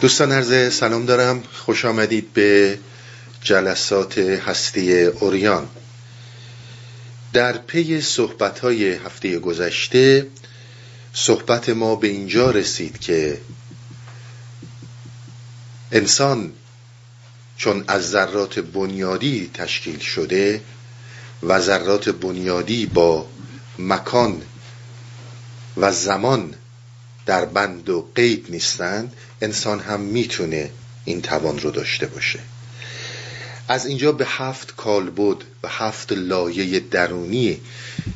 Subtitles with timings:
[0.00, 1.42] دوستان عرض سلام دارم.
[1.42, 2.78] خوش آمدید به
[3.42, 5.68] جلسات هستی اوریان.
[7.32, 10.26] در پی صحبت های هفته گذشته
[11.12, 13.40] صحبت ما به اینجا رسید که
[15.92, 16.52] انسان
[17.56, 20.60] چون از ذرات بنیادی تشکیل شده
[21.42, 23.26] و ذرات بنیادی با
[23.78, 24.42] مکان
[25.76, 26.54] و زمان
[27.26, 30.70] در بند و قید نیستند انسان هم می‌تونه
[31.04, 32.38] این توان رو داشته باشه.
[33.68, 37.60] از اینجا به هفت کالبد و هفت لایه درونی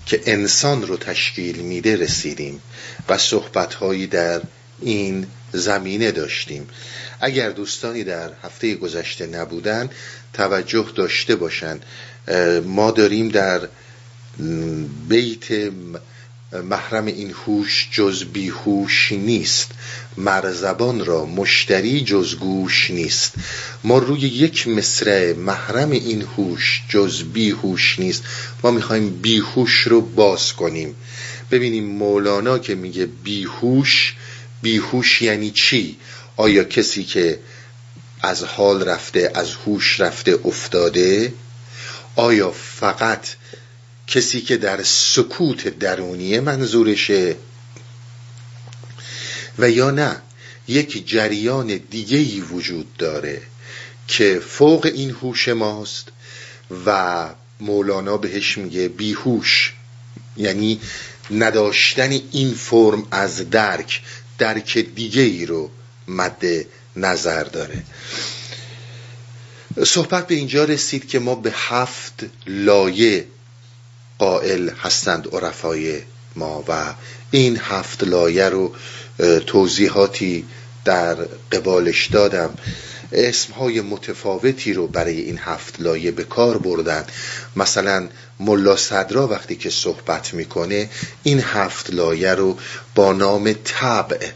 [0.06, 2.60] که انسان رو تشکیل میده رسیدیم
[3.08, 4.42] و صحبتهایی در
[4.80, 6.68] این زمینه داشتیم.
[7.20, 9.90] اگر دوستانی در هفته گذشته نبودن
[10.32, 11.84] توجه داشته باشند
[12.64, 13.68] ما داریم در
[15.08, 15.70] بیت
[16.62, 19.70] محرم این هوش جز بیهوش نیست.
[20.16, 23.34] مرزبان را مشتری جز گوش نیست.
[23.84, 28.22] ما روی یک مصرع محرم این هوش جز بیهوش نیست.
[28.62, 30.94] ما می‌خوایم بیهوش رو باز کنیم.
[31.50, 34.14] ببینیم مولانا که میگه بیهوش
[34.62, 35.96] بیهوش یعنی چی؟
[36.36, 37.38] آیا کسی که
[38.22, 41.32] از حال رفته از هوش رفته افتاده؟
[42.16, 43.26] آیا فقط
[44.06, 47.36] کسی که در سکوت درونیه منظورشه؟
[49.58, 50.22] و یا نه
[50.68, 53.42] یک جریان دیگه ای وجود داره
[54.08, 56.08] که فوق این هوش ماست
[56.86, 57.28] و
[57.60, 59.72] مولانا بهش میگه بیهوش.
[60.36, 60.80] یعنی
[61.30, 64.02] نداشتن این فرم از درک
[64.38, 65.70] درک دیگه ای رو
[66.08, 66.42] مد
[66.96, 67.82] نظر داره.
[69.86, 73.26] صحبت به اینجا رسید که ما به هفت لایه
[74.18, 76.02] قائل هستند عرفای
[76.36, 76.94] ما و
[77.30, 78.72] این هفت لایه رو
[79.46, 80.44] توضیحاتی
[80.84, 81.14] در
[81.52, 82.54] قبالش دادم.
[83.12, 87.04] اسمهای متفاوتی رو برای این هفت لایه به کار بردن.
[87.56, 88.08] مثلا
[88.40, 90.90] ملا صدرا وقتی که صحبت می‌کنه
[91.22, 92.58] این هفت لایه رو
[92.94, 94.28] با نام طبع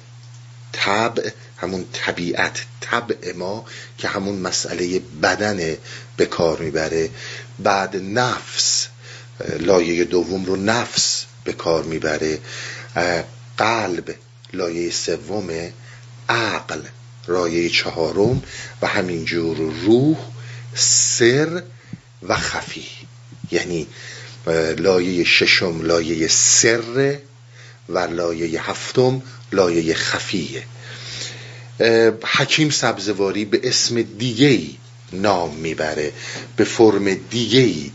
[0.73, 3.65] طبع همون طبیعت طبع ما
[3.99, 5.77] که همون مسئله بدن
[6.17, 7.11] به کار می‌بره.
[7.59, 8.87] بعد نفس
[9.61, 12.39] لایه دوم رو نفس به کار می‌بره.
[13.59, 14.15] قلب
[14.53, 15.73] لایه سوم
[16.29, 16.81] عقل
[17.29, 18.43] لایه چهارم
[18.83, 20.17] و همینجور روح
[20.75, 21.63] سر
[22.23, 22.87] و خفی.
[23.51, 23.87] یعنی
[24.79, 27.17] لایه ششم لایه سر
[27.89, 29.23] و لایه هفتم
[29.53, 30.63] لایه خفیه
[32.25, 34.61] حکیم سبزواری به اسم دیگه
[35.13, 36.13] نام می‌بره.
[36.57, 37.91] به فرم دیگه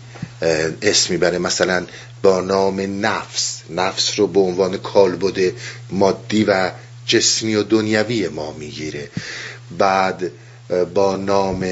[0.82, 1.38] اسم می‌بره.
[1.38, 1.86] مثلا
[2.22, 3.62] با نام نفس.
[3.70, 5.54] نفس رو به عنوان کالبد
[5.92, 6.72] مادی و
[7.06, 9.10] جسمی و دنیوی ما می‌گیره.
[9.78, 10.32] بعد
[10.94, 11.66] با نام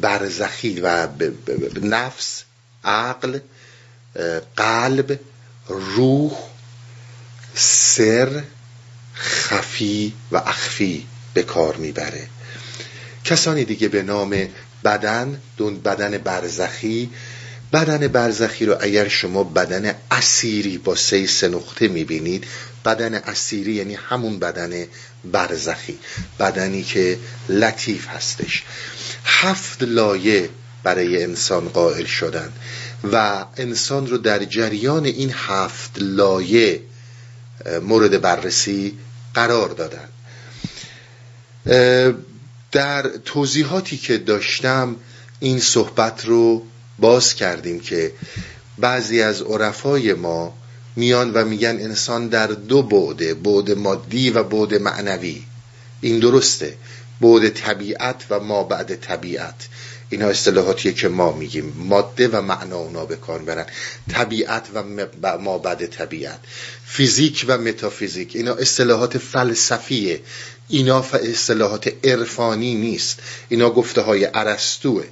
[0.00, 1.08] برزخی و
[1.82, 2.42] نفس
[2.84, 3.38] عقل
[4.56, 5.20] قلب
[5.68, 6.32] روح
[7.54, 8.42] سر
[9.14, 12.28] خفی و اخفی به کار می‌بره.
[13.24, 14.48] کسانی دیگه به نام
[14.84, 15.40] بدن
[15.84, 17.10] بدن برزخی.
[17.72, 22.44] بدن برزخی رو اگر شما بدن اسیری با سه سه نقطه می‌بینید
[22.84, 24.86] بدن اسیری یعنی همون بدن
[25.24, 25.98] برزخی
[26.40, 28.62] بدنی که لطیف هستش.
[29.24, 30.48] هفت لایه
[30.82, 32.52] برای انسان قائل شدن
[33.12, 36.80] و انسان رو در جریان این هفت لایه
[37.82, 38.98] مورد بررسی
[39.34, 40.08] قرار دادن.
[42.72, 44.96] در توضیحاتی که داشتم
[45.40, 46.62] این صحبت رو
[46.98, 48.12] باز کردیم که
[48.78, 50.54] بعضی از عرفای ما
[50.96, 55.42] میان و میگن انسان در دو بعده بعد مادی و بعد معنوی.
[56.00, 56.74] این درسته.
[57.20, 59.68] بعد طبیعت و ما بعد طبیعت.
[60.10, 61.72] اینا اصطلاحاتیه که ما میگیم.
[61.76, 63.66] ماده و معنا اونا به کار برن
[64.10, 64.66] طبیعت
[65.22, 66.40] و ما بعد طبیعت.
[66.86, 68.36] فیزیک و متافیزیک.
[68.36, 70.20] اینا اصطلاحات فلسفیه.
[70.72, 73.20] اینا اصطلاحات عرفانی نیست.
[73.48, 75.04] اینا گفته های عرستوه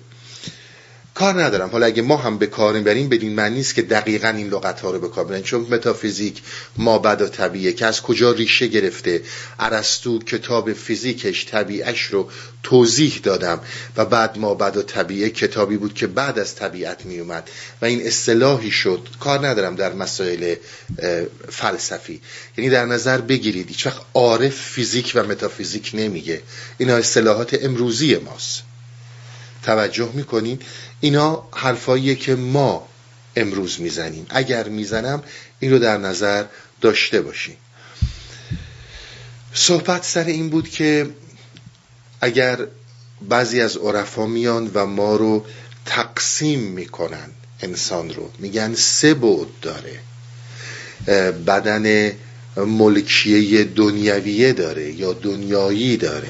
[1.21, 1.69] کار ندارم.
[1.71, 4.91] حالا اگه ما هم به کار بریم بدین معنی نیست که دقیقا این لغت ها
[4.91, 6.43] رو به کار بریم چون متافیزیک
[6.77, 9.23] ما بعد و طبیعه که از کجا ریشه گرفته.
[9.59, 12.29] ارسطو کتاب فیزیکش طبیعش رو
[12.63, 13.61] توضیح دادم
[13.97, 17.51] و بعد ما بعد و طبیعه کتابی بود که بعد از طبیعت می اومد
[17.83, 19.09] و این اصطلاحی شد.
[19.21, 20.55] کار ندارم در مسائل
[21.49, 22.21] فلسفی.
[22.57, 26.43] یعنی در نظر بگیرید هیچ عارف فیزیک و متافیزیک نمیگه.
[26.79, 28.70] اینا اصطلاحات امروزی ماست.
[29.63, 30.59] توجه می‌کنین.
[31.01, 32.89] اینا حرفاییه که ما
[33.37, 34.27] امروز می‌زنیم.
[34.29, 35.23] اگر می‌زنم
[35.61, 36.45] این رو در نظر
[36.81, 37.57] داشته باشیم
[39.55, 41.11] صحبت سر این بود که
[42.21, 42.59] اگر
[43.29, 45.45] بعضی از عرفا میان و ما رو
[45.87, 47.31] تقسیم می‌کنن
[47.61, 50.01] انسان رو میگن سه بود داره.
[51.47, 52.13] بدن
[52.57, 56.29] ملکیه دنیویه داره یا دنیایی داره.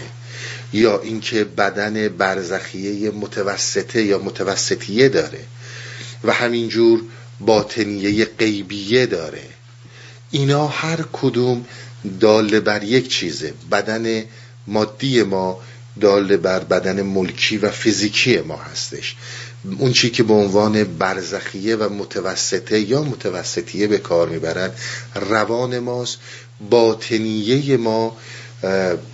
[0.73, 5.41] یا اینکه بدن برزخیه متوسطه یا متوسطیه داره
[6.25, 7.03] و همینجور
[7.41, 9.43] باطنیه غیبیه داره.
[10.31, 11.65] اینا هر کدوم
[12.21, 13.55] داله بر یک چیزه.
[13.71, 14.25] بدن
[14.67, 15.61] مادی ما
[16.01, 19.17] داله بر بدن ملکی و فیزیکی ما هستش.
[19.79, 24.71] اون چی که به عنوان برزخیه و متوسطه یا متوسطیه به کار می‌برن
[25.15, 26.19] روان ماست
[26.71, 28.17] باطنیه ما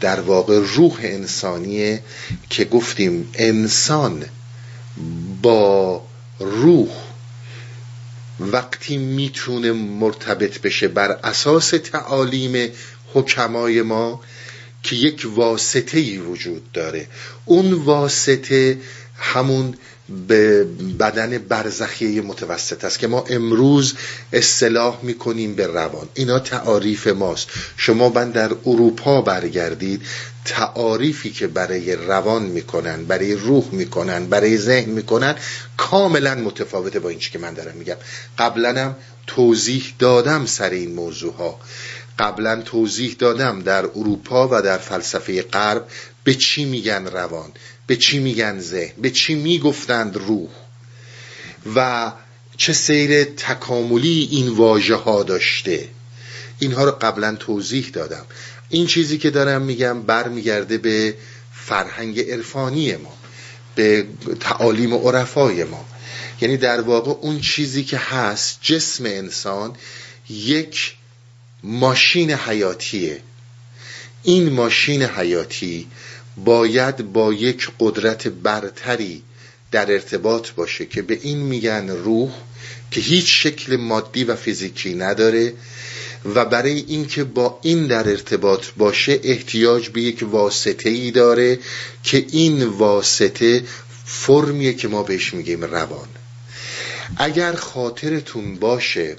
[0.00, 2.02] در واقع روح انسانیه
[2.50, 4.24] که گفتیم انسان
[5.42, 6.02] با
[6.40, 6.88] روح
[8.40, 12.72] وقتی می‌تونه مرتبط بشه بر اساس تعالیم
[13.14, 14.20] حکمای ما
[14.82, 17.06] که یک واسطه ای وجود داره.
[17.44, 18.78] اون واسطه
[19.16, 19.74] همون
[20.28, 20.64] به
[20.98, 23.94] بدن برزخیه متوسط است که ما امروز
[24.32, 26.08] اصطلاح می‌کنیم به روان.
[26.14, 27.48] اینا تعاریف ماست.
[27.76, 30.02] شما من در اروپا برگردید
[30.44, 35.34] تعاریفی که برای روان می‌کنن برای روح می‌کنن برای ذهن می‌کنن
[35.76, 37.96] کاملا متفاوته با این که من دارم میگم.
[38.38, 38.94] قبلا
[39.26, 41.60] توضیح دادم سر این موضوع ها
[42.18, 45.86] قبلا توضیح دادم در اروپا و در فلسفه غرب
[46.24, 47.52] به چی میگن روان.
[47.86, 50.50] به چی میگن ذهن به چی می‌گفتند روح؟
[51.76, 52.12] و
[52.56, 55.88] چه سیر تکاملی این واژه ها داشته؟
[56.58, 58.24] اینها رو قبلا توضیح دادم.
[58.68, 61.14] این چیزی که دارم میگم برمیگرده به
[61.52, 63.16] فرهنگ عرفانی ما
[63.74, 64.06] به
[64.40, 65.84] تعالیم و عرفای ما.
[66.40, 69.76] یعنی در واقع اون چیزی که هست جسم انسان
[70.28, 70.94] یک
[71.62, 73.20] ماشین حیاتیه.
[74.22, 75.86] این ماشین حیاتی
[76.36, 79.22] باید با یک قدرت برتری
[79.70, 82.30] در ارتباط باشه که به این میگن روح
[82.90, 85.52] که هیچ شکل مادی و فیزیکی نداره
[86.34, 91.58] و برای اینکه با این در ارتباط باشه احتیاج به یک واسطه ای داره
[92.02, 93.64] که این واسطه
[94.04, 96.08] فرمیه که ما بهش میگیم روان.
[97.16, 99.16] اگر خاطرتون باشه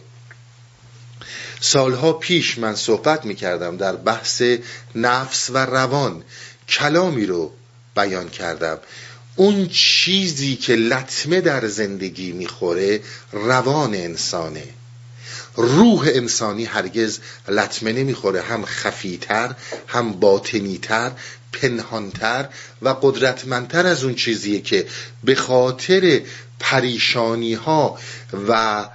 [1.59, 4.43] سالها پیش من صحبت می‌کردم در بحث
[4.95, 6.23] نفس و روان.
[6.69, 7.51] کلامی رو
[7.95, 8.79] بیان کردم.
[9.35, 14.63] اون چیزی که لطمه در زندگی می‌خوره روان انسانه.
[15.55, 18.41] روح انسانی هرگز لطمه نمی‌خوره.
[18.41, 19.55] هم خفیتر
[19.87, 21.11] هم باطنیتر
[21.53, 22.49] پنهانتر
[22.81, 24.87] و قدرتمندتر از اون چیزیه که
[25.23, 26.21] به خاطر
[26.59, 27.99] پریشانی ها
[28.47, 28.85] و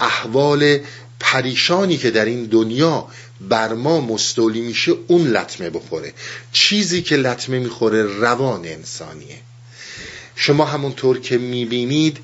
[0.00, 0.78] احوال
[1.20, 3.08] پریشانی که در این دنیا
[3.48, 6.12] بر ما مستولی میشه اون لطمه بخوره.
[6.52, 9.38] چیزی که لطمه می‌خوره روان انسانیه.
[10.36, 12.18] شما همونطور که می‌بینید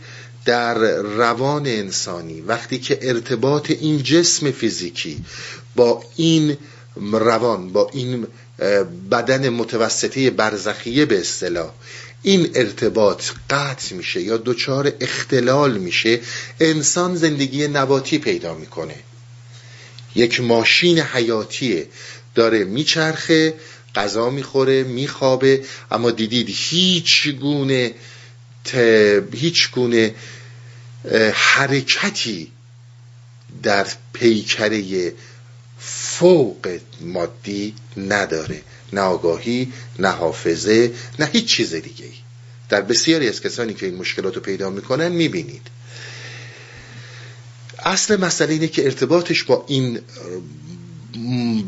[0.45, 5.25] در روان انسانی وقتی که ارتباط این جسم فیزیکی
[5.77, 6.57] با این
[7.13, 8.27] روان با این
[9.11, 11.73] بدن متوسطه برزخیه به اصطلاح
[12.23, 16.21] این ارتباط قطع میشه یا دچار اختلال میشه
[16.61, 18.95] انسان زندگی نباتی پیدا می‌کنه.
[20.17, 21.87] یک ماشین حیاتیه.
[22.35, 23.55] داره میچرخه
[23.95, 25.65] غذا می‌خوره میخوابه.
[25.91, 27.95] اما دیدید هیچ گونه
[29.33, 30.15] هیچ گونه
[31.33, 32.53] حرکتی
[33.63, 35.13] در پیکره
[35.79, 38.63] فوق مادی نداره.
[38.93, 42.05] نه آگاهی نه حافظه نه هیچ چیز دیگه
[42.69, 45.63] در بسیاری از کسانی که این مشکلات رو پیدا می‌کنن می‌بینید.
[47.87, 50.01] اصل مسئله اینه که ارتباطش با این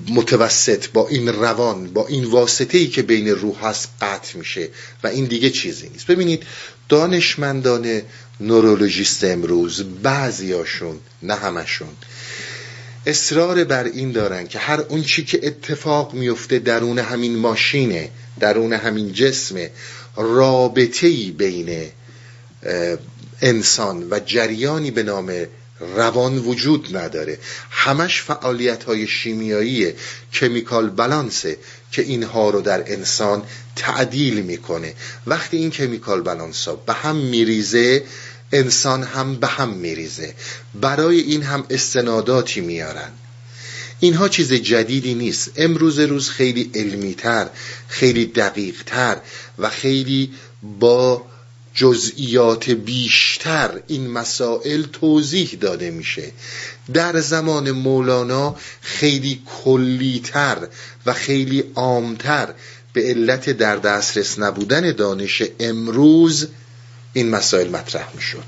[0.08, 4.68] متوسط با این روان با این واسطه ای که بین روح هست قطع میشه
[5.04, 6.06] و این دیگه چیزی نیست.
[6.06, 6.42] ببینید
[6.88, 8.02] دانشمندان
[8.40, 11.88] نورولوژیست امروز بعضیاشون نه همشون
[13.06, 18.10] اصرار بر این دارن که هر اون چی که اتفاق میفته درون همین ماشینه
[18.40, 19.70] درون همین جسمه
[20.16, 21.88] رابطه بین
[23.42, 25.32] انسان و جریانی به نام
[25.80, 27.38] روان وجود نداره.
[27.70, 29.92] همش فعالیت های شیمیایی
[30.32, 31.58] کمیکال بلانسه
[31.92, 33.42] که اینها رو در انسان
[33.76, 34.94] تعدیل می‌کنه.
[35.26, 38.04] وقتی این کمیکال بلانس ها به هم میریزه
[38.52, 40.34] انسان هم به هم میریزه.
[40.74, 43.10] برای این هم استناداتی میارن.
[44.00, 45.50] اینها چیز جدیدی نیست.
[45.56, 47.48] امروز روز خیلی علمیتر
[47.88, 49.16] خیلی دقیقتر
[49.58, 50.32] و خیلی
[50.78, 51.26] با
[51.78, 56.32] جزئیات بیشتر این مسائل توضیح داده میشه.
[56.94, 60.68] در زمان مولانا خیلی کلیتر
[61.06, 62.54] و خیلی عامتر
[62.92, 66.48] به علت در دسترس نبودن دانش امروز
[67.12, 68.44] این مسائل مطرح می‌شد.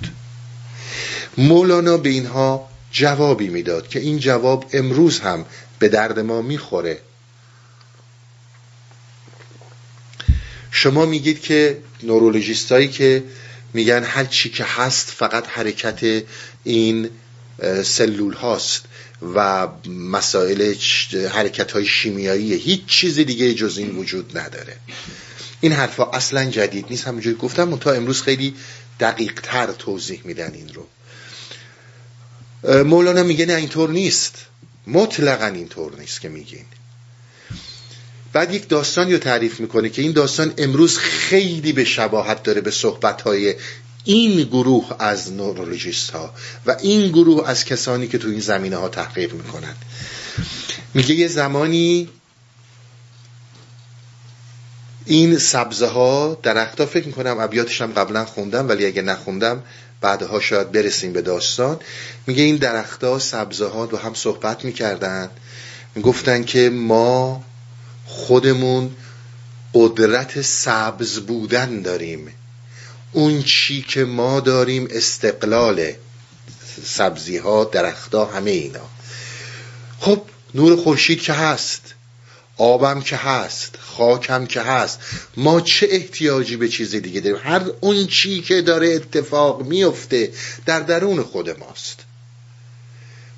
[1.38, 5.44] مولانا به اینها جوابی می‌داد که این جواب امروز هم
[5.78, 6.98] به درد ما می‌خوره.
[10.70, 13.24] شما میگید که نورولوژیست هایی که
[13.74, 16.22] میگن هر چی که هست فقط حرکت
[16.64, 17.10] این
[17.84, 18.84] سلول هاست
[19.34, 20.74] و مسائل
[21.32, 24.76] حرکت های شیمیایی هیچ چیز دیگه جز این وجود نداره.
[25.60, 27.06] این حرفا اصلا جدید نیست.
[27.06, 28.54] همونجوری گفتم تا امروز خیلی
[29.00, 30.86] دقیق تر توضیح میدن این رو.
[32.84, 34.34] مولانا میگه نه اینطور نیست.
[34.86, 36.64] مطلقا اینطور نیست که میگین.
[38.32, 42.70] بعد یک داستانی رو تعریف می‌کنه که این داستان امروز خیلی به شباهت داره به
[42.70, 43.54] صحبتهای
[44.04, 46.34] این گروه از نورولوژیست ها
[46.66, 49.74] و این گروه از کسانی که تو این زمینه ها تحقیق می‌کنن.
[50.94, 52.08] میگه یه زمانی
[55.04, 59.62] این سبزه ها درخت ها فکر می‌کنم ابیاتش هم قبلا خوندم ولی اگه نخوندم
[60.00, 61.80] بعدها شاید برسیم به داستان.
[62.26, 65.30] میگه این درختها سبزه ها دو هم صحبت می‌کردن.
[65.94, 67.44] می‌گفتن که ما
[68.20, 68.90] خودمون
[69.74, 72.34] قدرت سبز بودن داریم.
[73.12, 75.92] اون چی که ما داریم استقلال
[76.84, 78.88] سبزی ها درختها همه اینا.
[80.00, 80.22] خب
[80.54, 81.94] نور خورشید که هست
[82.56, 84.98] آبم که هست خاکم که هست
[85.36, 90.32] ما چه احتیاجی به چیز دیگه داریم؟ هر اون چی که داره اتفاق میفته
[90.66, 92.00] در درون خود ماست.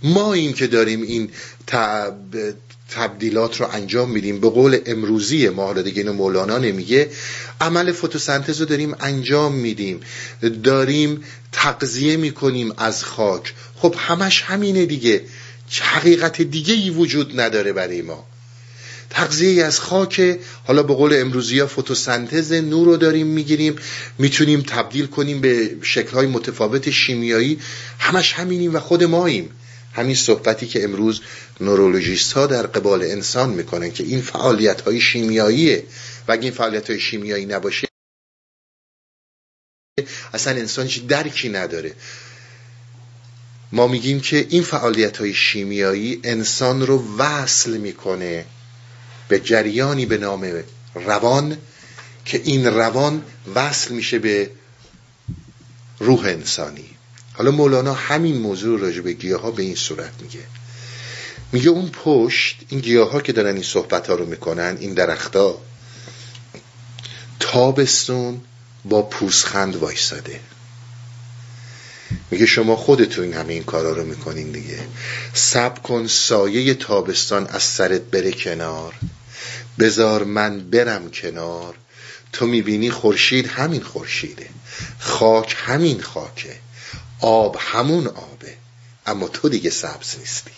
[0.02, 1.30] ما این که داریم این
[2.94, 4.40] تبدیلات رو انجام میدیم.
[4.40, 7.11] به قول امروزی ما حالا دیگه اینو مولانا نمیگه
[7.61, 10.00] عمل فتوسنتز رو داریم انجام میدیم.
[10.64, 13.54] داریم تقضیه می‌کنیم از خاک.
[13.76, 15.20] خب همش همینه دیگه.
[15.80, 18.26] حقیقت دیگه ای وجود نداره برای ما.
[19.11, 23.76] تغذیه از خاک حالا به قول امروزی ها فتوسنتز نور رو داریم می‌گیریم.
[24.18, 27.58] می‌تونیم تبدیل کنیم به شکلهای متفاوت شیمیایی.
[27.99, 29.50] همش همینیم و خود ماییم.
[29.92, 31.20] همین صحبتی که امروز
[31.61, 35.84] نورولوژیست ها در قبال انسان می‌کنن که این فعالیت های شیمیاییه.
[36.28, 37.88] و اگه این فعالیت های شیمیایی نباشه
[40.34, 41.94] اصلا انسان هیچ درکی نداره.
[43.72, 48.44] ما میگیم که این فعالیت های شیمیایی انسان رو وصل می‌کنه
[49.28, 50.62] به جریانی به نام
[50.94, 51.58] روان
[52.25, 54.50] که این روان وصل میشه به
[55.99, 56.91] روح انسانی.
[57.32, 60.40] حالا مولانا همین موضوع راجع به گیاه ها به این صورت میگه.
[61.52, 65.58] میگه اون پشت این گیاه ها که دارن این صحبت ها رو می‌کنن این درختا
[67.40, 68.40] تابستون
[68.84, 70.40] با پوزخند وایساده
[72.30, 74.78] میگه شما خودتون همه این کارا رو می‌کنین دیگه.
[75.34, 78.94] سب کن سایه تابستان از سرت بره کنار.
[79.78, 81.74] بزار من برم کنار.
[82.32, 84.46] تو می‌بینی خورشید همین خورشیده.
[84.98, 86.56] خاک همین خاکه.
[87.22, 88.56] آب همون آبه
[89.06, 90.50] اما تو دیگه سبز نیستی.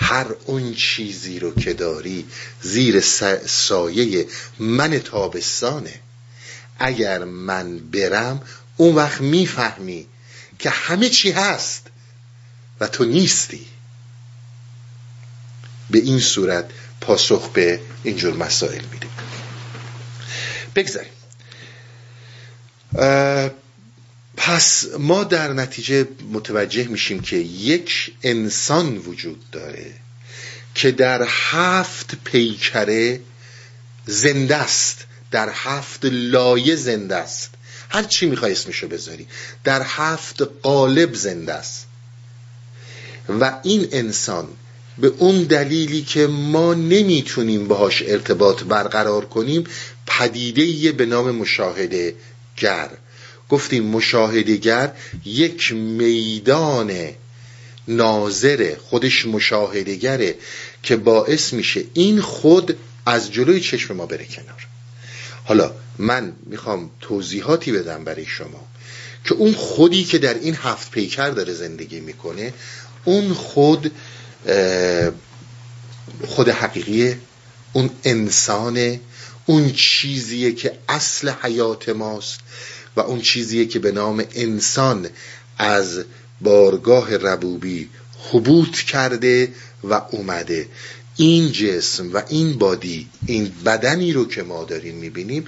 [0.00, 2.26] هر اون چیزی رو که داری
[2.62, 3.00] زیر
[3.46, 4.26] سایه
[4.58, 6.00] من تابستانه.
[6.78, 8.42] اگر من برم
[8.76, 10.06] اون وقت می‌فهمی
[10.58, 11.86] که همه چی هست
[12.80, 13.66] و تو نیستی.
[15.90, 16.70] به این صورت
[17.00, 19.06] پاسخ به اینجور مسائل میده
[20.74, 21.12] بگذاریم.
[24.42, 29.86] پس ما در نتیجه متوجه میشیم که یک انسان وجود داره
[30.74, 33.20] که در هفت پیکره
[34.06, 35.04] زنده است.
[35.30, 37.50] در هفت لایه زنده است.
[37.88, 39.26] هر چی می‌خوای اسمشو بذاری.
[39.64, 41.86] در هفت قالب زنده است.
[43.28, 44.48] و این انسان
[44.98, 49.64] به اون دلیلی که ما نمی‌تونیم باهاش ارتباط برقرار کنیم
[50.06, 52.14] پدیده به نام مشاهده
[52.56, 52.90] گر
[53.50, 54.92] گفتیم مشاهدگر
[55.24, 56.92] یک میدان
[57.88, 60.34] ناظره خودش مشاهدگره
[60.82, 62.76] که باعث میشه این خود
[63.06, 64.66] از جلوی چشم ما بره کنار.
[65.44, 68.66] حالا من می‌خوام توضیحاتی بدم برای شما
[69.24, 72.52] که اون خودی که در این هفت پیکر داره زندگی می‌کنه
[73.04, 73.92] اون خود
[76.26, 77.18] خود حقیقیه
[77.72, 79.00] اون انسانه
[79.46, 82.40] اون چیزیه که اصل حیات ماست.
[82.96, 85.08] و اون چیزیه که به نام انسان
[85.58, 86.04] از
[86.40, 87.88] بارگاه ربوبی
[88.30, 89.52] حبوط کرده
[89.84, 90.68] و اومده.
[91.16, 95.44] این جسم و این بادی این بدنی رو که ما داریم می‌بینیم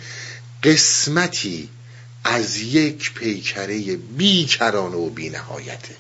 [0.62, 1.68] قسمتی
[2.25, 5.94] از یک پیکره بیکرانه و بینهایته.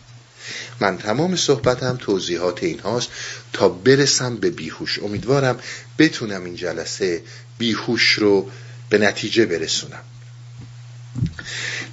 [0.80, 3.08] من تمام صحبتم توضیحات این هاست.
[3.52, 5.58] تا برسم به بیهوش امیدوارم
[5.98, 7.22] بتونم این جلسه
[7.58, 8.50] بیهوش رو
[8.90, 10.02] به نتیجه برسونم.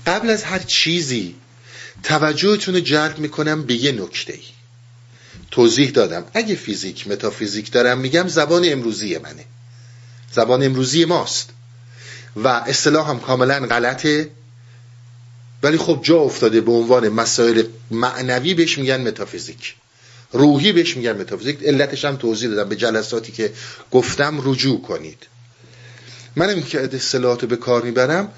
[0.07, 1.35] قبل از هر چیزی
[2.03, 4.43] توجهتون رو جلب می‌کنم به یه نکته ای
[5.51, 6.25] توضیح دادم.
[6.33, 9.45] اگه فیزیک متافیزیک دارم میگم زبان امروزی منه.
[10.31, 11.49] زبان امروزی ماست.
[12.35, 14.29] و اصطلاح هم کاملا غلطه.
[15.63, 19.75] ولی خب جا افتاده به عنوان مسائل معنوی بهش میگن متافیزیک.
[20.31, 21.63] روحی بهش میگن متافیزیک.
[21.63, 22.69] علتش هم توضیح دادم.
[22.69, 23.53] به جلساتی که
[23.91, 25.27] گفتم رجوع کنید.
[26.35, 28.31] منم که اصطلاحات به کار می‌برم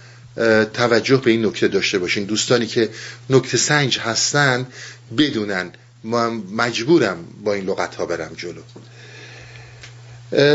[0.73, 2.23] توجه به این نکته داشته باشین.
[2.23, 2.89] دوستانی که
[3.29, 4.67] نکته سنج هستن
[5.17, 5.71] بدونن.
[6.03, 8.61] ما مجبورم با این لغت ها برم جلو.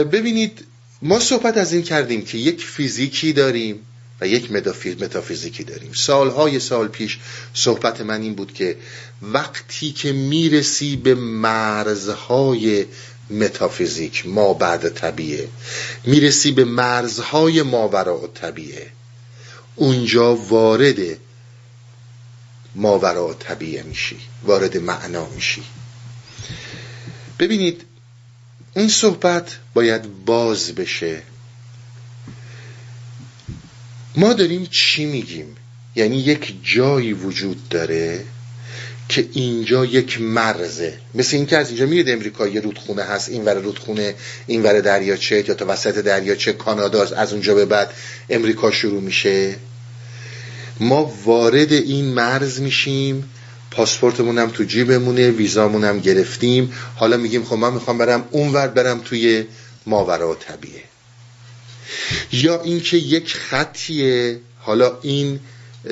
[0.04, 0.64] ببینید
[1.02, 3.80] ما صحبت از این کردیم که یک فیزیکی داریم
[4.20, 5.92] و یک متافیزیکی داریم.
[5.92, 7.18] سالهای سال پیش
[7.54, 8.76] صحبت من این بود که
[9.22, 12.84] وقتی که می‌رسی به مرزهای
[13.30, 15.48] متافیزیک ما بعد طبیعه.
[16.04, 18.95] می‌رسی به مرزهای ماورا طبیعه.
[19.76, 20.98] اونجا وارد
[22.74, 25.62] ماورا طبیعه میشی وارد معنا میشی.
[27.38, 27.82] ببینید
[28.74, 31.22] این صحبت باید باز بشه.
[34.16, 35.56] ما داریم چی میگیم؟
[35.96, 38.24] یعنی یک جایی وجود داره
[39.08, 40.98] که اینجا یک مرزه.
[41.14, 43.28] مثل اینکه از اینجا میرید امریکا یه رودخونه هست.
[43.28, 44.14] این ور رودخونه
[44.46, 47.92] این ور دریاچه یا تا وسط دریاچه کانادا از اونجا به بعد
[48.30, 49.54] امریکا شروع میشه.
[50.80, 53.30] ما وارد این مرز میشیم.
[53.70, 55.30] پاسپورتمون هم تو جیبمونه.
[55.30, 56.72] ویزامون هم گرفتیم.
[56.96, 59.44] حالا میگیم خب من می‌خوام برم اونور برم توی
[59.86, 60.82] ماورا طبیعه.
[62.32, 64.40] یا اینکه یک خطیه.
[64.58, 65.40] حالا این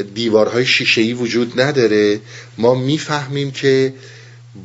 [0.03, 2.21] دیوارهای شیشه‌ای وجود نداره
[2.59, 3.95] ما می‌فهمیم که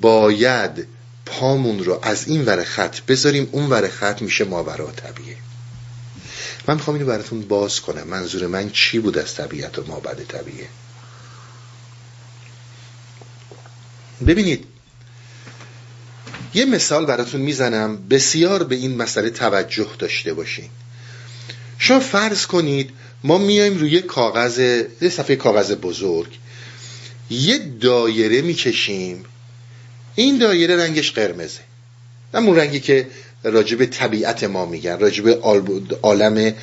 [0.01, 0.87] باید
[1.25, 5.35] پامون رو از این ور خط بذاریم اون ور خط میشه ماورا طبیعه.
[6.67, 10.67] من می‌خوام اینو براتون باز کنم منظور من چی بود از طبیعت و مابعد طبیعه؟
[14.27, 14.65] ببینید
[16.53, 20.69] یه مثال براتون می‌زنم بسیار به این مسئله توجه داشته باشین.
[21.77, 22.89] شما فرض کنید
[23.23, 24.59] ما میایم روی کاغذ
[25.01, 26.39] یه صفحه کاغذ بزرگ
[27.29, 29.25] یه دایره می‌کشیم.
[30.15, 31.59] این دایره رنگش قرمزه.
[32.33, 33.07] همون رنگی که
[33.43, 35.29] راجب طبیعت ما میگن راجب
[36.01, 36.53] عالم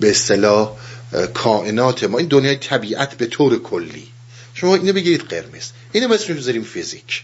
[0.00, 0.76] به اصطلاح
[1.34, 2.18] کائنات ما.
[2.18, 4.06] این دنیای طبیعت به طور کلی.
[4.54, 5.70] شما اینو بگیرید قرمز.
[5.92, 7.22] اینو بس بذاریم فیزیک.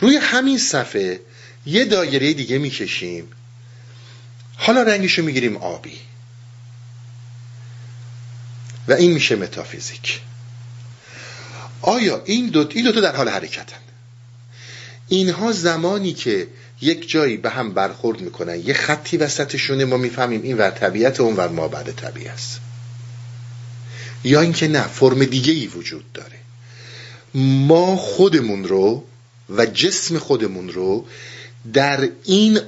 [0.00, 1.20] روی همین صفحه
[1.66, 3.28] یه دایره دیگه می‌کشیم.
[4.56, 5.98] حالا رنگشو می‌گیریم آبی.
[8.88, 10.20] و این میشه متافیزیک.
[11.82, 13.76] آیا این دو, این دو در حال حرکتن؟
[15.08, 16.48] اینها زمانی که
[16.80, 21.36] یک جایی به هم برخورد می‌کنن یه خطی وسطشونه ما می‌فهمیم این ور طبیعت اون
[21.36, 22.60] ور ما بعد طبیعت است.
[24.24, 26.38] یا اینکه نه فرم دیگه ای وجود داره.
[27.34, 29.04] ما خودمون رو
[29.50, 31.06] و جسم خودمون رو
[31.72, 32.60] در این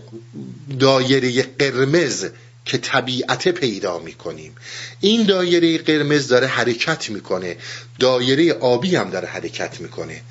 [0.80, 2.26] دایره قرمز
[2.64, 4.52] که طبیعت پیدا می‌کنیم.
[5.00, 7.56] این دایره قرمز داره حرکت می‌کنه.
[7.98, 10.22] دایره آبی هم داره حرکت می‌کنه.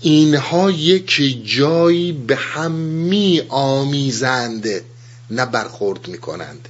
[0.00, 4.68] اینها یک جایی به هم می آمیزند
[5.30, 6.68] نه برخورد می‌کنند.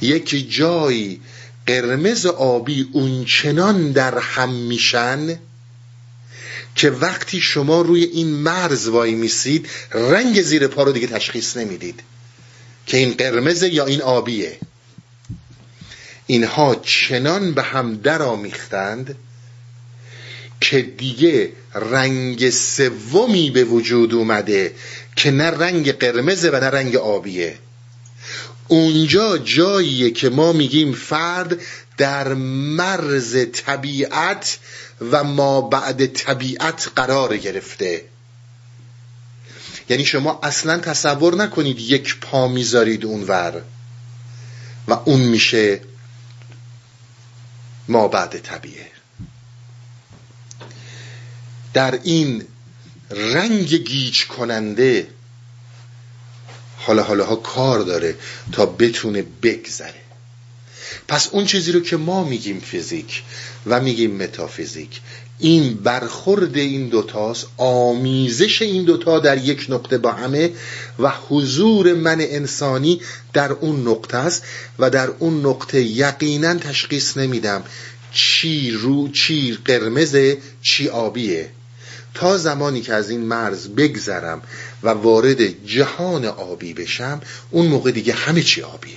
[0.00, 1.20] یک جایی
[1.66, 5.38] قرمز آبی اونچنان در هم میشن
[6.74, 12.02] که وقتی شما روی این مرز وای میسید رنگ زیر پا رو دیگه تشخیص نمی‌دید.
[12.86, 14.58] که این قرمز یا این آبیه.
[16.26, 19.16] اینها چنان به هم در آمیختند
[20.60, 24.74] که دیگه رنگ سومی به وجود اومده
[25.16, 27.58] که نه رنگ قرمزه و نه رنگ آبیه.
[28.68, 31.60] اونجا جاییه که ما میگیم فرد
[31.96, 34.58] در مرز طبیعت
[35.10, 38.04] و ما بعد طبیعت قرار گرفته.
[39.88, 43.62] یعنی شما اصلا تصور نکنید یک پا می‌ذارید اونور
[44.88, 45.80] و اون میشه
[47.88, 48.90] ما بعد طبیعه.
[51.74, 52.44] در این
[53.10, 55.08] رنگ گیج کننده
[56.78, 58.14] حالا حالا ها کار داره
[58.52, 60.00] تا بتونه بگذره.
[61.08, 63.22] پس اون چیزی رو که ما میگیم فیزیک
[63.66, 65.00] و میگیم متافیزیک
[65.38, 70.50] این برخورد این دوتاست آمیزش این دوتا در یک نقطه با همه
[70.98, 73.00] و حضور من انسانی
[73.32, 74.42] در اون نقطه است
[74.78, 77.64] و در اون نقطه یقینا تشخیص نمیدم
[78.12, 81.50] چی رو چی قرمزه چی آبیه.
[82.14, 84.42] تا زمانی که از این مرز بگذرم
[84.82, 87.20] و وارد جهان آبی بشم
[87.50, 88.96] اون موقع دیگه همه چی آبیه.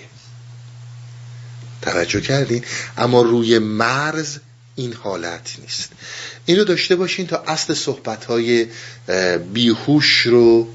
[1.81, 2.63] توجه کردین؟
[2.97, 4.37] اما روی مرز
[4.79, 5.89] این حالت نیست.
[6.45, 8.67] این رو داشته باشین تا اصل صحبت های
[9.53, 10.67] بیهوش رو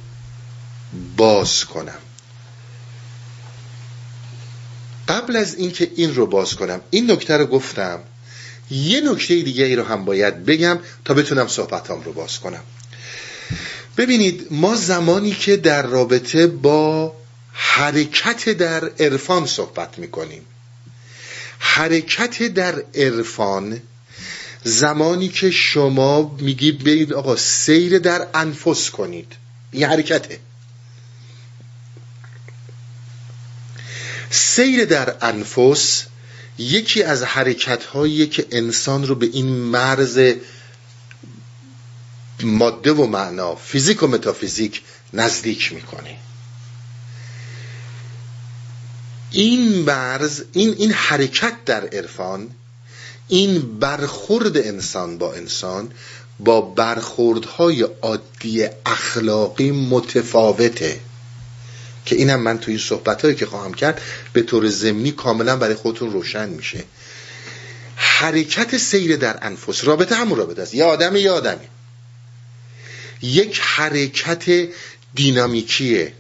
[1.16, 1.98] باز کنم.
[5.08, 8.00] قبل از اینکه این رو باز کنم این نکته رو گفتم.
[8.70, 12.62] یه نکته دیگه ای رو هم باید بگم تا بتونم صحبتام رو باز کنم.
[13.96, 17.12] ببینید ما زمانی که در رابطه با
[17.52, 20.46] حرکت در عرفان صحبت می‌کنیم.
[21.58, 23.82] حرکت در عرفان
[24.64, 29.32] زمانی که شما میگید برید آقا سیر در انفس کنید.
[29.70, 30.40] این حرکته.
[34.30, 36.04] سیر در انفس
[36.58, 40.34] یکی از حرکت هایی که انسان رو به این مرز
[42.42, 46.18] ماده و معنا فیزیک و متافیزیک نزدیک می‌کنه.
[49.30, 52.50] این مرز این این حرکت در عرفان
[53.28, 55.90] این برخورد انسان با انسان
[56.38, 61.00] با برخوردهای عادی اخلاقی متفاوته.
[62.06, 64.00] که اینم من تو این صحبت هایی که خواهم کرد
[64.32, 66.84] به طور ضمنی کاملا برای خودتون روشن میشه.
[67.96, 70.74] حرکت سیر در انفس رابطه همون رابطه است.
[70.74, 71.66] یه آدم یه آدمی.
[73.22, 74.68] یک حرکت
[75.14, 76.12] دینامیکیه.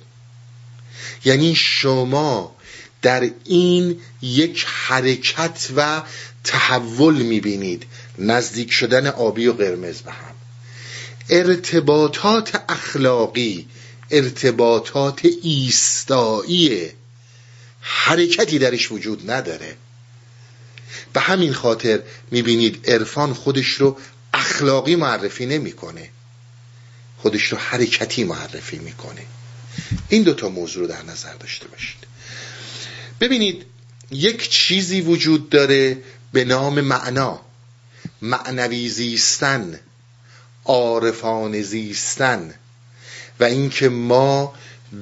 [1.24, 2.56] یعنی شما
[3.02, 6.02] در این یک حرکت و
[6.44, 7.86] تحول می‌بینید
[8.18, 10.34] نزدیک شدن آبی و قرمز به هم.
[11.30, 13.68] ارتباطات اخلاقی
[14.10, 16.90] ارتباطات ایستایی
[17.80, 19.76] حرکتی درش وجود نداره.
[21.12, 23.98] به همین خاطر می‌بینید عرفان خودش رو
[24.34, 26.08] اخلاقی معرفی نمی‌کنه.
[27.18, 29.22] خودش رو حرکتی معرفی می‌کنه.
[30.08, 32.06] این دوتا موضوع رو در نظر داشته باشید.
[33.20, 33.64] ببینید
[34.10, 35.98] یک چیزی وجود داره
[36.34, 37.40] به نام معنا
[38.22, 39.80] معنوی زیستن
[40.64, 42.54] عارفان زیستن.
[43.40, 44.54] و اینکه ما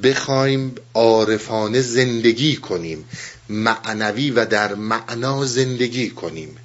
[0.02, 3.04] بخوایم عارفانه زندگی کنیم
[3.48, 6.56] معنوی و در معنا زندگی کنیم.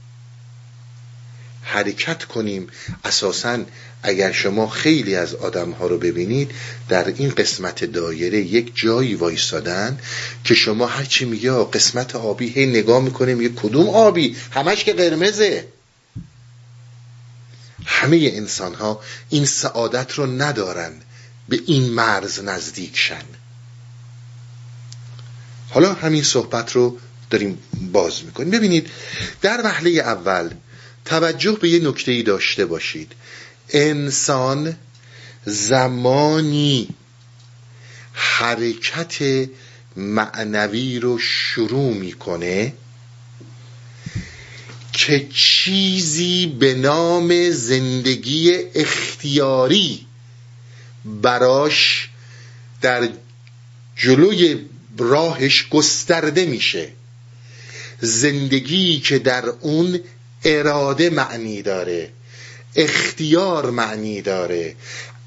[1.61, 2.67] حرکت کنیم
[3.05, 3.59] اساسا
[4.03, 6.51] اگر شما خیلی از آدم ها رو ببینید
[6.89, 9.99] در این قسمت دایره یک جایی وایستادن
[10.43, 15.67] که شما هرچی میگه قسمت آبی هی نگاه می‌کنه میگه کدوم آبی؟ همش که قرمزه.
[17.85, 20.93] همه انسان ها این سعادت رو ندارن
[21.49, 23.25] به این مرز نزدیک شن.
[25.69, 26.97] حالا همین صحبت رو
[27.29, 27.57] داریم
[27.91, 28.49] باز می‌کنیم.
[28.49, 28.89] ببینید
[29.41, 30.49] در وحله اول
[31.05, 33.11] توجه به یه نکته ای داشته باشید.
[33.69, 34.75] انسان
[35.45, 36.87] زمانی
[38.13, 39.47] حرکت
[39.95, 42.73] معنوی رو شروع می‌کنه
[44.93, 50.05] که چیزی به نام زندگی اختیاری
[51.05, 52.09] براش
[52.81, 53.09] در
[53.95, 54.65] جلوی
[54.97, 56.91] راهش گسترده میشه.
[58.01, 59.99] زندگی که در اون
[60.43, 62.11] اراده معنی داره.
[62.77, 64.75] اختیار معنی داره.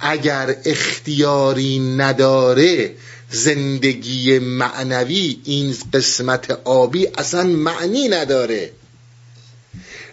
[0.00, 2.94] اگر اختیاری نداره
[3.30, 8.72] زندگی معنوی این قسمت آبی اصلا معنی نداره.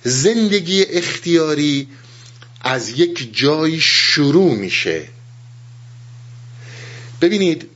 [0.04, 1.88] زندگی اختیاری
[2.62, 5.08] از یک جای شروع میشه.
[7.22, 7.70] ببینید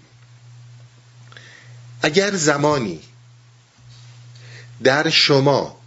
[2.02, 3.00] اگر زمانی
[4.84, 5.78] در شما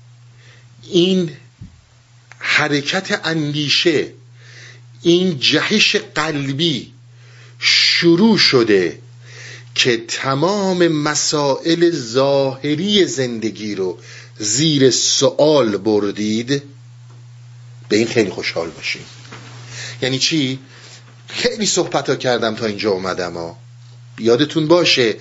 [0.82, 1.30] این
[2.57, 4.12] حرکت اندیشه
[5.03, 6.93] این جهش قلبی
[7.59, 8.99] شروع شده
[9.75, 13.99] که تمام مسائل ظاهری زندگی رو
[14.38, 16.62] زیر سوال بردید
[17.88, 19.07] به این خیلی خوشحال باشید
[20.03, 20.59] یعنی چی؟
[21.29, 23.57] خیلی صحبت ها کردم تا اینجا اومدم ها
[24.19, 25.17] یادتون باشه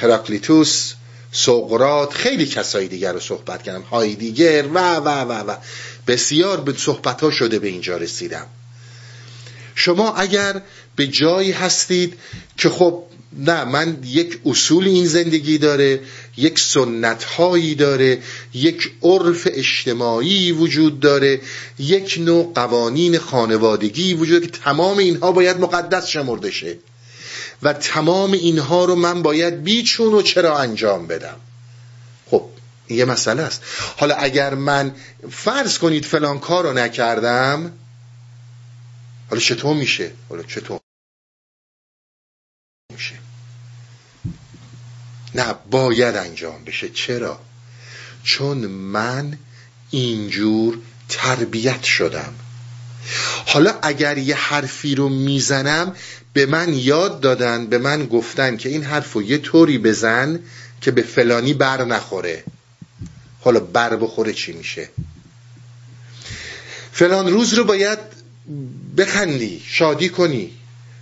[0.00, 0.94] هراکلیتوس
[1.32, 3.82] سقرات خیلی کسایی دیگر رو صحبت کردم.
[3.82, 5.56] هایدیگر و و و و.
[6.06, 8.46] بسیار به صحبت ها شده به اینجا رسیدم.
[9.74, 10.62] شما اگر
[10.96, 12.14] به جایی هستید
[12.56, 13.02] که خب
[13.38, 16.00] نه من یک اصول این زندگی داره
[16.36, 18.18] یک سنت هایی داره
[18.54, 21.40] یک عرف اجتماعی وجود داره
[21.78, 26.78] یک نوع قوانین خانوادگی وجود داره که تمام اینها باید مقدس شمرده شه.
[27.62, 31.40] و تمام اینها رو من باید بیچون و چرا انجام بدم.
[32.30, 32.48] خب
[32.88, 33.62] یه مسئله است.
[33.96, 34.94] حالا اگر من
[35.30, 37.72] فرض کنید فلان کار رو نکردم
[39.30, 40.80] حالا چطور میشه؟ حالا چطور؟
[42.92, 43.14] میشه.
[45.34, 46.88] نه باید انجام بشه.
[46.88, 47.40] چرا؟
[48.22, 49.38] چون من
[49.90, 52.34] اینجور تربیت شدم.
[53.46, 55.96] حالا اگر یه حرفی رو می‌زنم
[56.32, 60.40] به من یاد دادن به من گفتن که این حرف رو یه طوری بزن
[60.80, 62.44] که به فلانی بر نخوره.
[63.40, 64.88] حالا بر بخوره چی میشه؟
[66.92, 67.98] فلان روز رو باید
[68.96, 70.50] بخندی شادی کنی.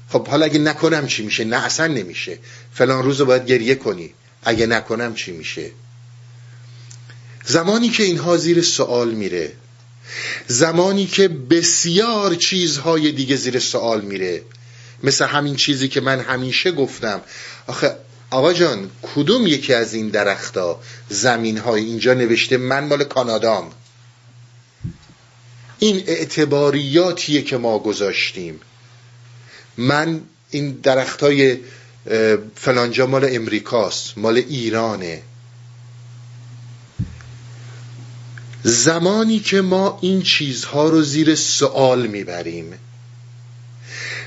[0.08, 2.38] خب حالا اگه نکنم چی میشه؟ نه اصلا نمیشه.
[2.72, 4.14] فلان روز رو باید گریه کنی.
[4.42, 5.70] اگه نکنم چی میشه؟
[7.44, 9.52] زمانی که اینها زیر سوال میره
[10.46, 14.42] زمانی که بسیار چیزهای دیگه زیر سوال میره
[15.02, 17.20] مثل همین چیزی که من همیشه گفتم.
[17.66, 17.96] آخه
[18.30, 23.70] آقا جان کدوم یکی از این درختا زمین های اینجا نوشته من مال کانادام؟
[25.78, 28.60] این اعتباریاتیه که ما گذاشتیم.
[29.76, 31.58] من این درخت های
[32.54, 35.22] فلانجا مال امریکاست مال ایرانه.
[38.62, 42.78] زمانی که ما این چیزها رو زیر سوال می‌بریم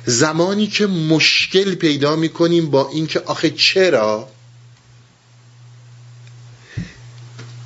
[0.05, 4.29] زمانی که مشکل پیدا می‌کنیم با اینکه آخه چرا؟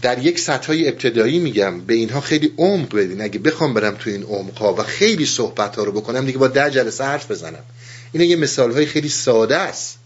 [0.02, 3.22] در یک سطح های ابتدایی میگم به اینها خیلی عمق بدین.
[3.22, 6.72] اگه بخوام برم تو این عمقها و خیلی صحبت ها رو بکنم دیگه با ده
[6.72, 7.64] جلسه حرف بزنم.
[8.12, 9.98] اینا یه مثال های خیلی ساده است.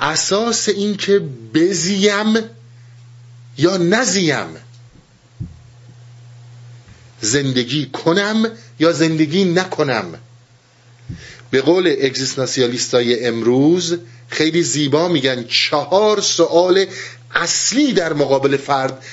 [0.00, 1.18] اساس این که
[1.54, 2.36] بزیم
[3.58, 4.56] یا نزیم.
[7.20, 8.46] زندگی کنم
[8.78, 10.18] یا زندگی نکنم.
[11.54, 16.86] به قول اگزیستانسیالیستای امروز خیلی زیبا میگن چهار سوال
[17.30, 19.04] اصلی در مقابل فرد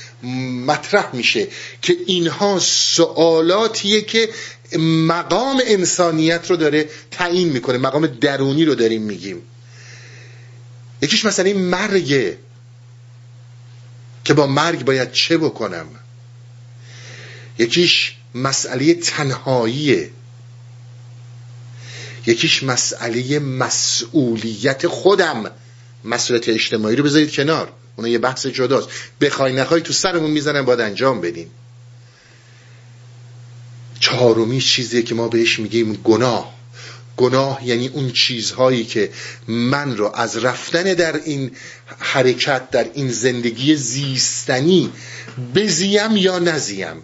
[0.65, 1.47] مطرح میشه
[1.81, 4.29] که اینها سوالاتیه که
[4.79, 9.41] مقام انسانیت رو داره تعیین می‌کنه مقام درونی رو داریم میگیم.
[11.01, 12.37] یکیش مثلا این مرگه
[14.23, 15.87] که با مرگ باید چه بکنم؟
[17.59, 20.09] یکیش مسئله تنهاییه.
[22.25, 25.51] یکیش مسئله مسئولیت خودم.
[26.03, 27.71] مسئولیت اجتماعی رو بذارید کنار.
[27.95, 28.89] اون یه بحث جداست.
[29.21, 31.51] بخوای نخوای تو سرمون می‌زنن باید انجام بدیم
[34.01, 36.53] چهارمی چیزیه که ما بهش میگیم گناه.
[37.17, 39.09] گناه یعنی اون چیزهایی که
[39.47, 41.51] من رو از رفتن در این
[41.99, 44.91] حرکت در این زندگی زیستنی
[45.55, 47.01] بزیم یا نزیم.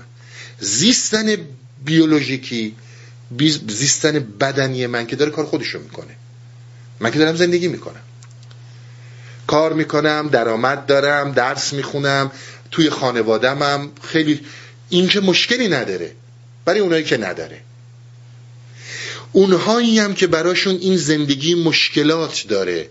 [0.60, 1.38] زیستن
[1.86, 2.76] بیولوژیکی
[3.68, 6.16] زیستن بدنی من که داره کار خودشو می‌کنه.
[7.00, 8.02] من که دارم زندگی می‌کنم.
[9.48, 12.32] کار می‌کنم درآمد دارم درس می‌خونم
[12.72, 14.42] توی خانوادمم خیلی
[14.90, 16.12] این که مشکلی نداره
[16.66, 17.62] برای اونایی که نداره.
[19.32, 22.90] اونهایی هم که براشون این زندگی مشکلات داره.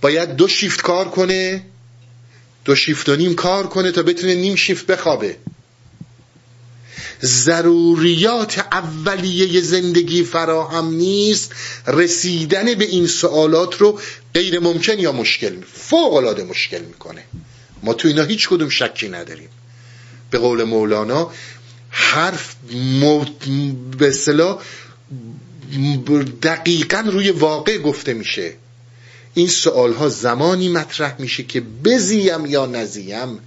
[0.00, 1.62] باید دو شیفت کار کنه
[2.64, 5.36] دو شیفت و نیم کار کنه تا بتونه نیم شیفت بخوابه.
[7.22, 11.52] ضروریات اولیه زندگی فراهم نیست
[11.86, 14.00] رسیدن به این سوالات رو
[14.34, 17.22] غیر ممکن یا مشکل فوق العاده مشکل می‌کنه.
[17.82, 19.48] ما تو اینا هیچ کدوم شکی نداریم.
[20.30, 21.30] به قول مولانا
[21.90, 22.54] حرف
[23.98, 24.62] به اصطلاح
[26.42, 28.52] دقیقا روی واقع گفته میشه.
[29.34, 33.38] این سوال ها زمانی مطرح میشه که بزیم یا نزیم.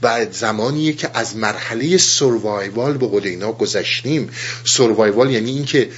[0.00, 4.30] بعد زمانیه که از مرحله سروایوال به قول اینا گذشتیم.
[4.64, 5.90] سروایوال یعنی اینکه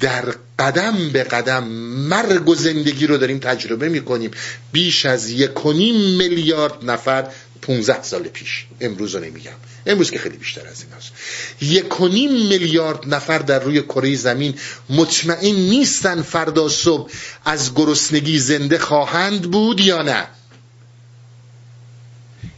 [0.00, 1.64] در قدم به قدم
[2.08, 4.30] مرگ و زندگی رو داریم تجربه می‌کنیم.
[4.72, 7.26] بیش از یک میلیارد نفر
[7.62, 8.66] 15 سال پیش.
[8.80, 9.52] امروز رو نمیگم.
[9.86, 11.12] امروز که خیلی بیشتر از این هست
[11.60, 12.00] یک
[12.48, 14.54] میلیارد نفر در روی کره زمین
[14.90, 17.10] مطمئن نیستن فردا صبح
[17.44, 20.26] از گرسنگی زنده خواهند بود یا نه.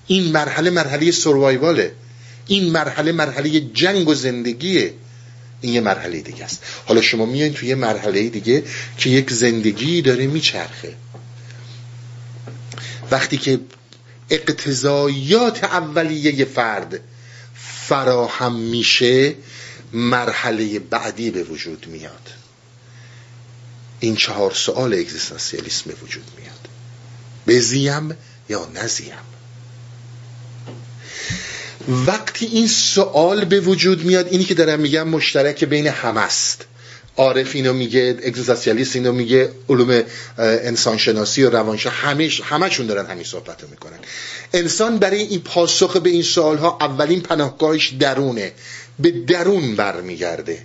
[0.09, 1.92] این مرحله مرحله سروایواله.
[2.47, 4.94] این مرحله مرحله جنگ و زندگیه.
[5.61, 6.62] این یه مرحله دیگه است.
[6.87, 8.64] حالا شما میایین توی یه مرحله دیگه
[8.99, 10.94] که یک زندگی داره میچرخه.
[13.11, 13.61] وقتی که
[14.31, 17.01] اقتضایات اولیه فرد
[17.55, 19.35] فراهم میشه
[19.92, 22.29] مرحله بعدی به وجود میاد.
[24.01, 26.68] این چهار سوال اگزیستانسیالیسم به وجود میاد.
[27.47, 28.16] بزیم
[28.49, 29.38] یا نزیم
[31.88, 36.64] وقتی این سوال به وجود میاد اینی که دارم میگم مشترک بین همه است.
[37.16, 40.02] عارف اینو میگه اگزیستانسیالیست اینو میگه علوم
[40.38, 43.98] انسانشناسی و روانشا همش همشون دارن همین صحبت رو می‌کنن.
[44.52, 48.52] انسان برای این پاسخ به این سوالها اولین پناهگاهش درونه.
[48.98, 50.62] به درون برمیگرده.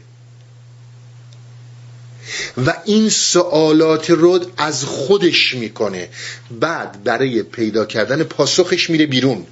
[2.66, 6.10] و این سوالات رو از خودش می‌کنه.
[6.52, 9.46] بعد برای پیدا کردن پاسخش میره بیرون.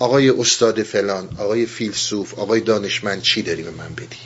[0.00, 4.16] آقای استاد فلان آقای فیلسوف آقای دانشمند چی داری به من بدی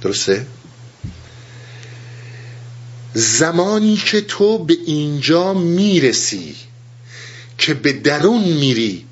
[0.00, 0.46] درسته؟
[3.14, 6.56] زمانی که تو به اینجا می‌رسی
[7.58, 9.06] که به درون میری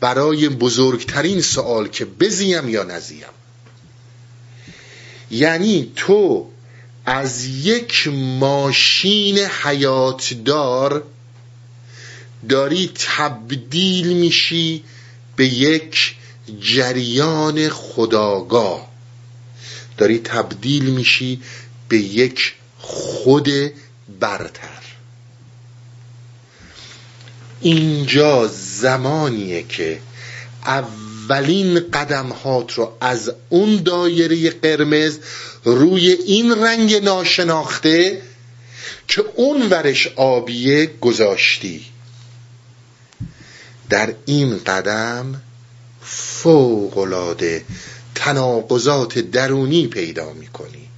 [0.00, 3.24] برای بزرگترین سوال که بزیم یا نزیم
[5.30, 6.50] یعنی تو
[7.06, 8.08] از یک
[8.40, 11.04] ماشین حیاتدار
[12.48, 14.84] داری تبدیل میشی
[15.36, 16.14] به یک
[16.60, 18.88] جریان خداگاه.
[19.98, 21.40] داری تبدیل میشی
[21.88, 23.48] به یک خود
[24.20, 24.68] برتر.
[27.60, 30.00] اینجا زمانیه که
[30.66, 35.18] اولین قدم هات رو از اون دایره قرمز
[35.64, 38.22] روی این رنگ ناشناخته
[39.08, 41.84] که اون ورش آبیه گذاشتی.
[43.90, 45.42] در این قدم
[46.02, 47.64] فوقلاده
[48.14, 50.88] تناقضات درونی پیدا می‌کنی.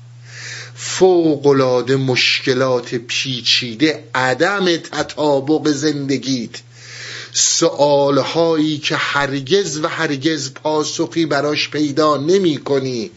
[0.75, 6.51] فوقلاده مشکلات پیچیده عدم تطابق زندگیت.
[7.33, 13.11] سوالهایی که هرگز و هرگز پاسخی براش پیدا نمی کنی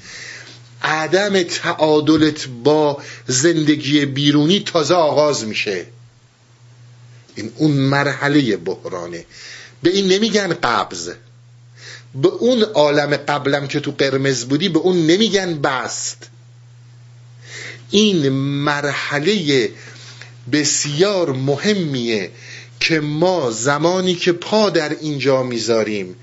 [0.82, 5.86] عدم تعادلت با زندگی بیرونی تازه آغاز میشه.
[7.36, 9.26] این اون مرحله بحرانه.
[9.84, 11.10] به این نمیگن قبض.
[12.16, 16.30] به اون عالم قبلم که تو قرمز بودی به اون نمیگن بست.
[17.90, 19.70] این مرحله
[20.52, 22.32] بسیار مهمیه
[22.80, 26.16] که ما زمانی که پا در اینجا می‌ذاریم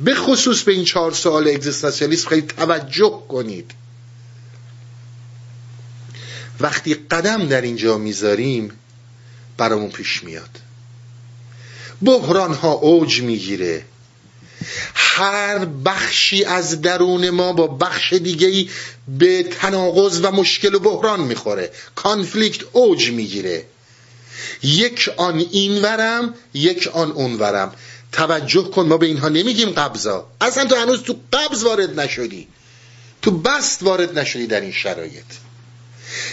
[0.00, 3.70] به خصوص به این چهار سال اگزیستانسیالیسم خیلی توجه کنید.
[6.60, 8.70] وقتی قدم در اینجا می‌ذاریم
[9.56, 10.61] برامون پیش میاد.
[12.04, 13.84] بحران ها اوج می‌گیره.
[14.94, 18.68] هر بخشی از درون ما با بخش دیگه
[19.08, 21.70] به تناقض و مشکل و بحران می‌خوره.
[21.94, 23.64] کانفلیکت اوج می‌گیره.
[24.62, 27.72] یک آن این ورم یک آن اون ورم
[28.12, 30.26] توجه کن ما به اینها نمیگیم قبضا.
[30.40, 32.48] اصلا تو هنوز تو قبض وارد نشدی.
[33.22, 35.24] تو بست وارد نشدی در این شرایط.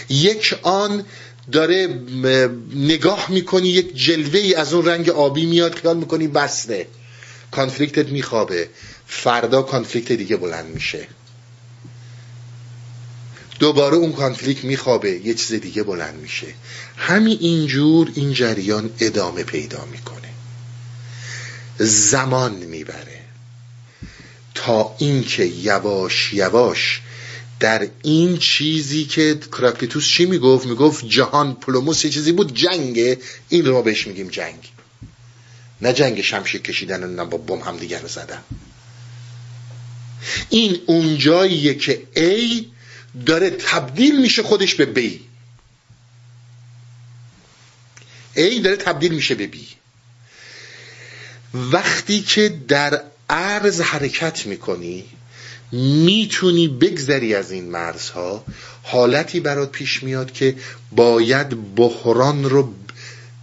[0.08, 1.04] یک آن
[1.52, 2.00] داره
[2.74, 6.86] نگاه می‌کنی یک جلوه ای از اون رنگ آبی میاد خیال می‌کنی بسته.
[7.50, 8.68] کانفلیکتت میخوابه.
[9.06, 11.08] فردا conflict دیگه بلند میشه.
[13.58, 16.46] دوباره اون conflict میخوابه یه چیز دیگه بلند میشه.
[16.96, 20.28] همین اینجور این جریان ادامه پیدا می‌کنه.
[21.78, 23.20] زمان می‌بره.
[24.54, 27.00] تا اینکه یواش یواش
[27.60, 33.18] در این چیزی که هراکلیتوس چی می‌گفت؟ می‌گفت جهان پلوموس یه چیزی بود جنگه
[33.48, 34.68] این رو ما بهش میگیم جنگ.
[35.82, 38.42] نه جنگ شمشیر کشیدن و با بم هم دیگر زدن.
[40.48, 42.64] این اونجاییه که A
[43.26, 44.98] داره تبدیل میشه خودش به B
[48.38, 49.56] A داره تبدیل میشه به B
[51.54, 55.04] وقتی که در عرض حرکت می‌کنی
[55.72, 58.44] می‌تونی بگذری از این مرزها.
[58.82, 60.56] حالتی برات پیش میاد که
[60.92, 62.74] باید بحران رو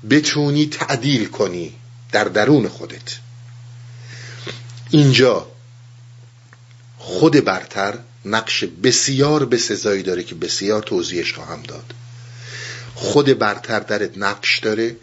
[0.10, 1.74] بتونی تعدیل کنی
[2.12, 3.18] در درون خودت.
[4.90, 5.48] اینجا
[6.98, 11.94] خود برتر نقش بسیار به سزایی داره که بسیار توضیحش خواهم داد.
[12.96, 14.96] خود برتر درت نقش داره.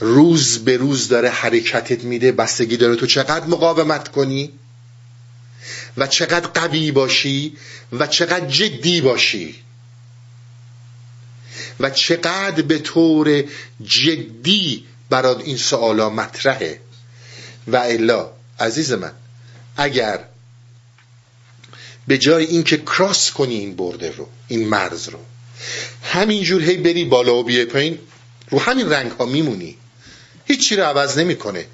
[0.00, 2.32] روز به روز داره حرکتت میده.
[2.32, 4.52] بستگی داره تو چقدر مقاومت کنی.
[5.98, 7.56] و چقدر قوی باشی
[7.92, 9.54] و چقدر جدی باشی
[11.80, 13.44] و چقدر به طور
[13.84, 16.80] جدی برات این سوالا مطرحه.
[17.68, 19.12] و الا عزیز من
[19.76, 20.24] اگر
[22.06, 25.18] به جای اینکه کراس کنی این برده رو این مرز رو
[26.02, 27.98] همینجور هی بری بالا و بیای پایین
[28.50, 29.76] رو همین رنگ ها میمونی.
[30.44, 31.66] هیچی رو عوض نمی‌کنه.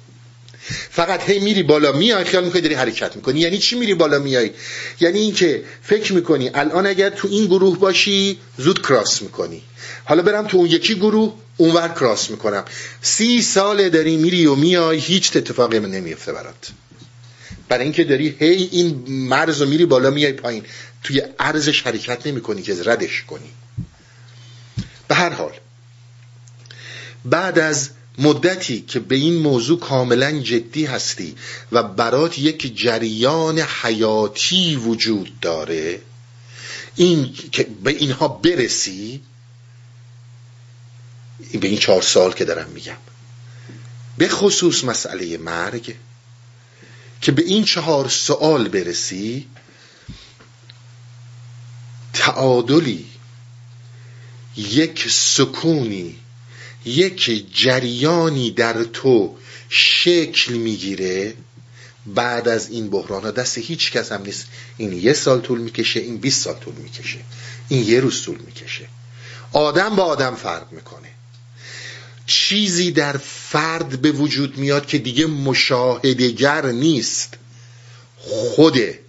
[0.91, 3.39] فقط هی میری بالا میای خیال می‌کنی داری حرکت می‌کنی.
[3.39, 4.51] یعنی چی میری بالا میای؟
[4.99, 9.61] یعنی اینکه فکر می‌کنی الان اگر تو این گروه باشی زود کراس می‌کنی.
[10.05, 12.65] حالا برم تو اون یکی گروه اونور کراس می‌کنم.
[13.01, 16.71] سی سال داری میری و میای هیچ اتفاقی نمیفته برات.
[17.69, 20.63] برای اینکه داری هی این مرز رو میری بالا میای پایین.
[21.03, 23.49] توی عرضش حرکت نمی‌کنی که ردش کنی.
[25.07, 25.53] به هر حال
[27.25, 31.35] بعد از مدتی که به این موضوع کاملا جدی هستی
[31.71, 36.01] و برات یک جریان حیاتی وجود داره
[36.95, 39.21] این که به اینها برسی
[41.61, 42.97] به این چهار سال که دارم میگم
[44.17, 45.95] به خصوص مسئله مرگ
[47.21, 49.47] که به این چهار سوال برسی
[52.13, 53.05] تعادلی
[54.57, 56.19] یک سکونی
[56.85, 59.35] یک جریانی در تو
[59.69, 61.33] شکل می‌گیره
[62.05, 63.31] بعد از این بحران ها.
[63.31, 64.47] دست هیچ کس هم نیست.
[64.77, 67.19] این یه سال طول می‌کشه این 20 سال طول می‌کشه.
[67.69, 68.87] این یه روز طول می‌کشه.
[69.51, 71.07] آدم با آدم فرق می‌کنه.
[72.25, 77.33] چیزی در فرد به وجود میاد که دیگه مشاهدگر نیست.
[78.17, 78.99] خوده.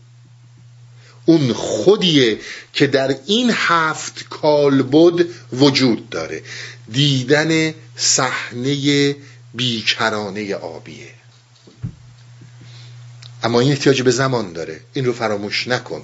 [1.27, 2.39] اون خودیه
[2.73, 6.43] که در این هفت کالبد وجود داره.
[6.93, 9.17] دیدن صحنه
[9.55, 11.11] بیکرانه آبیه.
[13.43, 14.81] اما این احتیاج به زمان داره.
[14.93, 16.03] این رو فراموش نکن.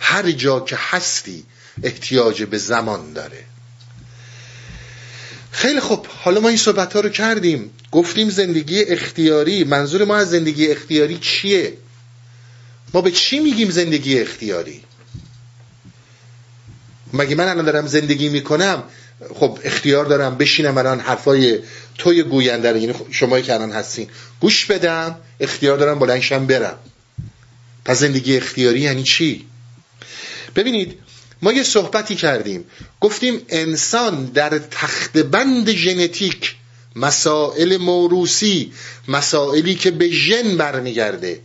[0.00, 1.44] هر جا که هستی
[1.82, 3.44] احتیاج به زمان داره.
[5.50, 7.70] خیلی خب حالا ما این صحبت ها رو کردیم.
[7.92, 9.64] گفتیم زندگی اختیاری.
[9.64, 11.72] منظور ما از زندگی اختیاری چیه؟
[12.94, 14.82] ما به چی میگیم زندگی اختیاری؟
[17.12, 18.82] مگه من الان دارم زندگی می‌کنم
[19.34, 21.58] خب اختیار دارم بشینم الان حرفای
[21.98, 24.08] توی گوینده رو یعنی شما که الان هستین
[24.40, 26.78] گوش بدم اختیار دارم بلنشم برم.
[27.84, 29.46] پس زندگی اختیاری یعنی چی؟
[30.56, 30.98] ببینید
[31.42, 32.64] ما یه صحبتی کردیم
[33.00, 36.54] گفتیم انسان در تخت بند ژنتیک
[36.96, 38.72] مسائل موروسی
[39.08, 41.40] مسائلی که به ژن برمیگرده.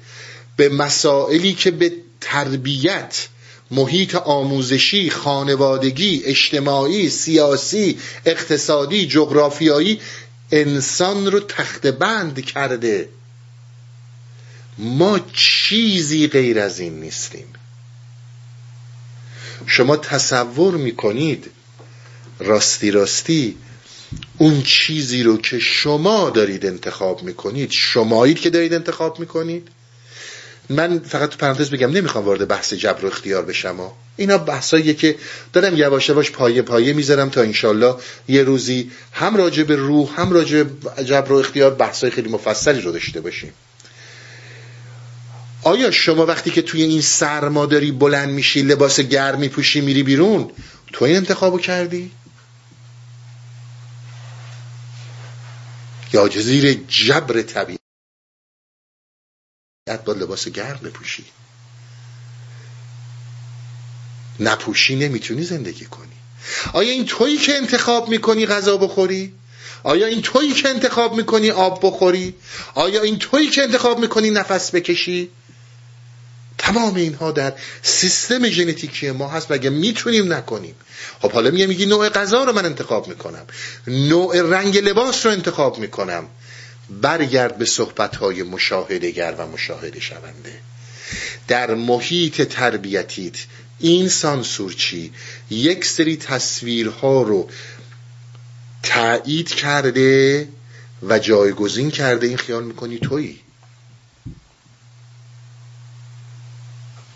[0.58, 3.28] به مسائلی که به تربیت
[3.72, 10.00] محیط آموزشی خانوادگی اجتماعی سیاسی اقتصادی جغرافیایی
[10.52, 13.10] انسان رو تخت بند کرده.
[14.78, 17.46] ما چیزی غیر از این نیستیم.
[19.66, 21.52] شما تصور می‌کنید
[22.40, 23.58] راستی راستی
[24.38, 29.68] اون چیزی رو که شما دارید انتخاب می‌کنید شمایید که دارید انتخاب می‌کنید
[30.70, 33.92] من فقط تو پرانتز بگم نمی‌خوام وارد بحث جبر و اختیار بشم.
[34.18, 35.16] اینا بحثاییه که
[35.54, 37.96] دارم یواش یواش پایه پایه می‌ذارم تا انشالله
[38.28, 42.82] یه روزی هم راجع به روح هم راجع به جبر و اختیار بحثای خیلی مفصلی
[42.82, 43.54] رو داشته باشیم
[45.64, 50.52] آیا شما وقتی که توی این سرما داری بلند میشی لباس گرم میپوشی میری بیرون
[50.94, 52.12] تو این انتخابو کردی؟
[56.14, 57.85] یا زیر جبر طبیعی
[60.06, 61.26] با لباس گرم بپوشی.
[64.40, 66.14] نپوشی نمی‌تونی زندگی کنی.
[66.74, 69.34] آیا این تویی که انتخاب می‌کنی غذا بخوری؟
[69.84, 72.36] آیا این تویی که انتخاب می‌کنی آب بخوری؟
[72.76, 75.30] آیا این تویی که انتخاب می‌کنی نفس بکشی؟
[76.58, 80.76] تمام اینها در سیستم ژنتیکی ما هست و می‌تونیم نکنیم.
[81.22, 83.46] خب حالا میگه میگی نوع غذا رو من انتخاب می‌کنم.
[83.88, 86.28] نوع رنگ لباس رو انتخاب می‌کنم.
[86.90, 90.60] برگرد به صحبتهای مشاهدگر و مشاهده شونده.
[91.48, 93.36] در محیط تربیتیت
[93.80, 95.12] این سانسورچی
[95.50, 97.50] یک سری تصویرها رو
[98.84, 100.48] تایید کرده
[101.04, 102.28] و جایگزین کرده.
[102.28, 103.40] این خیال می‌کنی تویی؟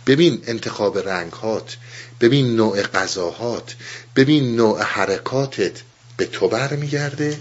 [0.08, 1.78] ببین انتخاب رنگهات
[2.22, 3.76] ببین نوع غذاهات
[4.16, 5.82] ببین نوع حرکاتت
[6.18, 7.40] به تو برمیگرده.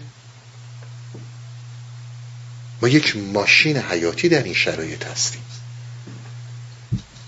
[2.82, 5.42] ما یک ماشین حیاتی در این شرایط هستیم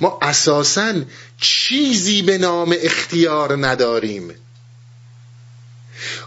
[0.00, 0.94] ما اساسا
[1.40, 4.34] چیزی به نام اختیار نداریم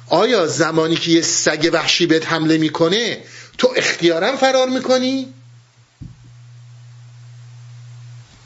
[0.07, 3.23] آیا زمانی که یه سگ وحشی بهت حمله می‌کنه
[3.57, 5.33] تو اختیارم فرار می‌کنی؟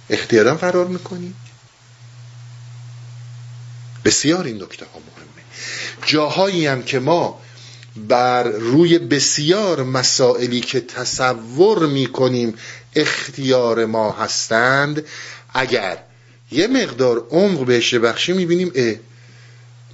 [0.10, 1.34] اختیارم فرار می‌کنی؟
[4.06, 5.44] بسیار این نکته ها مهمه
[6.06, 7.42] جاهایی هم که ما
[8.08, 12.54] بر روی بسیار مسائلی که تصور می‌کنیم
[12.96, 15.06] اختیار ما هستند
[15.54, 15.98] اگر
[16.52, 18.96] یه مقدار عمق بهش بخشی می‌بینیم اه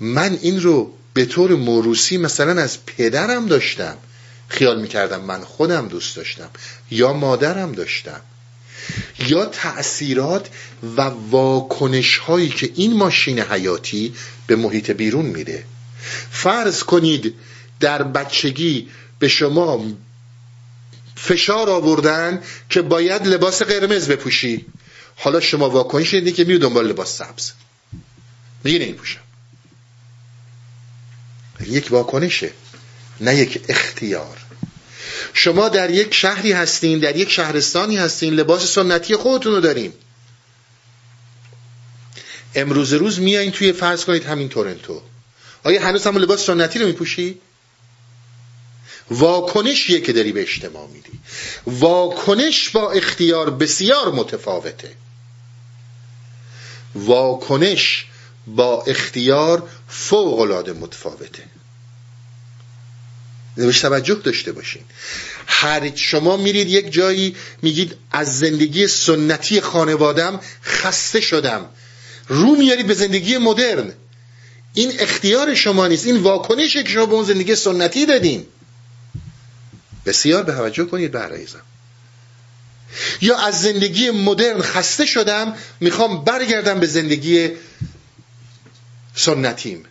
[0.02, 3.98] من این رو به طور موروسی مثلا از پدرم داشتم.
[4.48, 6.50] خیال می‌کردم من خودم دوست داشتم
[6.92, 8.22] یا مادرم داشتم
[9.28, 10.50] یا تأثیرات
[10.98, 14.14] و واکنش هایی که این ماشین حیاتی
[14.48, 15.64] به محیط بیرون میده.
[16.32, 17.34] فرض کنید
[17.80, 19.86] در بچگی به شما
[21.16, 24.66] فشار آوردن که باید لباس قرمز بپوشی.
[25.16, 27.52] حالا شما واکنش دیدی که میری دنبال لباس سبز.
[28.64, 29.20] میگی نمیپوشم.
[31.68, 32.52] یک واکنشه
[33.22, 34.38] نه یک اختیار.
[35.34, 39.94] شما در یک شهری هستین در یک شهرستانی هستین لباس سنتی خودتون رو دارین.
[42.56, 45.02] امروز روز میایین توی فرض کنید همین تورنتو
[45.64, 47.40] آیا هنوز هم لباس سنتی رو میپوشی؟
[49.12, 51.20] واکنشیه که داری به اجتماع میدی.
[51.68, 54.92] واکنش با اختیار بسیار متفاوته.
[56.96, 58.06] واکنش
[58.48, 61.44] با اختیار فوق العاده متفاوته.
[63.56, 64.82] بهش توجه داشته باشین.
[65.48, 71.70] هر شما میرید یک جایی میگید از زندگی سنتی خانوادم خسته شدم.
[72.28, 73.94] رو میارید به زندگی مدرن.
[74.74, 76.06] این اختیار شما نیست.
[76.06, 78.46] این واکنشه که شما به اون زندگی سنتی دادین.
[80.06, 81.62] بسیار به توجه کنید برایزم
[83.22, 87.50] یا از زندگی مدرن خسته شدم می‌خوام برگردم به زندگی
[89.16, 89.84] سنتیم.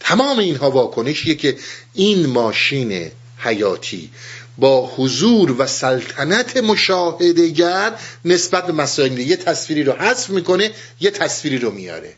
[0.00, 1.56] تمام اینها واکنشیه که
[1.94, 4.10] این ماشین حیاتی
[4.58, 7.92] با حضور و سلطنت مشاهدگر
[8.24, 12.14] نسبت به مسائل یه تصویری رو حذف می‌کنه یه تصویری رو میاره.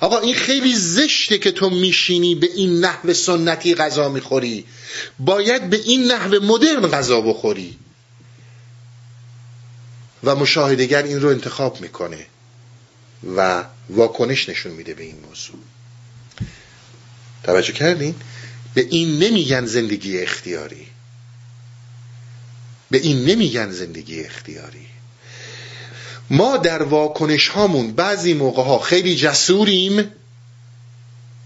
[0.00, 4.64] آقا این خیلی زشته که تو میشینی به این نحو سنتی غذا می‌خوری.
[5.18, 7.78] باید به این نحو مدرن غذا بخوری.
[10.24, 12.26] و مشاهدگر این رو انتخاب می‌کنه
[13.36, 15.58] و واکنش نشون میده به این موضوع.
[17.42, 18.14] توجه کردین؟
[18.74, 20.86] به این نمیگن زندگی اختیاری.
[22.90, 24.86] به این نمیگن زندگی اختیاری.
[26.30, 30.10] ما در واکنش هامون بعضی موقع ها خیلی جسوریم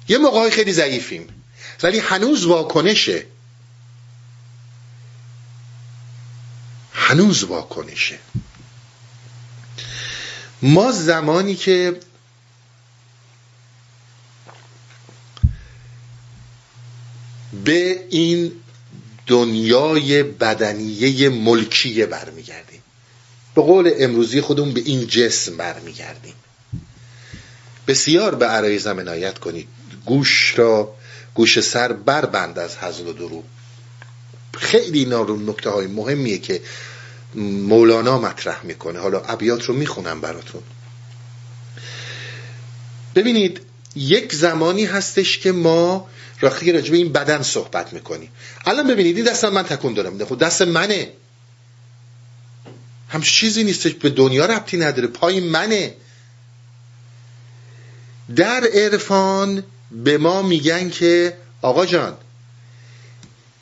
[0.09, 1.27] یه موقع های خیلی ضعیفیم.
[1.83, 3.27] ولی هنوز واکنشه.
[7.09, 8.19] هنوز واکنشه.
[10.63, 12.01] ما زمانی که
[17.65, 18.53] به این
[19.27, 22.83] دنیای بدنیه ملکیه برمیگردیم.
[23.55, 26.35] به قول امروزی خودمون به این جسم برمیگردیم.
[27.87, 29.69] بسیار به عرای عنایت کنید.
[30.07, 30.95] گوش را
[31.35, 33.43] گوش سر بربند از حضل و درو
[34.59, 36.61] خیلی اینا رو نکته های مهمیه که
[37.35, 38.99] مولانا مطرح می‌کنه.
[38.99, 40.63] حالا ابیات رو می‌خونم براتون.
[43.15, 43.61] ببینید
[43.97, 46.09] یک زمانی هستش که ما
[46.41, 48.31] راخی راجبه این بدن صحبت می‌کنیم.
[48.67, 50.25] الان ببینید این دست من تکون دارم.
[50.25, 51.13] خب دست منه.
[53.09, 55.09] هم چیزی نیستش به دنیا ربطی نداره.
[55.09, 55.95] پای منه.
[58.37, 62.17] در عرفان به ما میگن که آقا جان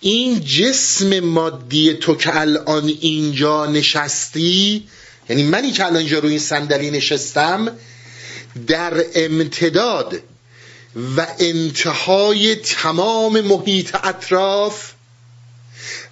[0.00, 4.88] این جسم مادی تو که الان اینجا نشستی
[5.28, 7.68] یعنی منی که الان اینجا روی این صندلی نشستم
[8.66, 10.20] در امتداد
[11.16, 14.92] و انتهای تمام محیط اطراف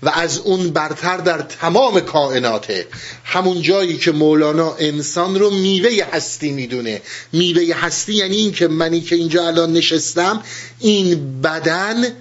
[0.03, 2.87] و از اون برتر در تمام کائناته
[3.24, 7.03] همون جایی که مولانا انسان رو میوه هستی می‌دونه.
[7.32, 10.43] میوه هستی یعنی این که منی که اینجا الان نشستم
[10.80, 12.12] این بدن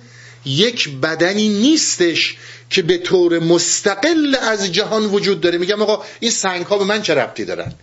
[0.45, 2.37] یک بدنی نیستش
[2.69, 5.57] که به طور مستقل از جهان وجود داره.
[5.57, 7.73] میگم آقا این سنگ ها به من چه ربطی دارن؟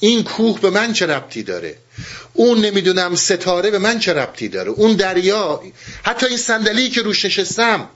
[0.00, 1.76] این کوه به من چه ربطی داره؟
[2.32, 5.62] اون نمی‌دونم ستاره به من چه ربطی داره؟ اون دریا
[6.02, 7.88] حتی این صندلی که روش نشستم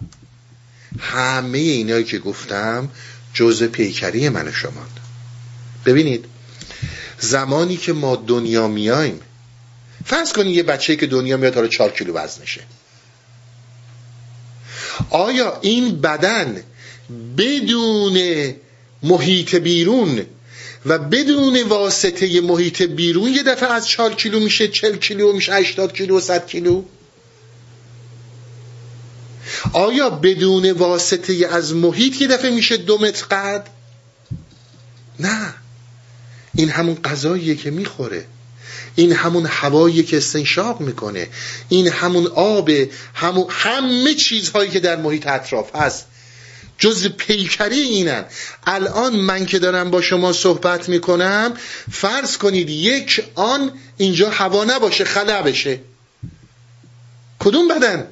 [0.99, 2.89] همه اینایی که گفتم
[3.35, 4.87] جزء پیکری من شما
[5.87, 6.25] ببینید
[7.19, 9.21] زمانی که ما دنیا میایم
[10.05, 12.61] فرض کنید یه بچه که دنیا میاد حالا چهار کیلو وزنشه.
[15.11, 16.63] آیا این بدن
[17.37, 18.55] بدون
[19.03, 20.27] محیط بیرون
[20.87, 25.93] و بدون واسطه محیط بیرون یه دفعه از چهار کیلو میشه چل کیلو میشه 80
[25.93, 26.83] کیلو و 100 کیلو؟
[29.73, 33.69] آیا بدون واسطه از محیط یه دفعه میشه دو متر قد؟
[35.21, 35.55] نه.
[36.55, 38.27] این همون غذاییه که می‌خوره.
[38.95, 41.29] این همون هوایی که استنشاق می‌کنه
[41.69, 42.71] این همون آب
[43.15, 46.07] همون همه چیزهایی که در محیط اطراف هست.
[46.79, 48.25] جز پیکری اینن.
[48.67, 51.55] الان من که دارم با شما صحبت می‌کنم
[51.93, 55.81] فرض کنید یک آن اینجا هوا نباشه خلا بشه.
[57.39, 58.07] کدوم بدن؟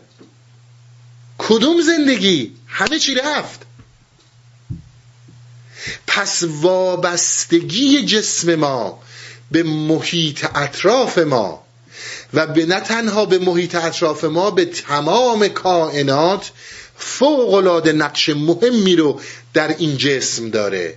[1.39, 3.61] کدوم زندگی؟ همه چی رفت.
[6.07, 9.03] پس وابستگی جسم ما
[9.51, 11.63] به محیط اطراف ما
[12.35, 16.51] و به نه تنها به محیط اطراف ما به تمام کائنات
[16.97, 19.21] فوق نقش مهمی رو
[19.55, 20.95] در این جسم داره.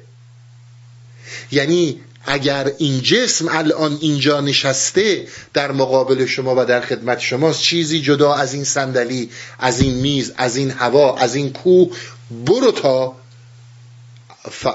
[1.51, 8.01] یعنی اگر این جسم الان اینجا نشسته در مقابل شما و در خدمت شماست چیزی
[8.01, 9.29] جدا از این صندلی
[9.59, 11.97] از این میز از این هوا از این کوه
[12.45, 13.15] برو تا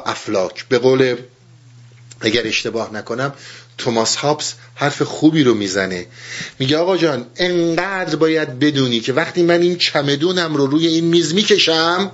[0.07, 0.68] افلاک.
[0.68, 1.16] به قول
[2.20, 3.33] اگر اشتباه نکنم
[3.79, 6.07] توماس هابس حرف خوبی رو می‌زنه.
[6.59, 11.35] میگه آقا جان انقدر باید بدونی که وقتی من این چمدونم رو روی این میز
[11.35, 12.11] می‌کشم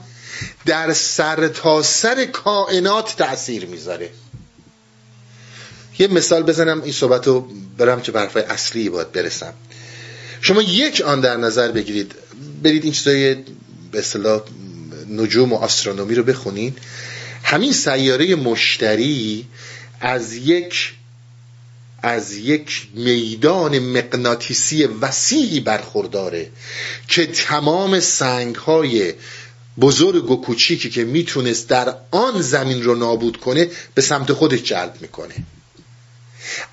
[0.67, 4.11] در سر تا سر کائنات تأثیر می‌ذاره.
[5.99, 7.49] یه مثال بزنم این صحبت رو
[7.79, 9.53] برم که برفای اصلی باید برسم.
[10.41, 12.15] شما یک آن در نظر بگیرید.
[12.63, 13.35] برید این چیزای
[13.93, 14.41] به اصطلاح
[15.11, 16.79] نجوم و آسترونومی رو بخونید.
[17.43, 19.47] همین سیاره مشتری
[20.01, 20.93] از یک
[22.03, 26.51] از یک میدان مغناطیسی وسیعی برخورداره
[27.09, 29.15] که تمام سنگ های
[29.81, 34.95] بزرگ و کوچیکی که می‌تونست در آن زمین رو نابود کنه به سمت خودش جلب
[35.01, 35.35] می‌کنه.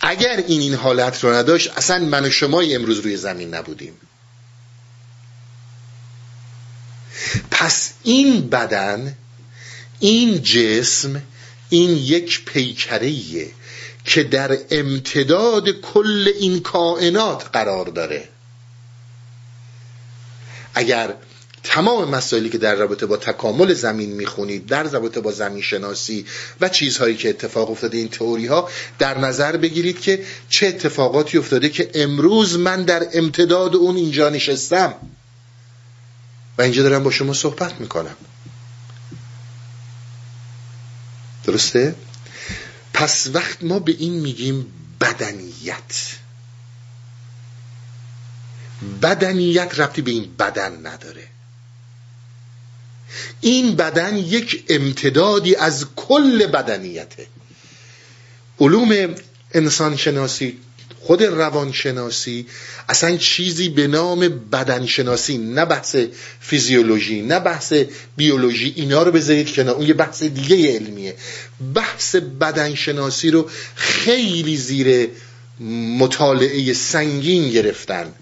[0.01, 3.93] اگر این این حالت رو نداشت اصلا من و شمای امروز روی زمین نبودیم.
[7.51, 9.15] پس این بدن
[9.99, 11.21] این جسم
[11.69, 13.51] این یک پیکریه
[14.07, 18.29] که در امتداد کل این کائنات قرار داره.
[20.73, 21.13] اگر
[21.63, 26.25] تمام مسائلی که در رابطه با تکامل زمین می‌خونید در رابطه با زمین شناسی
[26.61, 31.69] و چیزهایی که اتفاق افتاده این تئوری ها در نظر بگیرید که چه اتفاقاتی افتاده
[31.69, 34.93] که امروز من در امتداد اون اینجا نشستم.
[36.57, 38.15] و اینجا دارم با شما صحبت می‌کنم.
[41.43, 41.95] درسته؟
[42.97, 46.15] پس وقت ما به این میگیم بدنیت.
[49.01, 51.27] بدنیت ربطی به این بدن نداره.
[53.41, 57.27] این بدن یک امتدادی از کل بدنیته.
[58.59, 59.15] علوم
[59.51, 60.59] انسان شناسی
[61.07, 62.45] خود روانشناسی
[62.89, 65.95] اصلا چیزی به نام بدنشناسی نه بحث
[66.39, 67.73] فیزیولوژی نه بحث
[68.17, 69.75] بیولوژی اینا رو بذارید کنار.
[69.75, 71.15] اون یه بحث دیگه علمیه.
[71.75, 75.09] بحث بدنشناسی رو خیلی زیر
[75.99, 78.13] مطالعه سنگین گرفتن.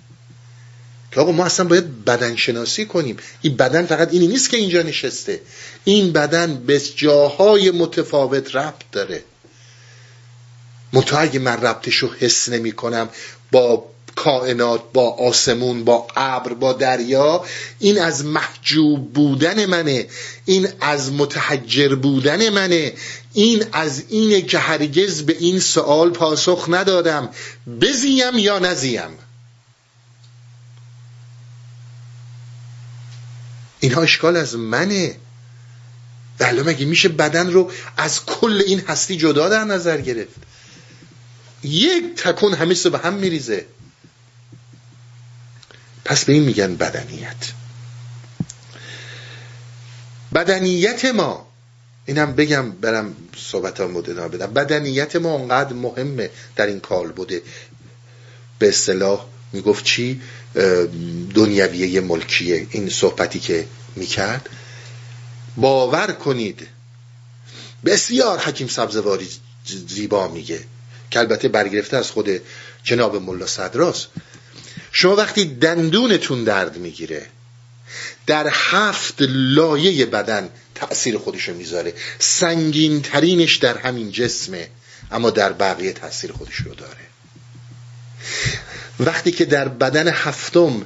[1.12, 3.18] که آقا ما اصلا باید بدن شناسی کنیم.
[3.42, 5.42] این بدن فقط اینی نیست که اینجا نشسته.
[5.84, 9.24] این بدن به جاهای متفاوت ربط داره.
[10.94, 13.10] منتها اگه من ربطش رو حس نمی کنم
[13.52, 17.46] با کائنات با آسمون با ابر با دریا
[17.80, 20.08] این از محجوب بودن منه.
[20.46, 22.94] این از متحجر بودن منه.
[23.34, 27.30] این از اینه که هرگز به این سوال پاسخ ندادم.
[27.82, 29.18] بزیم یا نزیم؟
[33.80, 35.16] اینها اشکال از منه.
[36.38, 40.36] بله مگه میشه بدن رو از کل این هستی جدا در نظر گرفت؟
[41.66, 43.66] یک تکون همه به هم میریزه.
[46.06, 47.52] پس به این میگن بدنیت.
[50.36, 51.48] بدنیت ما
[52.06, 54.54] اینم بگم برم صحبت ها ادامه بدم.
[54.54, 57.42] بدنیت ما انقدر مهمه در این کال بوده.
[58.60, 60.22] به اصطلاح می‌گفت چی؟
[61.36, 62.68] دنیویه ملکیه.
[62.72, 64.50] این صحبتی که می‌کرد.
[65.58, 66.68] باور کنید.
[67.86, 69.30] بسیار حکیم سبزواری
[69.88, 70.60] زیبا میگه.
[71.12, 72.42] که البته برگرفته از خود
[72.84, 74.08] جناب ملا صدراست
[74.92, 77.26] شما وقتی دندونتون درد می‌گیره
[78.28, 81.94] در هفت لایه بدن تأثیر خودشو می‌ذاره.
[82.20, 84.70] سنگین ترینش در همین جسمه
[85.12, 87.06] اما در بقیه تأثیر خودش رو داره.
[89.00, 90.86] وقتی که در بدن هفتم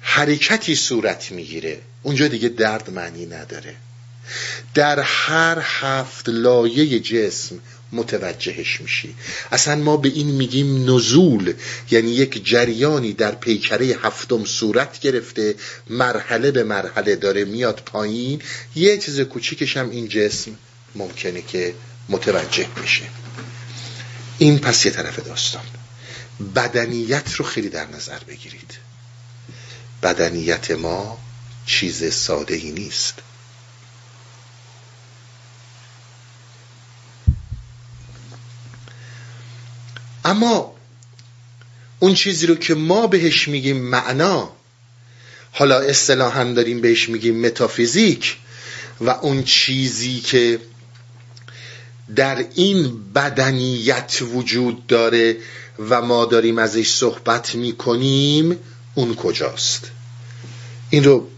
[0.00, 3.74] حرکتی صورت می‌گیره اونجا دیگه درد معنی نداره.
[4.74, 7.58] در هر هفت لایه جسم
[7.92, 9.14] متوجهش میشی.
[9.52, 11.54] اصلا ما به این میگیم نزول
[11.90, 15.54] یعنی یک جریانی در پیکره هفتم صورت گرفته
[15.90, 18.42] مرحله به مرحله داره میاد پایین.
[18.74, 20.50] یه چیز کوچیکش هم این جسم
[20.94, 21.74] ممکنه که
[22.08, 23.04] متوجه بشه.
[24.38, 25.64] این پس یه طرف داستان.
[26.54, 28.70] بدنیت رو خیلی در نظر بگیرید.
[30.02, 31.18] بدنیت ما
[31.66, 33.14] چیز ساده ای نیست.
[40.26, 40.74] اما
[41.98, 44.52] اون چیزی رو که ما بهش میگیم معنا
[45.52, 48.36] حالا اصطلاحا داریم بهش میگیم متافیزیک
[49.00, 50.60] و اون چیزی که
[52.16, 55.36] در این بدنیت وجود داره
[55.78, 58.56] و ما داریم ازش صحبت می‌کنیم
[58.94, 59.90] اون کجاست؟
[60.90, 61.28] این رو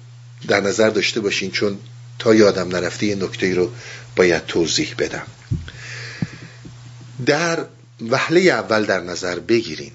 [0.48, 1.78] در نظر داشته باشین چون
[2.18, 3.70] تا یادم نرفته یه نکته رو
[4.16, 5.26] باید توضیح بدم.
[7.26, 7.64] در
[8.00, 9.92] وهله اول در نظر بگیرین.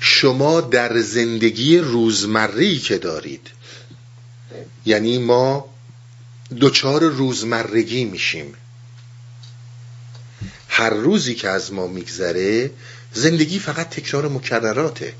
[0.00, 3.50] شما در زندگی روزمری که دارید
[4.86, 5.68] یعنی ما
[6.60, 8.54] دچار روزمرگی میشیم.
[10.68, 12.70] هر روزی که از ما میگذره
[13.12, 15.14] زندگی فقط تکرار مکرراته.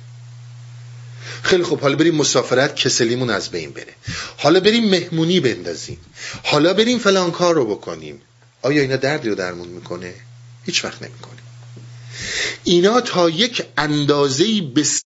[1.43, 3.95] خیلی خوب حالا بریم مسافرت کسلیمون از بین بره.
[4.37, 5.99] حالا بریم مهمونی بندازیم.
[6.45, 8.21] حالا بریم فلان کار رو بکنیم.
[8.67, 10.15] آیا اینا دردی رو درمون می‌کنه؟
[10.65, 11.37] هیچ وقت نمی‌کنه
[12.65, 15.03] اینا تا یک اندازه بسیار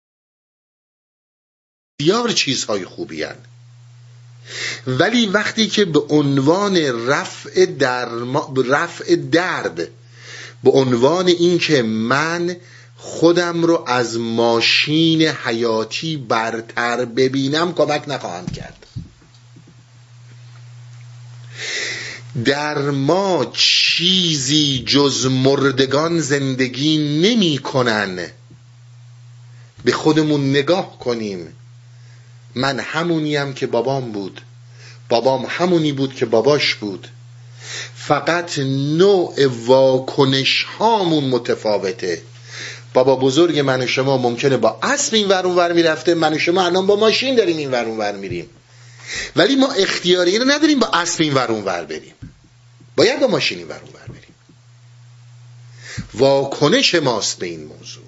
[2.34, 3.36] چیزهای خوبی هن.
[4.86, 6.76] ولی وقتی که به عنوان
[7.09, 8.54] رفع, درما...
[8.68, 9.88] رفع درد
[10.64, 12.57] به عنوان اینکه من
[12.96, 18.86] خودم رو از ماشین حیاتی برتر ببینم کمک نخواهم کرد
[22.45, 28.30] در ما چیزی جز مردگان زندگی نمی کنن.
[29.84, 31.53] به خودمون نگاه کنیم.
[32.55, 34.41] من همونیم که بابام بود.
[35.09, 37.09] بابام همونی بود که باباش بود.
[37.97, 38.59] فقط
[38.99, 42.22] نوع واکنش هامون متفاوته.
[42.95, 46.64] بابا بزرگ من و شما ممکنه با اسب این ور ور می‌رفته من و شما
[46.64, 48.51] الان با ماشین داریم این ور ور میریم.
[49.37, 52.15] ولی ما اختیاری اینو نداریم با اسب این ور ور بریم.
[52.97, 54.34] باید با ماشین این ور بریم.
[56.14, 58.05] واکنش ماست به این موضوع.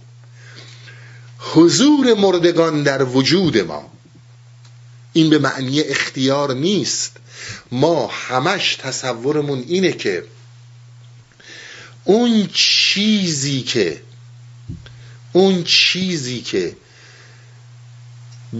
[1.38, 3.90] حضور مردگان در وجود ما.
[5.12, 7.16] این به معنی اختیار نیست.
[7.72, 10.24] ما همش تصورمون اینه که
[12.04, 14.02] اون چیزی که
[15.32, 16.76] اون چیزی که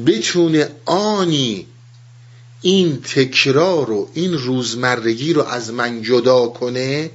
[0.07, 1.67] بتونه آنی
[2.63, 7.11] این تکرار و این روزمرگی رو از من جدا کنه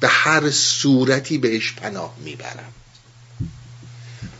[0.00, 2.72] به هر صورتی بهش پناه می‌برم.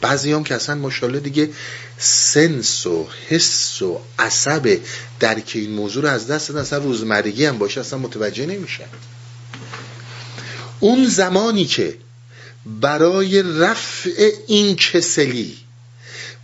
[0.00, 1.50] بعضی هم که اصلا ماشاءالله دیگه
[1.98, 4.78] سنس و حس و عصب
[5.20, 8.84] درک این موضوع رو از دست اصلا روزمرگی هم باشه اصلا متوجه نمیشن.
[10.80, 11.96] اون زمانی که
[12.66, 15.56] برای رفع این کسلی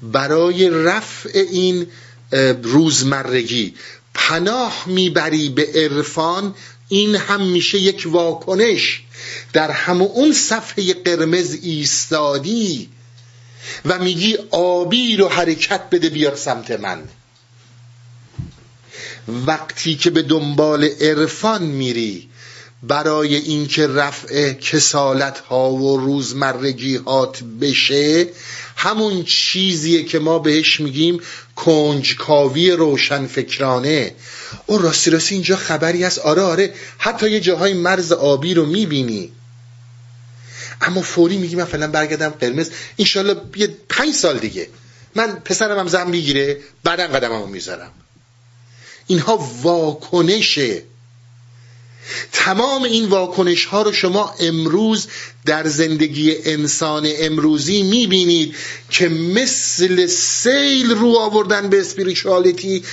[0.03, 1.87] برای رفع این
[2.63, 3.75] روزمرگی.
[4.15, 6.55] پناه می‌بری به عرفان
[6.89, 9.03] این هم میشه یک واکنش.
[9.53, 12.89] در همون صفحه قرمز ایستادی
[13.85, 17.03] و میگی آبی رو حرکت بده بیار سمت من.
[19.29, 22.29] وقتی که به دنبال عرفان میری
[22.83, 28.27] برای اینکه رفع کسالت ها و روزمرگیات بشه
[28.77, 31.21] همون چیزیه که ما بهش میگیم
[31.57, 34.15] کنجکاوی روشن فکرانه
[34.67, 36.19] او راستی راستی اینجا خبری هست.
[36.19, 36.75] آره آره.
[36.99, 39.33] حتی یه جاهای مرز آبی رو می‌بینی.
[40.81, 42.71] اما فوری میگی من فعلا برگردم قرمز.
[42.99, 44.69] انشالله یه پنج سال دیگه
[45.15, 47.91] من پسرم هم زن می‌گیره بعدا قدممو می‌ذارم.
[49.07, 50.83] اینها واکنشه
[52.33, 55.07] تمام این واکنش ها رو شما امروز
[55.47, 58.55] در زندگی انسان امروزی می‌بینید
[58.91, 62.85] که مثل سیل رو آوردن به اسپریچوالیتی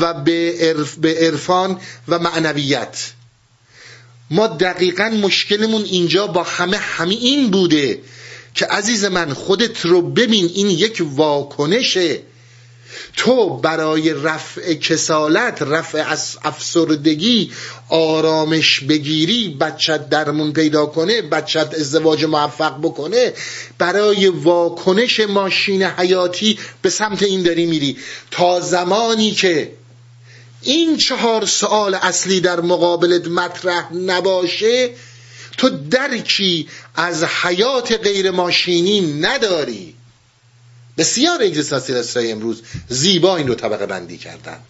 [0.00, 0.76] و به,
[1.20, 3.12] عرفان و معنویت.
[4.30, 8.00] ما دقیقا مشکلمون اینجا با همه همین بوده
[8.54, 12.20] که عزیز من خودت رو ببین این یک واکنشه.
[13.16, 17.52] تو برای رفع کسالت رفع افسردگی
[17.88, 23.32] آرامش بگیری بچت درمون پیدا کنه بچت ازدواج موفق بکنه
[23.78, 27.96] برای واکنش ماشین حیاتی به سمت این داری میری.
[28.30, 29.72] تا زمانی که
[30.62, 34.90] این چهار سوال اصلی در مقابلت مطرح نباشه
[35.56, 39.94] تو درکی از حیات غیر ماشینی نداری.
[41.02, 42.62] بسیار اگزیستانسیالیستای امروز.
[42.88, 44.60] زیبا این رو طبقه بندی کردن.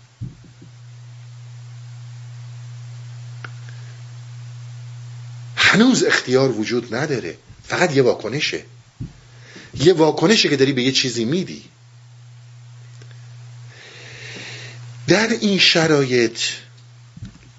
[5.57, 7.37] هنوز اختیار وجود نداره.
[7.65, 8.65] فقط یه واکنشه.
[9.75, 11.65] یه واکنشه که داری به یه چیزی میدی.
[15.09, 16.39] در این شرایط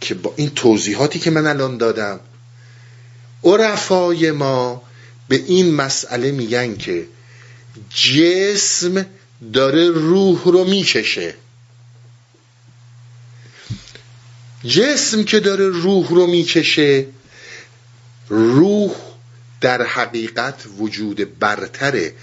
[0.01, 2.19] که با این توضیحاتی که من الان دادم
[3.43, 4.81] عرفای ما
[5.27, 7.07] به این مسئله میگن که
[7.89, 9.05] جسم
[9.53, 11.35] داره روح رو می‌کشه.
[14.65, 17.05] جسم که داره روح رو می‌کشه
[18.29, 18.95] روح
[19.61, 22.13] در حقیقت وجود برتره.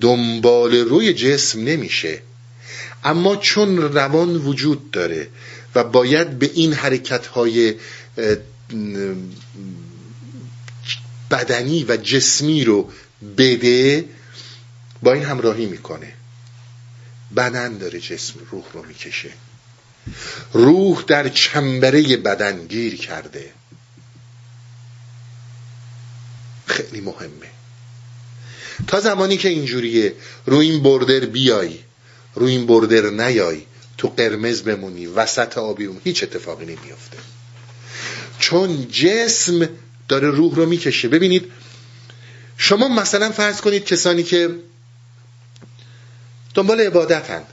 [0.00, 2.22] دنبال روی جسم نمیشه.
[3.04, 5.28] اما چون روان وجود داره
[5.74, 7.74] و باید به این حرکت های
[11.30, 12.90] بدنی و جسمی رو
[13.38, 14.04] بده
[15.02, 16.12] با این همراهی می‌کنه.
[17.36, 19.30] بدن داره جسم روح رو می‌کشه.
[20.52, 23.52] روح در چنبره بدن گیر کرده.
[26.66, 27.50] خیلی مهمه.
[28.86, 30.14] تا زمانی که اینجوریه
[30.46, 31.78] رو این بردر بیای
[32.34, 33.62] رو این بردر نیای
[33.98, 37.16] تو قرمز بمونی وسط آبی اون هیچ اتفاقی نمیافته.
[38.38, 39.68] چون جسم
[40.08, 41.08] داره روح رو می‌کشه.
[41.08, 41.52] ببینید
[42.56, 44.50] شما مثلا فرض کنید کسانی که
[46.54, 47.44] دنبال عبادتن.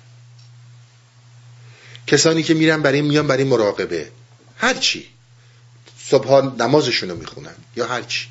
[2.08, 4.12] کسانی که میرن برای میان برای مراقبه.
[4.58, 5.08] هرچی
[6.10, 7.56] صبح نمازشون رو می‌خونن.
[7.76, 8.28] یا هرچی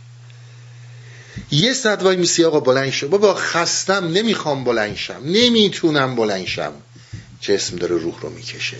[1.51, 3.09] یه صد وای میسی آقا بلند شو.
[3.09, 5.21] بابا خستم نمی‌خوام بلند شم.
[5.25, 6.73] نمی‌تونم بلند شم.
[7.41, 8.77] جسم داره روح رو می‌کشه.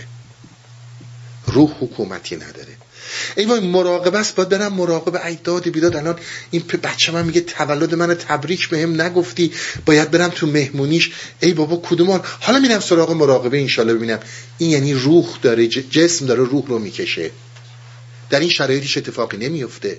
[1.47, 2.77] روح حکومتی نداره.
[3.37, 5.97] ای وای مراقبه است باید برم مراقبه ای داد بیداد.
[5.97, 6.17] الان
[6.51, 9.53] این بچه من میگه تولد من تبریک بهم نگفتی.
[9.87, 11.11] باید برم تو مهمونیش.
[11.41, 14.21] ای بابا کدومان؟ حالا میرم سراغ مراقبه انشالله ببینم.
[14.59, 17.31] این یعنی روح داره جسم داره روح رو می‌کشه.
[18.31, 19.99] در این شرایطی اتفاقی نمیفته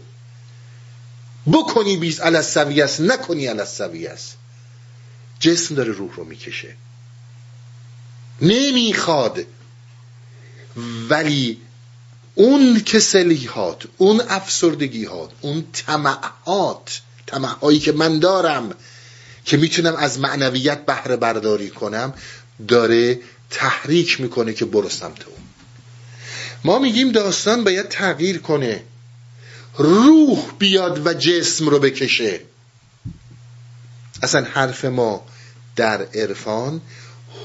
[1.53, 4.37] بکنی بیز علی است نکنی علی است
[5.39, 6.75] جسم داره روح رو می‌کشه.
[8.41, 9.39] نمی‌خواد.
[11.09, 11.61] ولی
[12.39, 18.75] اون کسلیهات اون افسردگیهات اون طمعات طمعهایی که من دارم
[19.45, 22.13] که می‌تونم از معنویت بهره برداری کنم
[22.67, 23.19] داره
[23.49, 25.37] تحریک می‌کنه که برو سمت اون.
[26.63, 28.83] ما میگیم داستان باید تغییر کنه.
[29.77, 32.39] روح بیاد و جسم رو بکشه.
[34.23, 35.25] اصلا حرف ما
[35.75, 36.81] در عرفان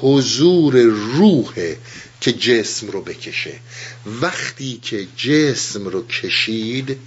[0.01, 1.79] حضور روحه
[2.25, 3.61] که جسم رو بکشه.
[4.07, 6.99] وقتی که جسم رو کشید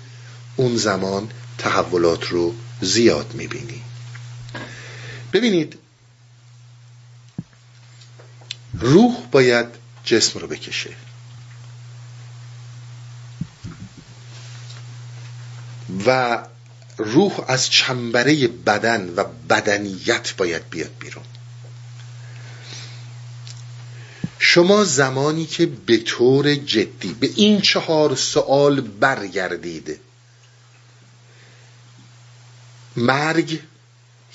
[0.55, 3.81] اون زمان تحولات رو زیاد می‌بینی.
[5.33, 5.77] ببینید
[8.79, 9.65] روح باید
[10.03, 10.89] جسم رو بکشه.
[16.05, 16.39] و
[16.97, 21.23] روح از چنبره بدن و بدنیت باید بیاد بیرون.
[24.39, 29.99] شما زمانی که به طور جدی به این چهار سوال برگردید
[32.95, 33.59] مرگ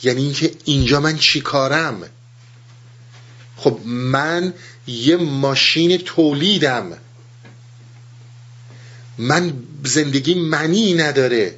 [0.03, 2.03] یعنی اینکه اینجا من چی کارم؟
[3.57, 4.55] خب من
[4.86, 6.92] یه ماشین تولیدم.
[9.18, 9.53] من
[9.84, 11.55] زندگی منی نداره.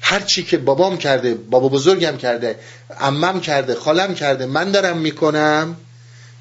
[0.00, 2.58] هر چی که بابام کرده بابا بزرگم کرده
[3.00, 5.76] امم کرده خالم کرده من دارم می‌کنم.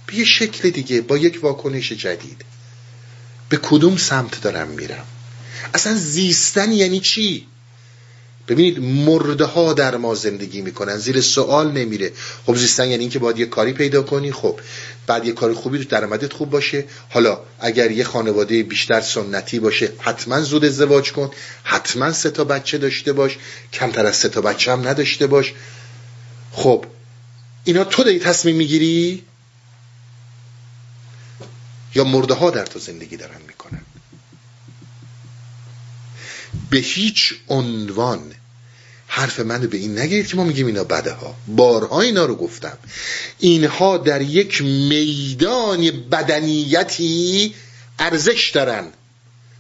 [0.08, 2.42] به یه شکل دیگه با یک واکنش جدید.
[3.50, 5.06] به کدوم سمت دارم میرم؟
[5.74, 7.48] اصلا زیستن یعنی چی؟
[8.48, 12.12] ببینید مرده ها در ما زندگی می‌کنن زیر سوال نمیره.
[12.46, 14.60] خب زیستن یعنی اینکه باید یه کاری پیدا کنی خب.
[15.08, 16.86] بعد یه کار خوبی رو درآمدت خوب باشه.
[17.10, 21.32] حالا اگر یه خانواده بیشتر سنتی باشه حتما زود ازدواج کن.
[21.64, 23.38] حتما سه تا بچه داشته باش.
[23.74, 25.54] کمتر از سه تا بچه هم نداشته باش.
[26.52, 26.86] خب
[27.64, 29.24] اینا تو داری تصمیم می‌گیری؟
[31.96, 33.82] یا مرده ها در تو زندگی دارن می‌کنن.
[36.70, 38.34] به هیچ عنوان
[39.08, 42.78] حرف من به این نگیرید که ما میگیم اینا بده ها بارها اینا رو گفتم.
[43.40, 47.56] اینها در یک میدان بدنیتی
[48.00, 48.88] ارزش دارن.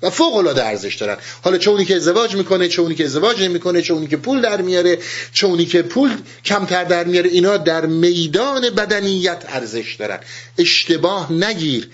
[0.01, 1.17] و فوق العاده ارزش دارن.
[1.41, 4.41] حالا چه اونی که ازدواج می‌کنه چه اونی که ازدواج نمی‌کنه چه اونی که پول
[4.41, 4.97] در میاره
[5.33, 10.19] چه که پول کمتر در میاره اینا در میدان بدنیت ارزش دارن.
[10.57, 11.89] اشتباه نگیر.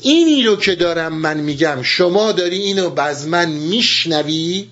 [0.00, 4.68] اینی رو که دارم من میگم شما داری اینو باز من میشنوی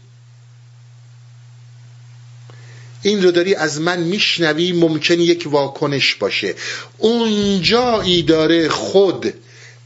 [3.03, 6.55] این رو داری از من میشنوی ممکن یک واکنش باشه.
[6.99, 9.35] اونجایی داره خود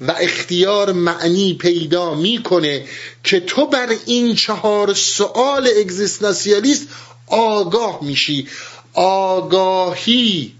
[0.01, 2.85] و اختیار معنی پیدا می‌کنه
[3.25, 6.87] که تو بر این چهار سوال اگزیستانسیالیست
[7.27, 8.49] آگاه میشی.
[8.95, 10.53] آگاهی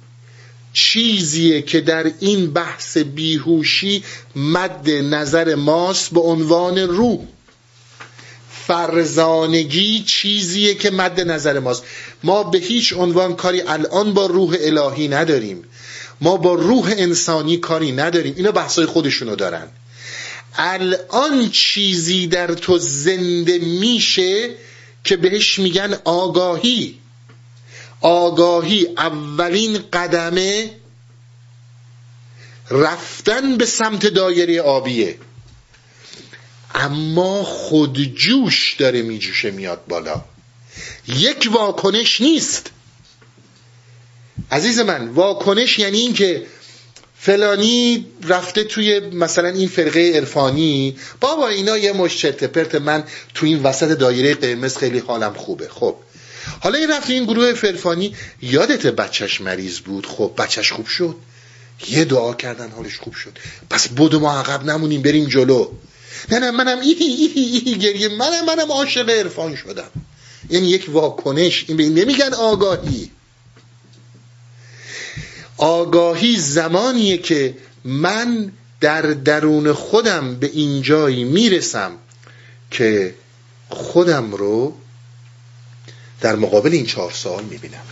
[0.73, 4.05] چیزیه که در این بحث بیهوشی
[4.37, 7.19] مد نظر ماست به عنوان روح
[8.67, 11.85] فرزانگی چیزیه که مد نظر ماست.
[12.23, 15.65] ما به هیچ عنوان کاری الان با روح الهی نداریم.
[16.21, 18.35] ما با روح انسانی کاری نداریم.
[18.37, 19.69] اینا بحثای خودشونو دارن.
[20.55, 24.51] الان چیزی در تو زنده میشه
[25.05, 26.99] که بهش میگن آگاهی.
[28.01, 30.71] آگاهی اولین قدمه
[32.71, 35.19] رفتن به سمت دایره آبیه.
[36.75, 40.25] اما خودجوش داره میجوشه میاد بالا.
[41.07, 42.71] یک واکنش نیست.
[44.53, 46.47] عزیز من واکنش یعنی اینکه
[47.21, 50.97] فلانی رفته توی مثلا این فرقه عرفانی.
[51.21, 55.69] بابا اینا یه مش پرت من تو این وسط دایره قرمز خیلی حالم خوبه.
[55.69, 55.97] خب.
[56.61, 61.17] حالا این رفته این گروه فرفانی یادت بچهش مریض بود؟ خب بچهش خوب شد.
[61.89, 63.39] یه دعا کردن حالش خوب شد.
[63.71, 65.71] پس بدو ما عقب نمونیم بریم جلو.
[66.29, 68.09] نه نه منم ای ای ای گریه.
[68.09, 69.91] منم منم عاشق عرفان شدم.
[70.51, 71.65] یعنی یک واکنش.
[71.69, 73.11] این نمیگن آگاهی.
[75.59, 81.93] آگاهی زمانیه که من در درون خودم به این جایی می‌رسم
[82.71, 83.15] که
[83.69, 84.75] خودم رو
[86.21, 87.83] در مقابل این چهار سال می‌بینم.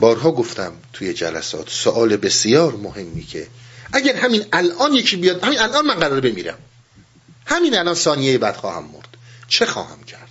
[0.00, 3.46] بارها گفتم توی جلسات سوال بسیار مهمی که
[3.92, 6.58] اگر همین الان یکی بیاد همین الان من قراره بمیرم.
[7.46, 9.16] همین الان ثانیه بعد خواهم مرد.
[9.48, 10.27] چه خواهم کرد؟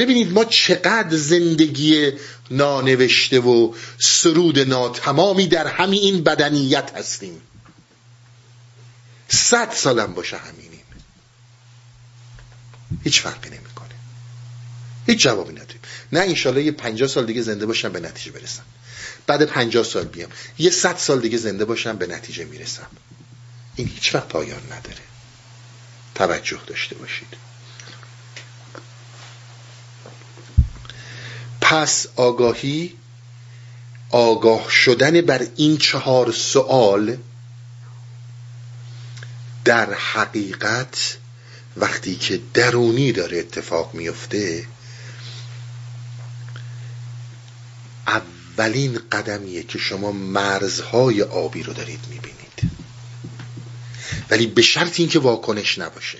[0.00, 2.12] ببینید ما چقدر زندگی
[2.50, 7.40] نانوشته و سرود ناتمامی در همین این بدنیت هستیم.
[9.28, 10.84] صد سالم باشه همینیم.
[13.04, 13.94] هیچ فرقی نمی‌کنه.
[15.06, 15.80] هیچ جوابی نداریم.
[16.12, 18.64] نه انشالله یه پنجاه سال دیگه زنده باشم به نتیجه برسم.
[19.26, 20.30] بعد پنجاه سال بیام.
[20.58, 22.86] یه صد سال دیگه زنده باشم به نتیجه می‌رسم.
[23.76, 25.04] این هیچ وقت پایان نداره.
[26.14, 27.49] توجه داشته باشید.
[31.70, 32.94] پس آگاهی
[34.10, 37.16] آگاه شدن بر این چهار سوال
[39.64, 41.16] در حقیقت
[41.76, 44.66] وقتی که درونی داره اتفاق میفته
[48.06, 52.70] اولین قدمیه که شما مرزهای آبی رو دارید می‌بینید.
[54.30, 56.18] ولی به شرط اینکه واکنش نباشه.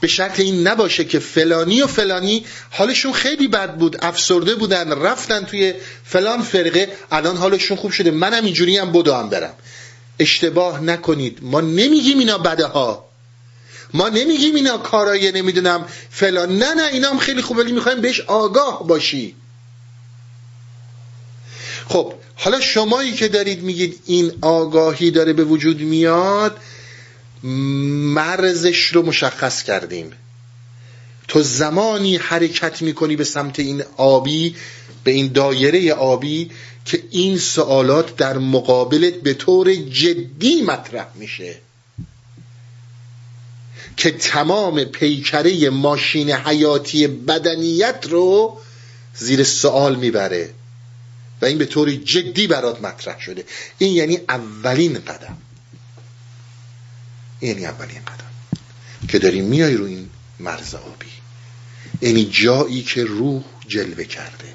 [0.00, 5.44] به شرط این نباشه که فلانی و فلانی حالشون خیلی بد بود افسرده بودن رفتن
[5.44, 8.10] توی فلان فرقه الان حالشون خوب شده.
[8.10, 9.54] منم اینجوری هم بدو هم برم.
[10.18, 11.38] اشتباه نکنید.
[11.42, 13.08] ما نمیگیم اینا بده ها
[13.94, 16.58] ما نمیگیم اینا کارای نمی‌دونم فلان.
[16.58, 19.34] نه نه اینا هم خیلی خوب ولی می‌خوایم بهش آگاه باشی.
[21.88, 26.56] خب حالا شمایی که دارید میگید این آگاهی داره به وجود میاد
[27.44, 30.12] مرزش رو مشخص کردیم.
[31.28, 34.56] تو زمانی حرکت می‌کنی به سمت این آبی
[35.04, 36.50] به این دایره آبی
[36.84, 41.56] که این سوالات در مقابلت به طور جدی مطرح میشه.
[43.96, 48.58] که تمام پیکره ماشین حیاتی بدنیت رو
[49.14, 50.50] زیر سوال می‌بره.
[51.42, 53.44] و این به طور جدی برات مطرح شده.
[53.78, 55.36] این یعنی اولین قدم.
[57.40, 58.30] یعنی اولین قدم.
[59.08, 60.10] که داری میای رو این
[60.40, 61.06] مرز آبی.
[62.00, 64.54] یعنی جایی که روح جلوه کرده.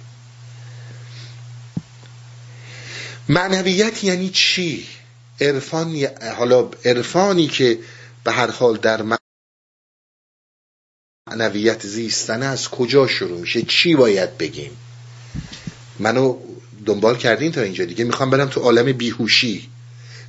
[3.30, 4.88] معنویت یعنی چی؟
[5.42, 6.08] عرفان
[6.38, 7.80] حالا عرفانی که
[8.24, 9.18] به هر حال در
[11.30, 14.72] معنویت زیستن از کجا شروع میشه؟ چی باید بگیم؟
[16.00, 16.38] منو
[16.86, 18.04] دنبال کردین تا اینجا دیگه.
[18.04, 19.70] می‌خوام برم تو عالم بیهوشی.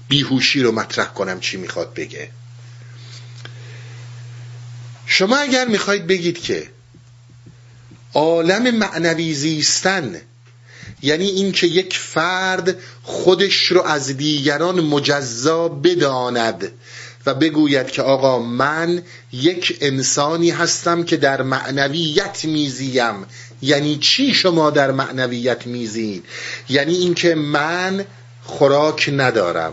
[0.09, 2.31] بیهوشی رو مطرح کنم چی می‌خواد بگه.
[5.13, 6.69] شما اگر می‌خواید بگید که
[8.15, 10.21] عالم معنوی زیستن
[11.03, 16.73] یعنی اینکه یک فرد خودش رو از دیگران مجزا بداند
[17.27, 19.03] و بگوید که آقا من
[19.33, 23.27] یک انسانی هستم که در معنویت میزیم
[23.63, 26.25] یعنی چی شما در معنویت میزید
[26.69, 28.05] یعنی اینکه من
[28.43, 29.73] خوراک ندارم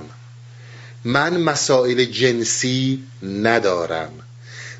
[1.03, 4.26] من مسائل جنسی ندارم.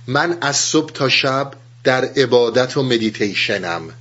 [0.08, 1.52] من از صبح تا شب
[1.84, 3.94] در عبادت و مدیتیشنم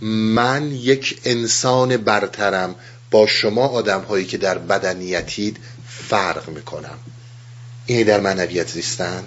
[0.00, 2.74] من یک انسان برترم.
[3.10, 5.56] با شما آدم هایی که در بدنیتید
[6.08, 6.98] فرق می‌کنم.
[7.86, 9.24] این در معنویت زیستن؟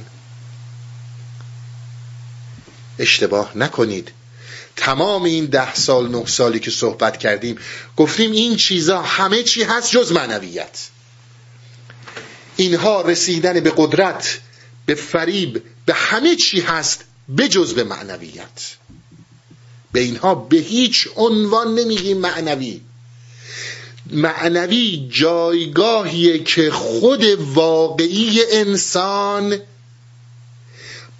[3.00, 4.12] اشتباه نکنید.
[4.76, 7.58] تمام این ده سال نه سالی که صحبت کردیم
[7.98, 10.80] گفتیم این چیزا همه چی هست جز معنویت.
[12.56, 14.40] اینها رسیدن به قدرت
[14.86, 17.04] به فریب به همه چی هست
[17.38, 18.76] بجز به معنویت.
[19.92, 22.82] به اینها به هیچ عنوان نمیگیم معنوی.
[24.12, 29.60] معنوی جایگاهیه که خود واقعی انسان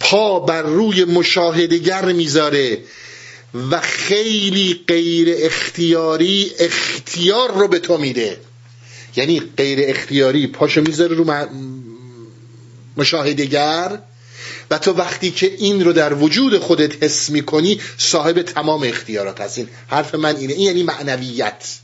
[0.00, 2.78] پا بر روی مشاهدگر می‌ذاره
[3.70, 8.40] و خیلی غیر اختیاری اختیار رو به تو میده.
[9.16, 11.46] یعنی غیر اختیاری پاشو می‌ذاره رو
[12.96, 13.98] مشاهدگر
[14.70, 19.68] و تو وقتی که این رو در وجود خودت حس می‌کنی صاحب تمام اختیارات هستین
[19.88, 20.52] حرف من اینه.
[20.52, 21.78] این یعنی معنویت.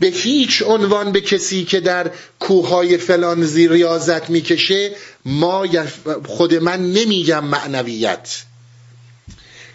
[0.00, 2.10] به هیچ عنوان به کسی که در
[2.40, 4.90] کوههای فلانزی ریاضت می‌کشه
[5.24, 5.66] ما
[6.26, 8.42] خود من نمیگم معنویت.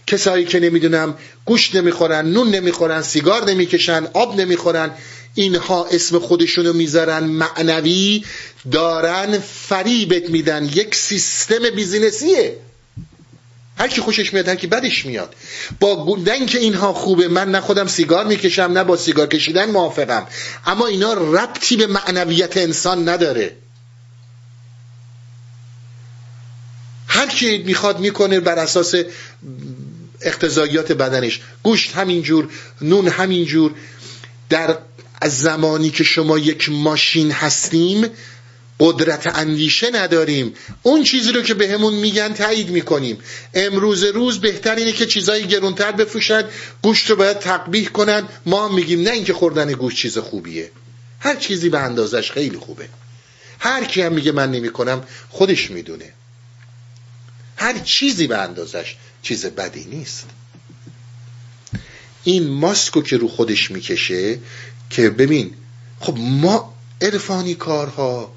[0.08, 4.92] کسایی که نمی‌دونم گوشت نمی‌خورن نون نمی‌خورن سیگار نمی‌کشن آب نمی‌خورن
[5.34, 8.26] اینها اسم خودشونو می‌ذارن معنوی
[8.72, 10.66] دارن فریبت میدن.
[10.66, 12.58] یک سیستم بیزینسیه.
[13.78, 15.36] هر کی خوشش میاد هر کی بدش میاد.
[15.80, 20.28] با گوندن که اینها خوبه من نه خودم سیگار می‌کشم نه با سیگار کشیدن موافقم.
[20.66, 23.56] اما اینا ربطی به معنویت انسان نداره.
[27.08, 28.96] هر کی می‌خواد می‌کنه بر اساس
[30.22, 31.42] اقتضاییات بدنش.
[31.64, 32.50] گوشت همینجور
[32.82, 33.74] نون همینجور.
[34.50, 34.78] در
[35.30, 38.08] زمانی که شما یک ماشین هستیم
[38.80, 40.54] قدرت اندیشه نداریم.
[40.84, 43.18] اون چیزی رو که بهمون میگن تایید می‌کنیم.
[43.54, 46.44] امروز روز بهتر اینه که چیزایی گرونتر بفروشن
[46.82, 48.28] گوشت رو باید تقبیح کنن.
[48.46, 50.72] ما هم میگیم نه اینکه خوردن گوشت چیز خوبیه.
[51.20, 52.90] هر چیزی به اندازش خیلی خوبه.
[53.60, 56.14] هر کی هم میگه من نمی‌کنم خودش می‌دونه.
[57.58, 60.26] هر چیزی به اندازش چیز بدی نیست.
[62.24, 64.40] این ماسکو که رو خودش می‌کشه
[64.92, 65.54] که ببین
[66.00, 68.34] خب ما عرفانی کارها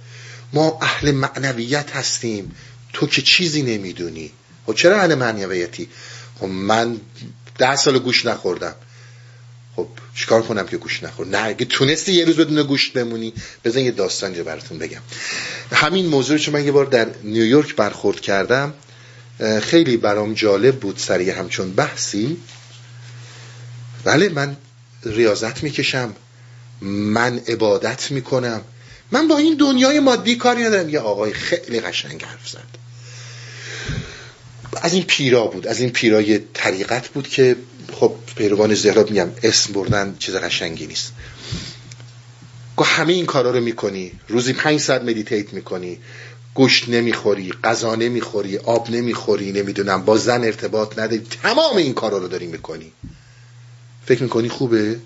[0.52, 2.56] ما اهل معنویت هستیم.
[2.92, 4.30] تو که چیزی نمی‌دونی.
[4.66, 5.88] خب چرا اهل معنویتی؟
[6.40, 7.00] خب من
[7.58, 8.74] ده سال گوش نخوردم.
[9.76, 13.32] خب چیکار کنم که گوش نخور نه اگه تونستی یه روز بدون گوشت بمونی.
[13.64, 15.00] بزن یه داستانی رو براتون بگم.
[15.72, 18.74] همین موضوع چون من یه بار در نیویورک برخورد کردم
[19.62, 22.36] خیلی برام جالب بود سریع همچون بحثی.
[24.04, 24.56] بله من
[25.04, 26.14] ریاضت می‌کشم.
[26.80, 28.62] من عبادت می‌کنم.
[29.10, 30.88] من با این دنیای مادی کاری ندارم.
[30.88, 32.78] یه آقای خیلی قشنگ حرف زد.
[34.82, 35.66] از این پیرا بود.
[35.66, 37.56] از این پیرای طریقت بود که
[37.92, 41.12] خب پیروان زهرا میگم اسم بردن چیز قشنگی نیست.
[42.76, 44.12] گو همه این کارا رو می‌کنی.
[44.28, 45.98] روزی پنج ساعت مدیتیت می‌کنی.
[46.54, 51.26] گوشت نمی‌خوری غذا نمی‌خوری آب نمی‌خوری نمی‌دونم با زن ارتباط نداری.
[51.42, 52.92] تمام این کارا رو داری می‌کنی.
[54.06, 54.96] فکر می‌کنی خوبه؟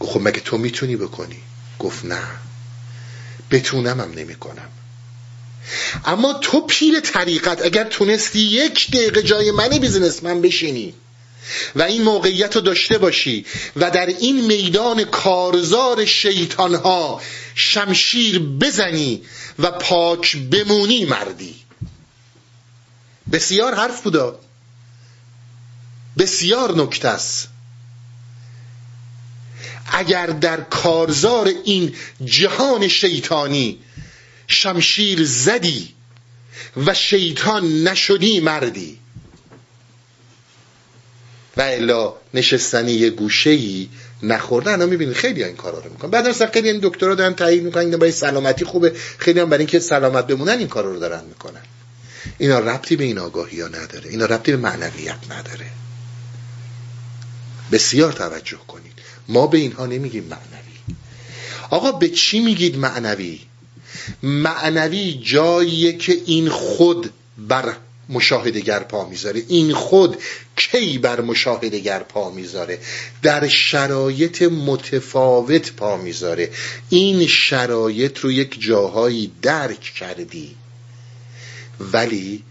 [0.00, 1.40] خب مگه تو می‌تونی بکنی؟
[1.78, 2.22] گفت نه.
[3.50, 4.68] بتونم هم نمی کنم
[6.04, 10.94] اما تو پیر طریقت اگر تونستی یک دقیقه جای من بیزنسمن بشینی
[11.76, 13.46] و این موقعیت رو داشته باشی
[13.76, 17.20] و در این میدان کارزار شیطان ها
[17.54, 19.22] شمشیر بزنی
[19.58, 21.54] و پاک بمونی مردی.
[23.32, 24.38] بسیار حرف بودا.
[26.18, 27.48] بسیار نکته است.
[29.90, 33.78] اگر در کارزار این جهان شیطانی
[34.46, 35.94] شمشیر زدی
[36.86, 38.98] و شیطان نشدی مردی.
[41.56, 43.88] و الا نشستنی یه گوشه ای
[44.22, 46.10] نخوردن می‌بینید خیلی این کارا رو می‌کنن.
[46.10, 48.92] بعد مثلا خیلی این دکترا دارن تایید می‌کنن برای سلامتی خوبه.
[49.18, 51.62] خیلی هم برای اینکه سلامت بمونن این کارا رو دارن می‌کنن.
[52.38, 54.10] اینا ربطی به این آگاهی ها نداره.
[54.10, 55.66] اینا ربطی به معنویت نداره.
[57.72, 58.89] بسیار توجه کنید.
[59.30, 60.96] ما به اینها نمیگیم معنوی.
[61.70, 63.40] آقا به چی میگید معنوی؟
[64.22, 67.76] معنوی جاییه که این خود بر
[68.08, 69.42] مشاهدگر پا می‌ذاره.
[69.48, 70.16] این خود
[70.56, 72.78] کی بر مشاهدگر پا می‌ذاره؟
[73.22, 76.50] در شرایط متفاوت پا می‌ذاره.
[76.88, 80.54] این شرایط رو یک جاهایی درک کردی.
[81.80, 82.42] ولی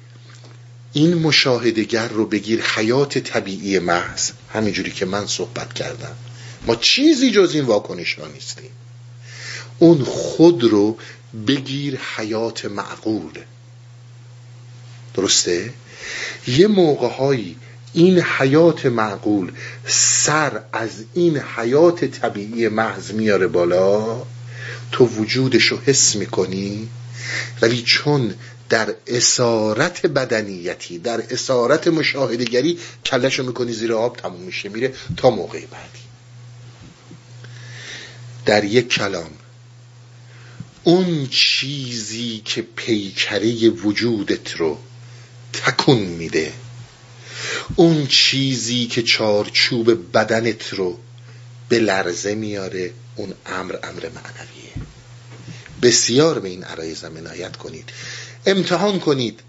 [0.93, 4.31] این مشاهدگر رو بگیر حیات طبیعی محض.
[4.53, 6.15] همینجوری که من صحبت کردم.
[6.69, 8.69] ما چیزی جز این واکنش ها نیستیم.
[9.79, 10.97] اون خود رو
[11.47, 13.39] بگیر حیات معقول.
[15.13, 15.73] درسته؟
[16.47, 17.37] یه موقع
[17.93, 19.51] این حیات معقول
[19.85, 24.21] سر از این حیات طبیعی محض میاره بالا
[24.91, 26.89] تو وجودشو حس می‌کنی
[27.61, 28.33] ولی چون
[28.69, 35.59] در اسارت بدنیتی در اسارت مشاهدگری کلشو می‌کنی زیر آب تموم میشه میره تا موقع
[35.59, 36.08] بعدی.
[38.49, 39.31] در یک کلام.
[40.83, 44.77] اون چیزی که پیکره وجودت رو
[45.53, 46.53] تکون میده.
[47.75, 50.97] اون چیزی که چارچوب بدنت رو
[51.69, 54.73] به لرزه میاره اون امر امر معنویه.
[55.81, 57.89] بسیار به این عرایزم عنایت کنید.
[58.45, 59.39] امتحان کنید.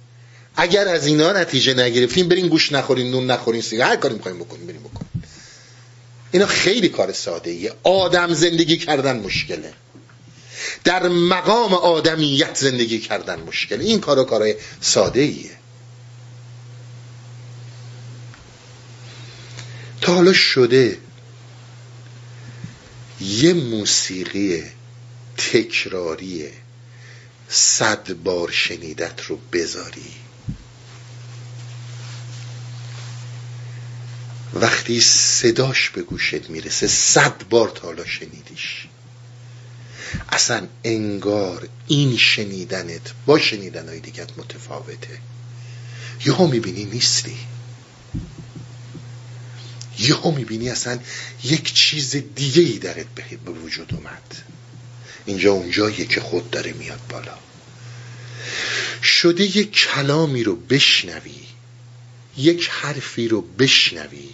[0.56, 4.66] اگر از اینا نتیجه نگرفتیم برین گوش نخورین نون نخورین سیگار هر کاری می‌خوایم بکنیم
[4.66, 5.09] بریم بکنیم
[6.32, 9.72] اینا خیلی کار ساده ایه آدم زندگی کردن مشکله.
[10.84, 13.84] در مقام آدمیت زندگی کردن مشکله.
[13.84, 15.50] این کارا کارای ساده ایه
[20.00, 20.98] تا حالا شده
[23.20, 24.62] یه موسیقی
[25.36, 26.48] تکراری
[27.48, 30.29] صد بار شنیدت رو بذاری.
[34.54, 38.86] وقتی صداش به گوشت می‌رسه صد بار تا حالا شنیدیش.
[40.28, 45.18] اصلا انگار این شنیدنت با شنیدنهای دیگت متفاوته.
[46.26, 47.36] یهو می‌بینی نیستی.
[49.98, 50.98] یهو می‌بینی اصلا
[51.44, 53.06] یک چیز دیگه ای درت
[53.44, 54.36] به وجود اومد.
[55.26, 57.38] اینجا اونجاییه که خود داره میاد بالا.
[59.02, 61.40] شده یک کلامی رو بشنوی
[62.36, 64.28] یک حرفی رو بشنوی.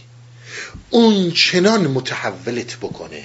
[0.91, 3.25] اون چنان متحولت بکنه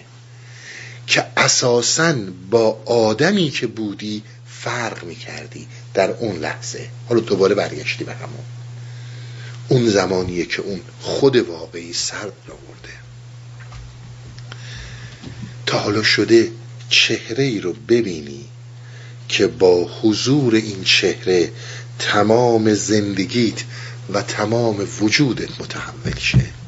[1.08, 2.16] که اساسا
[2.50, 6.88] با آدمی که بودی فرق می‌کردی در اون لحظه.
[7.10, 8.46] حالا دوباره برگشتی به همون.
[9.68, 12.94] اون زمانیه که اون خود واقعی سر آورده.
[15.66, 16.52] تا حالا شده
[16.90, 18.46] چهره ای رو ببینی
[19.28, 21.52] که با حضور این چهره
[22.00, 23.64] تمام زندگیت
[24.14, 26.61] و تمام وجودت متحول شه.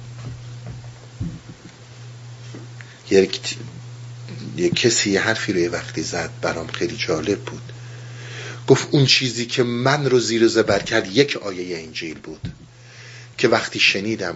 [3.14, 3.58] یک
[4.58, 7.62] یه کسی یه حرفی رو یه وقتی زد برام خیلی جالب بود.
[8.68, 12.54] گفت اون چیزی که من رو زیر زبر کرد یک آیه انجیل بود
[13.38, 14.36] که وقتی شنیدم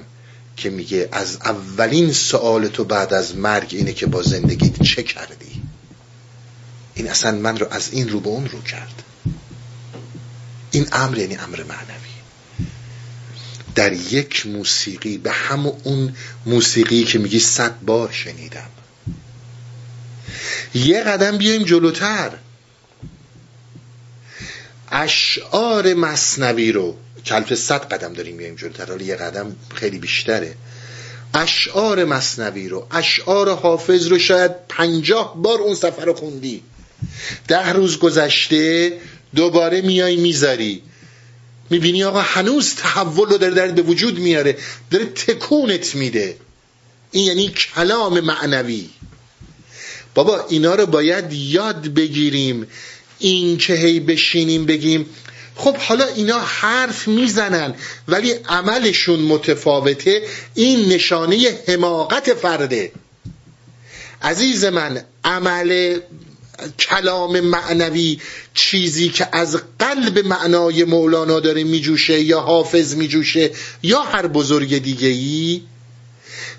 [0.58, 5.62] که میگه از اولین سوال تو بعد از مرگ اینه که با زندگیت چه کردی؟
[6.96, 9.04] این اصلا من رو از این رو به اون رو کرد.
[10.72, 11.97] این امر یعنی امر معنوی.
[13.78, 18.70] در یک موسیقی به همون اون موسیقی که میگی صد بار شنیدم.
[20.74, 22.32] یه قدم بیایم جلوتر.
[24.92, 28.86] اشعار مصنوی رو کلف صد قدم داریم میایم جلوتر.
[28.86, 30.56] حالا یه قدم خیلی بیشتره.
[31.34, 36.64] اشعار مصنوی رو اشعار حافظ رو شاید پنجاه بار اون سفر رو خوندی.
[37.48, 38.94] ده روز گذشته
[39.36, 40.84] دوباره میای می‌ذاری.
[41.70, 44.58] می‌بینی آقا هنوز تحول رو داره در به وجود میاره.
[44.92, 46.38] داره تکونت میده.
[47.12, 48.90] این یعنی کلام معنوی.
[50.14, 52.68] بابا اینا رو باید یاد بگیریم.
[53.20, 55.06] این که هی بشینیم بگیم
[55.56, 57.74] خب حالا اینا حرف می‌زنن
[58.08, 60.22] ولی عملشون متفاوته.
[60.54, 62.92] این نشانه حماقت فرده.
[64.22, 66.00] عزیز من عمل
[66.80, 68.20] کلام معنوی
[68.54, 73.52] چیزی که از قلب معنای مولانا داره میجوشه یا حافظ میجوشه
[73.84, 75.62] یا هر بزرگ دیگه ای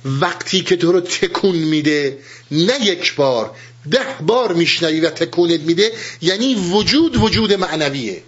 [0.05, 2.19] وقتی که تو رو تکون میده
[2.51, 3.57] نه یک بار
[3.91, 8.23] ده بار میشنوی و تکونت میده یعنی وجود وجود معنویه.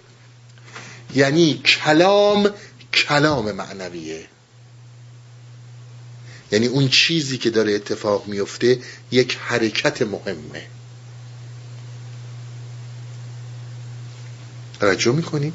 [1.15, 2.49] یعنی کلام
[2.93, 4.25] کلام معنویه.
[6.51, 8.79] یعنی اون چیزی که داره اتفاق میفته
[9.11, 10.67] یک حرکت مهمه.
[14.81, 15.53] توجه می‌کنین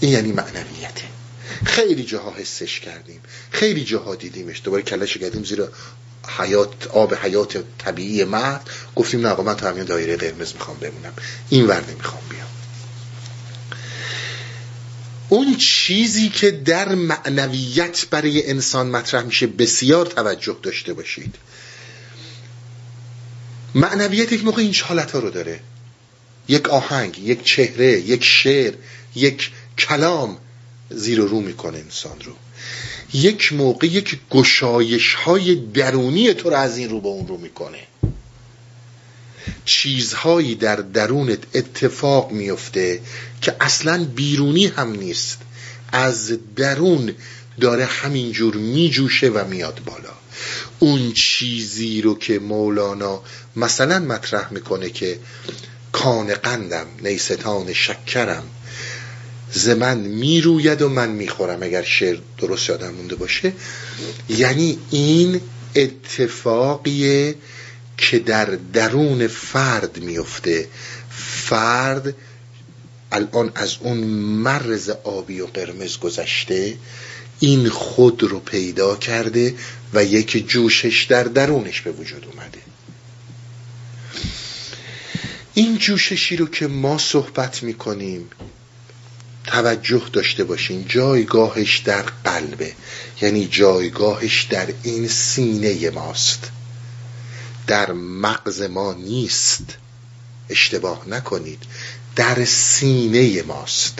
[0.00, 1.04] این یعنی معنویته.
[1.64, 3.20] خیلی جاها حسش کردیم.
[3.50, 4.60] خیلی جاها دیدیمش.
[4.64, 5.68] دوباره کلش کردیم زیرا
[6.38, 8.70] حیات آب حیات طبیعی مرد.
[8.96, 11.12] گفتیم نه من تو همین دایره قرمز می‌خوام بمونم.
[11.48, 12.48] این ور نمی‌خوام بیام.
[15.28, 21.34] اون چیزی که در معنویت برای انسان مطرح میشه بسیار توجه داشته باشید.
[23.74, 25.60] معنویت یک موقع این حالت ها رو داره.
[26.48, 28.74] یک آهنگ یک چهره یک شعر
[29.14, 30.38] یک کلام
[30.90, 32.32] زیر و رو می‌کنه انسان رو.
[33.12, 37.78] یک موقع یک گشایش های درونی تو رو از این رو به اون رو می‌کنه.
[39.64, 43.00] چیزهایی در درونت اتفاق میفته
[43.42, 45.38] که اصلا بیرونی هم نیست.
[45.92, 47.14] از درون
[47.60, 50.12] داره همینجور میجوشه و میاد بالا.
[50.78, 53.22] اون چیزی رو که مولانا
[53.56, 55.18] مثلا مطرح می‌کنه که
[55.98, 58.44] کان قندم نیستان شکرم.
[59.52, 63.52] ز من می‌روید و من می‌خورم اگر شعر درست یادم مونده باشه.
[64.28, 65.40] یعنی این
[65.74, 67.34] اتفاقیه
[67.96, 70.68] که در درون فرد میفته.
[71.10, 72.14] فرد
[73.12, 73.98] الان از اون
[74.44, 76.76] مرز آبی و قرمز گذشته
[77.40, 79.54] این خود رو پیدا کرده
[79.94, 82.47] و یک جوشش در درونش به وجود اومده
[85.58, 88.30] این جوششی رو که ما صحبت می‌کنیم
[89.44, 92.72] توجه داشته باشین جایگاهش در قلبه
[93.20, 96.50] یعنی جایگاهش در این سینه ماست.
[97.66, 99.64] در مغز ما نیست.
[100.48, 101.62] اشتباه نکنید.
[102.16, 103.98] در سینه ماست.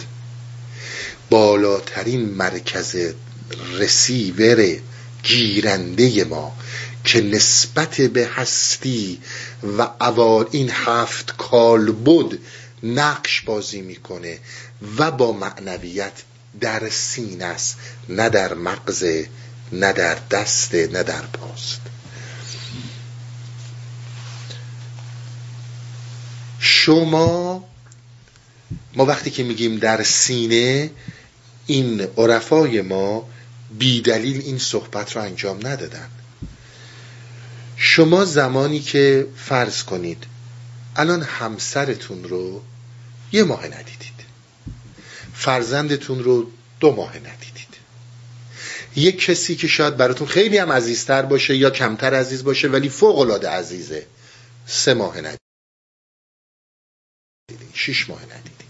[1.29, 2.95] بالاترین مرکز
[3.77, 4.77] رسیور
[5.23, 6.55] گیرنده ما
[7.03, 9.21] که نسبت به هستی
[9.77, 12.41] و اوال این هفت کال بود
[12.83, 14.39] نقش بازی می‌کنه
[14.97, 16.13] و با معنویت
[16.61, 17.77] در سینه است
[18.09, 19.03] نه در مغز
[19.71, 21.81] نه در دست نه در پاست.
[26.59, 27.63] شما
[28.95, 30.91] ما وقتی که میگیم در سینه
[31.67, 33.29] این عرفای ما
[33.77, 36.09] بیدلیل این صحبت رو انجام ندادن.
[37.81, 40.23] شما زمانی که فرض کنید
[40.95, 42.61] الان همسرتون رو
[43.31, 44.19] یه ماه ندیدید.
[45.33, 47.75] فرزندتون رو دو ماه ندیدید.
[48.95, 53.19] یک کسی که شاید براتون خیلی هم عزیزتر باشه یا کمتر عزیز باشه ولی فوق
[53.19, 54.05] العاده عزیزه
[54.65, 55.39] سه ماه ندیدید.
[57.73, 58.69] شش ماه ندیدید.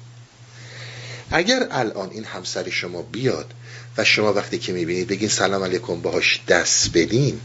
[1.31, 3.53] اگر الان این همسر شما بیاد
[3.98, 7.41] و شما وقتی که می‌بینید بگین سلام علیکم باهاش دست بدین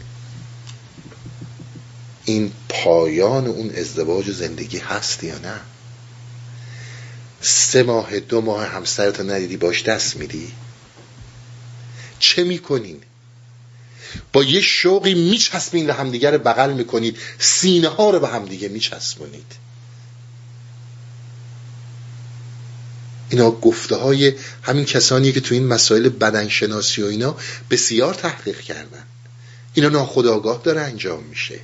[2.25, 5.59] این پایان اون ازدواج و زندگی هست یا نه؟
[7.41, 10.51] سه ماه دو ماه همسرتو ندیدی باش دست میدی؟
[12.19, 13.01] چه می‌کنین؟
[14.33, 17.17] با یه شوقی میچسبین و همدیگه رو بغل می‌کنید.
[17.39, 19.55] سینه ها رو به همدیگه میچسبونید.
[23.29, 27.37] اینا گفته های همین کسانی که تو این مسائل بدنشناسی و اینا
[27.71, 29.03] بسیار تحقیق کردن.
[29.73, 31.59] اینا ناخداگاه داره انجام میشه.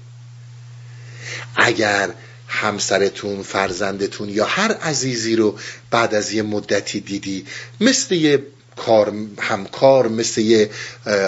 [1.56, 2.10] اگر
[2.48, 5.60] همسرتون فرزندتون یا هر عزیزی رو
[5.92, 7.46] بعد از یه مدتی دیدی
[7.82, 8.44] مثل یه
[8.76, 10.70] کار همکار مثل یه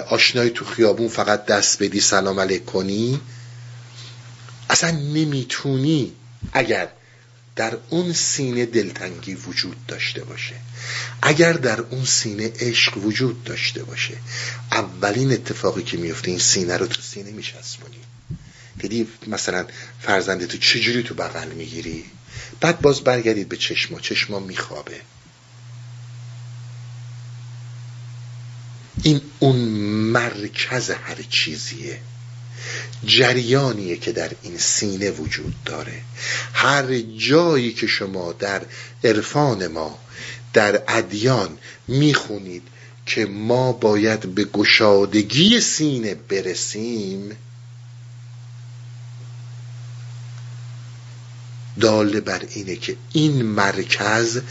[0.10, 3.22] آشنای تو خیابون فقط دست بدی سلام علیک کنی
[4.70, 6.14] اصلا نمی‌تونی
[6.54, 6.90] اگر
[7.56, 10.56] در اون سینه دلتنگی وجود داشته باشه.
[11.22, 14.14] اگر در اون سینه عشق وجود داشته باشه.
[14.72, 17.98] اولین اتفاقی که میفته این سینه رو تو سینه میچسبونی.
[18.80, 19.66] دیدی مثلا
[20.02, 22.06] فرزند تو چجوری تو بغل می‌گیری؟
[22.62, 25.02] بعد باز برگردید به چشما چشما میخوابه.
[29.04, 32.00] این اون مرکز هر چیزیه.
[33.06, 36.02] جریانیه که در این سینه وجود داره.
[36.54, 38.62] هر جایی که شما در
[39.04, 40.00] عرفان ما
[40.54, 42.64] در ادیان می‌خونید
[43.06, 47.36] که ما باید به گشادگی سینه برسیم
[51.80, 54.42] داله بر اینه که این مرکز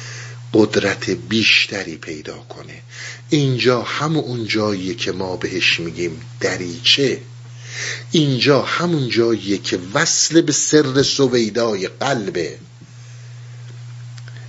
[0.54, 2.82] قدرت بیشتری پیدا کنه.
[3.30, 7.18] اینجا همون جاییه که ما بهش میگیم دریچه.
[8.10, 12.58] اینجا همون جاییه که وصل به سر سویدای قلبه.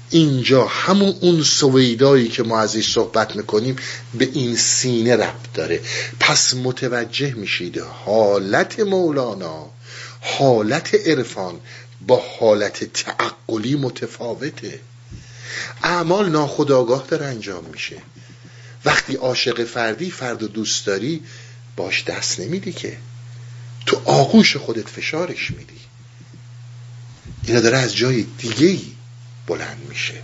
[0.10, 3.76] اینجا همون اون سویدایی که ما ازش صحبت می‌کنیم
[4.14, 5.82] به این سینه ربط داره.
[6.20, 9.70] پس متوجه میشید حالت مولانا
[10.22, 11.60] حالت عرفان
[12.08, 14.80] با حالت تعقلی متفاوته.
[15.84, 17.98] اعمال ناخداگاه داره انجام میشه.
[18.86, 21.24] وقتی عاشق فردی فرد و دوست داری
[21.76, 22.98] باش دست نمیدی که.
[23.86, 25.80] تو آغوش خودت فشارش میدی.
[27.44, 28.80] اینا داره از جای دیگه
[29.48, 30.22] بلند میشه.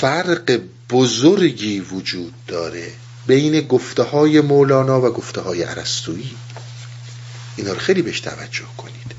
[0.00, 0.60] فرق
[0.90, 2.92] بزرگی وجود داره
[3.26, 6.30] بین گفته های مولانا و گفته های عرستویی
[7.60, 9.14] اینا رو خیلی بهش توجه کنید.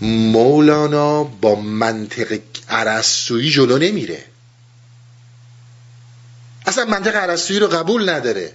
[0.00, 4.24] مولانا با منطق عرستویی جلو نمیره.
[6.66, 8.52] اصلا منطق عرستویی رو قبول نداره.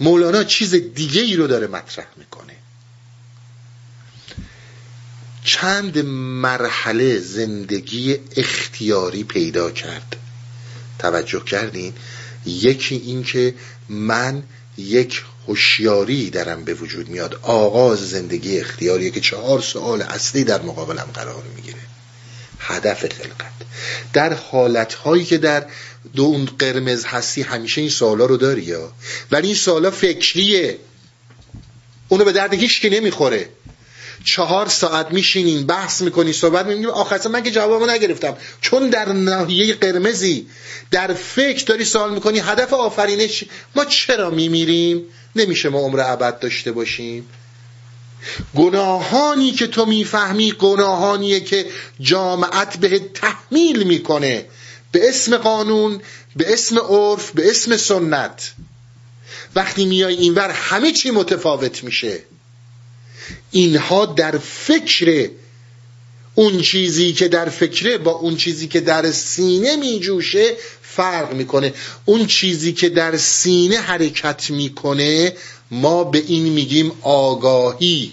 [0.00, 2.52] مولانا چیز دیگه ای رو داره مطرح می‌کنه.
[5.44, 5.98] چند
[6.42, 10.16] مرحله زندگی اختیاری پیدا کرد.
[10.98, 11.94] توجه کردین.
[12.46, 13.54] یکی این که
[13.88, 14.42] من
[14.78, 17.38] یک هوشیاری درم به وجود میاد.
[17.42, 21.78] آغاز زندگی اختیاری که چهار سوال اصلی در مقابلم قرار می‌گیره.
[22.58, 23.52] هدف خلقت.
[24.12, 25.66] در حالت هایی که در
[26.14, 28.92] دو اون قرمز هستی همیشه این سوالا رو داری یا؟
[29.30, 30.78] ولی این سوالا فکریه.
[32.08, 33.48] اونو به درد هیچ که نمی‌خوره.
[34.24, 38.36] چهار ساعت میشینین بحث می‌کنی صحبت آخر من که جوابو نگرفتم.
[38.60, 40.46] چون در ناحیه قرمزی
[40.90, 43.44] در فکر داری سوال می‌کنی هدف آفرینش
[43.76, 45.02] ما چرا میمیریم؟
[45.36, 47.28] نمیشه ما عمر ابد داشته باشیم.
[48.56, 51.66] گناهانی که تو می‌فهمی گناهانیه که
[52.00, 54.46] جامعت به تحمیل می‌کنه.
[54.92, 56.00] به اسم قانون
[56.36, 58.52] به اسم عرف به اسم سنت.
[59.54, 62.22] وقتی میای اینور همه چی متفاوت میشه.
[63.50, 65.30] اینها در فکر
[66.34, 70.56] اون چیزی که در فکره با اون چیزی که در سینه میجوشه
[71.00, 71.74] فرق می‌کنه.
[72.04, 75.32] اون چیزی که در سینه حرکت می‌کنه
[75.70, 78.12] ما به این میگیم آگاهی.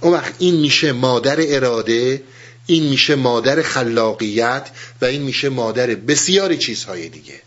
[0.00, 2.22] اون وقت این میشه مادر اراده
[2.66, 7.40] این میشه مادر خلاقیت و این میشه مادر بسیاری چیزهای دیگه.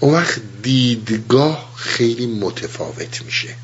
[0.00, 3.54] اون وقت دیدگاه خیلی متفاوت میشه.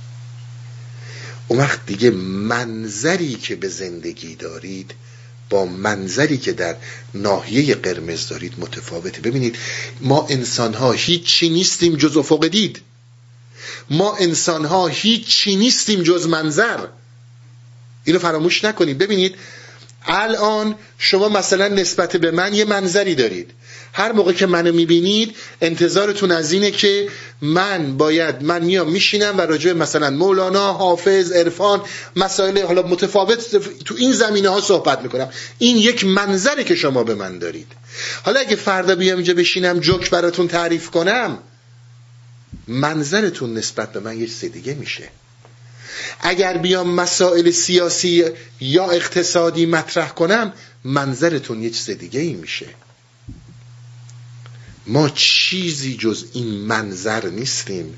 [1.49, 4.95] اون وقت دیگه منظری که به زندگی دارید
[5.51, 6.77] با منظری که در
[7.15, 9.21] ناحیه قرمز دارید متفاوته.
[9.21, 9.57] ببینید
[10.01, 12.81] ما انسان ها هیچی نیستیم جز افق دید.
[13.91, 16.79] ما انسان ها هیچی نیستیم جز منظر.
[18.05, 18.99] اینو فراموش نکنید.
[18.99, 19.35] ببینید
[20.07, 23.51] الان شما مثلا نسبت به من یه منظری دارید.
[23.97, 27.09] هر موقع که منو می‌بینید انتظارتون از اینه که
[27.43, 31.81] من باید من میام میشینم و راجع مثلا مولانا حافظ عرفان
[32.17, 35.29] مسائل حالا متفاوت تو این زمینه ها صحبت می‌کنم.
[35.59, 37.67] این یک منظره که شما به من دارید.
[38.23, 41.39] حالا اگه فردا بیام اینجا بشینم جوک براتون تعریف کنم
[42.69, 45.09] منظرتون نسبت به من یه چیز دیگه میشه.
[46.21, 48.25] اگر بیام مسائل سیاسی
[48.61, 50.53] یا اقتصادی مطرح کنم
[50.85, 52.67] منظرتون یه چیز دیگه ای میشه.
[54.87, 57.95] ما چیزی جز این منظر نیستیم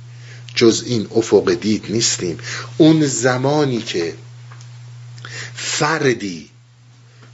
[0.55, 2.39] جز این افق دید نیستیم.
[2.79, 4.15] اون زمانی که
[5.55, 6.51] فردی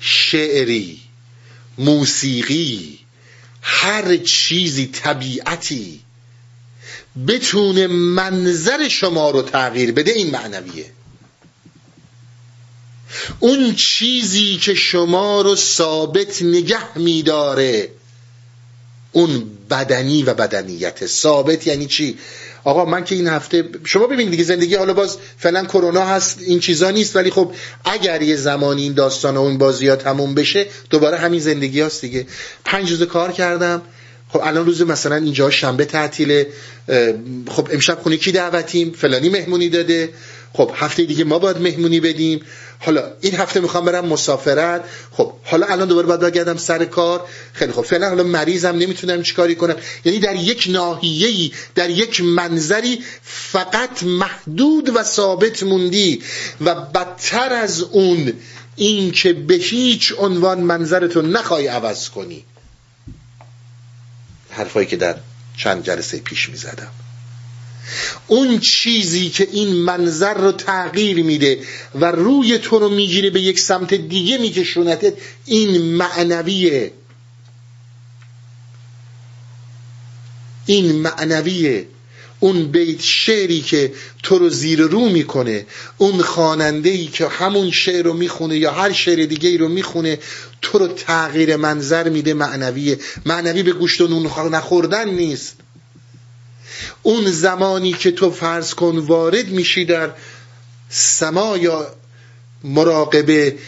[0.01, 1.01] شعری
[1.79, 2.99] موسیقی
[3.63, 6.01] هر چیزی طبیعتی
[7.29, 10.87] بتونه منظر شما رو تغییر بده این معنویه.
[13.41, 17.89] اون چیزی که شما رو ثابت نگه میداره
[19.13, 22.19] اون بدنی و بدنیت ثابت یعنی چی؟
[22.65, 26.61] آقا من که این هفته شما ببینید دیگه زندگی حالا باز فعلا کرونا هست این
[26.61, 27.53] چیزا نیست ولی خب
[27.85, 32.01] اگر یه زمانی این داستان و اون بازی ها تموم بشه دوباره همین زندگی هست
[32.01, 32.27] دیگه.
[32.65, 33.83] پنج روز کار کردم.
[34.29, 36.47] خب الان روز مثلا اینجا شنبه تعطیله.
[37.49, 40.11] خب امشب خونه کی دعوتیم؟ فلانی مهمونی داده.
[40.53, 42.41] خب هفته دیگه ما باید مهمونی بدیم.
[42.85, 44.85] حالا این هفته می‌خوام برم مسافرت.
[45.11, 47.29] خب حالا الان دوباره باید بگردم سر کار.
[47.53, 49.77] خیلی خب فعلا حالا مریضم نمی‌تونم چیکاری کنم.
[50.05, 56.23] یعنی در یک ناحیه‌ای در یک منظری فقط محدود و ثابت موندی
[56.61, 58.33] و بدتر از اون
[58.77, 62.45] این که به هیچ عنوان منظرتو نخوای عوض کنی.
[64.51, 65.17] حرفایی که در
[65.57, 66.93] چند جلسه پیش می‌زدم.
[68.27, 71.59] اون چیزی که این منظر رو تغییر میده
[71.95, 75.13] و روی تو رو می‌گیره به یک سمت دیگه میکشونتت
[75.47, 76.93] این معنویه.
[80.67, 81.87] این معنویه.
[82.41, 83.93] اون بیت شعری که
[84.23, 85.67] تو رو زیر رو می‌کنه
[85.99, 90.19] اون خواننده که همون شعر رو می‌خونه یا هر شعر دیگه ای رو می‌خونه
[90.63, 92.99] تو رو تغییر منظر میده معنویه.
[93.27, 95.57] معنوی به گوشت و نون نخوردن نیست.
[97.03, 100.11] اون زمانی که تو فرض کن وارد میشی در
[100.89, 101.95] سما یا
[102.65, 103.59] مراقبه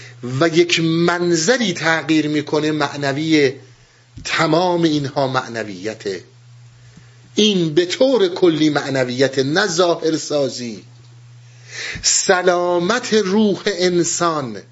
[0.41, 3.53] و یک منظری تغییر می‌کنه معنوی
[4.25, 6.25] تمام اینها معنویته.
[7.35, 10.85] این به طور کلی معنویت نه ظاهر سازی
[12.03, 14.63] سلامت روح انسان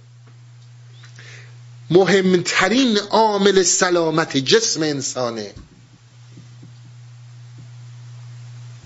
[1.90, 5.52] مهمترین عامل سلامت جسم انسانه.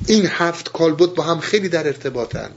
[0.07, 2.51] این هفت کالبد با هم خیلی در ارتباطن.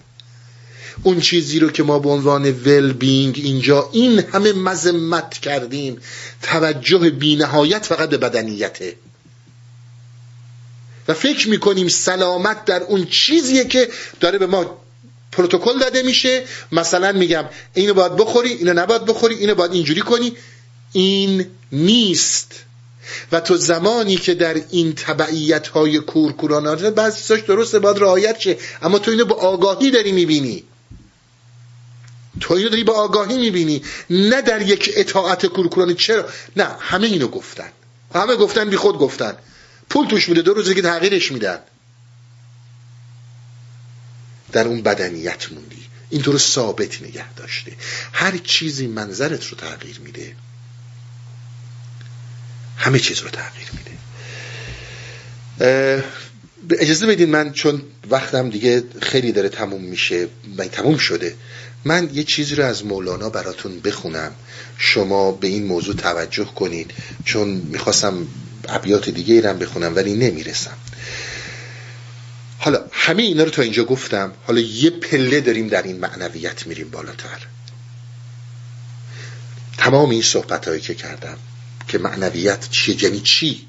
[1.03, 5.97] اون چیزی رو که ما به عنوان ول بینگ اینجا این همه مذمت کردیم
[6.41, 8.95] توجه بینهایت فقط به بدنیته.
[11.07, 13.89] و فکر می‌کنیم سلامت در اون چیزیه که
[14.19, 14.77] داره به ما
[15.31, 16.43] پروتکل داده میشه.
[16.71, 20.33] مثلا میگم اینو باید بخوری اینو نباید بخوری اینو باید اینجوری کنی.
[20.93, 22.55] این نیست.
[23.31, 28.57] و تو زمانی که در این تبعیت های کورکورانه بعضی ساش درسته باید رعایت شه.
[28.81, 30.63] اما تو اینو با آگاهی داری می‌بینی.
[32.39, 33.81] تو اینو داری با آگاهی می‌بینی.
[34.09, 35.93] نه در یک اطاعت کورکورانه.
[35.93, 36.25] چرا؟
[36.55, 37.69] نه همه اینو گفتن.
[38.15, 39.37] همه گفتن بی خود گفتن.
[39.89, 41.59] پول توش بوده دو روزی که تغییرش میدن.
[44.51, 45.85] در اون بدنیت موندی.
[46.09, 47.71] اینطور ثابت نگه داشته.
[48.13, 50.35] هر چیزی منظرت رو تغییر میده.
[52.79, 53.91] همه چیز رو تغییر میده.
[56.79, 60.27] اجازه بدین من چون وقتم دیگه خیلی داره تموم میشه
[60.57, 61.35] و تموم شده
[61.85, 64.31] من یه چیزی رو از مولانا براتون بخونم.
[64.77, 66.91] شما به این موضوع توجه کنید
[67.25, 68.27] چون می‌خواستم
[68.69, 70.77] ابیات دیگه ایرم بخونم ولی نمی‌رسم.
[72.59, 76.89] حالا همه اینا رو تا اینجا گفتم حالا یه پله داریم در این معنویت میریم
[76.89, 77.47] بالاتر.
[79.77, 81.37] تمام این صحبت هایی که کردم
[81.89, 83.67] که معنویت چیه؟ یعنی چی؟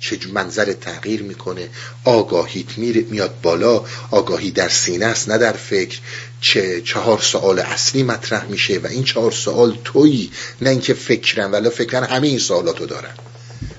[0.00, 1.68] چه منظر تغییر می‌کنه؟
[2.04, 5.98] آگاهیت میاد بالا آگاهی در سینه است نه در فکر.
[6.40, 10.30] چه چهار سوال اصلی مطرح میشه و این چهار سوال تویی
[10.60, 13.14] نه اینکه فکرن ولی فکرن همه این سوالاتو دارن.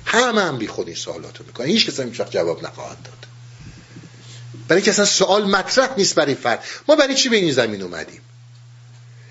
[0.05, 1.67] همه هم بی خود این سوالاتو می‌کنن.
[1.67, 3.13] هیچ کسی هیچ جواب نخواهد داد.
[4.67, 6.63] برای اینکه اصلا سوال مطرح نیست برای فرد.
[6.87, 8.21] ما برای چی به این زمین اومدیم؟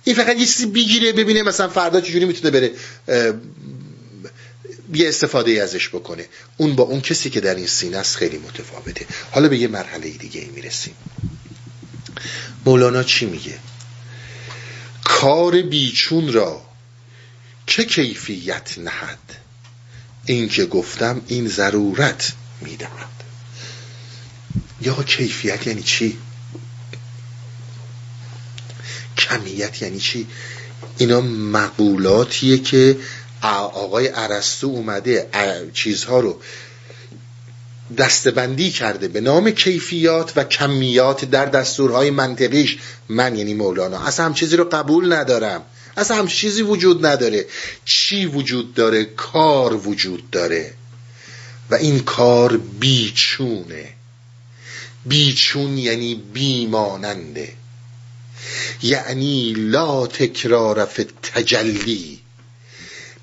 [0.04, 2.72] این فقط یه چیزی بگیره ببینه مثلا فردا چجوری می‌تونه بره
[4.92, 6.26] یه استفاده ازش بکنه.
[6.56, 9.06] اون با اون کسی که در این سینه است خیلی متفاوته.
[9.30, 10.94] حالا به یه مرحله دیگه ای می‌رسیم.
[12.66, 13.58] مولانا چی میگه؟
[15.04, 16.62] کار بیچون را
[17.66, 19.18] چه کیفیت نهد؟
[20.26, 23.08] این که گفتم این ضرورت می‌دهد.
[24.80, 26.18] یا کیفیت یعنی چی؟
[29.16, 30.26] کمیت یعنی چی؟
[30.98, 32.96] اینا مقولاتیه که
[33.42, 35.28] آقای عرستو اومده
[35.74, 36.40] چیزها رو
[37.96, 42.78] دستبندی کرده به نام کیفیات و کمیات در دستورهای منطقیش.
[43.08, 45.62] من یعنی مولانا اصلا هم چیزی رو قبول ندارم.
[45.96, 47.46] اصلا هم چیزی وجود نداره.
[47.84, 50.74] چی وجود داره؟ کار وجود داره.
[51.70, 53.88] و این کار بیچونه.
[55.06, 57.52] بیچون یعنی بیماننده.
[58.82, 62.17] یعنی لا تکرار فی تجلی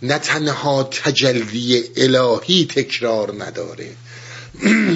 [0.05, 3.89] نه تنها تجلی الهی تکرار نداره.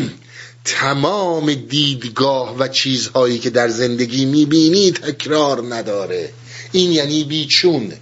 [0.66, 6.30] تمام دیدگاه و چیزهایی که در زندگی می‌بینی تکرار نداره.
[6.72, 7.94] این یعنی بیچون.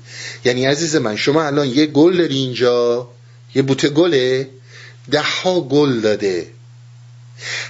[0.45, 3.09] یعنی عزیز من شما الان یه گل داری اینجا
[3.55, 4.49] یه بوته گله
[5.11, 6.47] ده ها گل داده.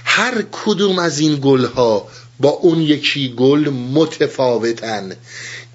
[0.04, 2.08] هر کدوم از این گل ها
[2.40, 5.16] با اون یکی گل متفاوتن.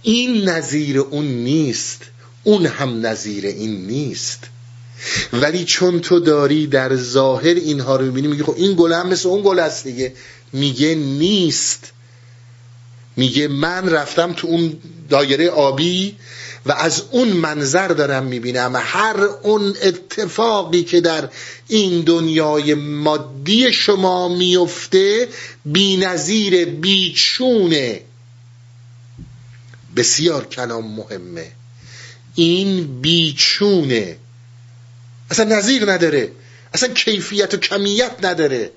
[0.01, 2.01] این نظیر اون نیست.
[2.43, 4.43] اون هم نظیر این نیست.
[5.33, 9.29] ولی چون تو داری در ظاهر اینها رو می‌بینی میگه خب این گل هم مثل
[9.29, 10.13] اون گل است دیگه.
[10.53, 11.91] میگه نیست.
[13.15, 14.77] میگه من رفتم تو اون
[15.09, 16.15] دایره آبی
[16.65, 18.73] و از اون منظر دارم می‌بینم.
[18.75, 21.29] هر اون اتفاقی که در
[21.67, 25.27] این دنیای مادی شما میفته
[25.65, 28.01] بی نظیر بیچونه
[29.95, 31.51] بسیار کلام مهمه.
[32.35, 34.17] این بیچونه.
[35.31, 36.31] اصلا نظیر نداره.
[36.73, 38.71] اصلا کیفیت و کمیت نداره.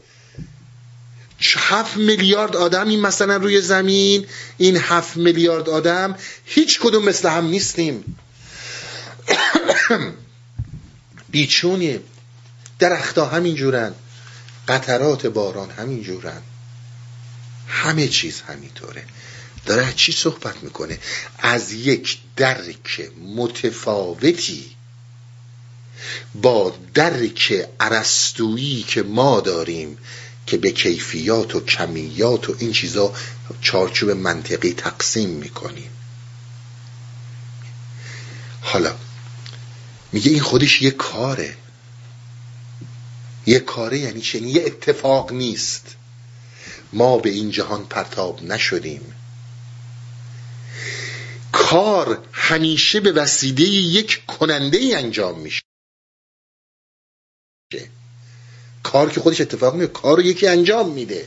[1.40, 4.26] هفت میلیارد آدم این مثلا روی زمین
[4.58, 8.16] این هفت میلیارد آدم هیچ کدوم مثل هم نیستیم.
[11.30, 12.00] بیچونیم
[12.78, 13.94] درختها همین جورن
[14.68, 16.42] قطرات باران همین جورن
[17.68, 19.04] همه چیز همینطوره.
[19.66, 20.98] داره چی صحبت می‌کنه؟
[21.38, 24.70] از یک درک متفاوتی
[26.34, 29.98] با درک عرستویی که ما داریم
[30.46, 33.14] که به کیفیات و کمیات و این چیزا
[33.60, 35.90] چارچوب منطقی تقسیم می‌کنیم.
[38.60, 38.94] حالا
[40.12, 41.56] میگه این خودش یه کاره.
[43.46, 45.86] یه کاره یعنی چه یه اتفاق نیست.
[46.92, 49.14] ما به این جهان پرتاب نشدیم.
[51.70, 55.62] کار همیشه به وسیله یک کننده ای انجام میشه.
[58.82, 61.26] کار که خودش اتفاق میفته کار رو یکی انجام میده.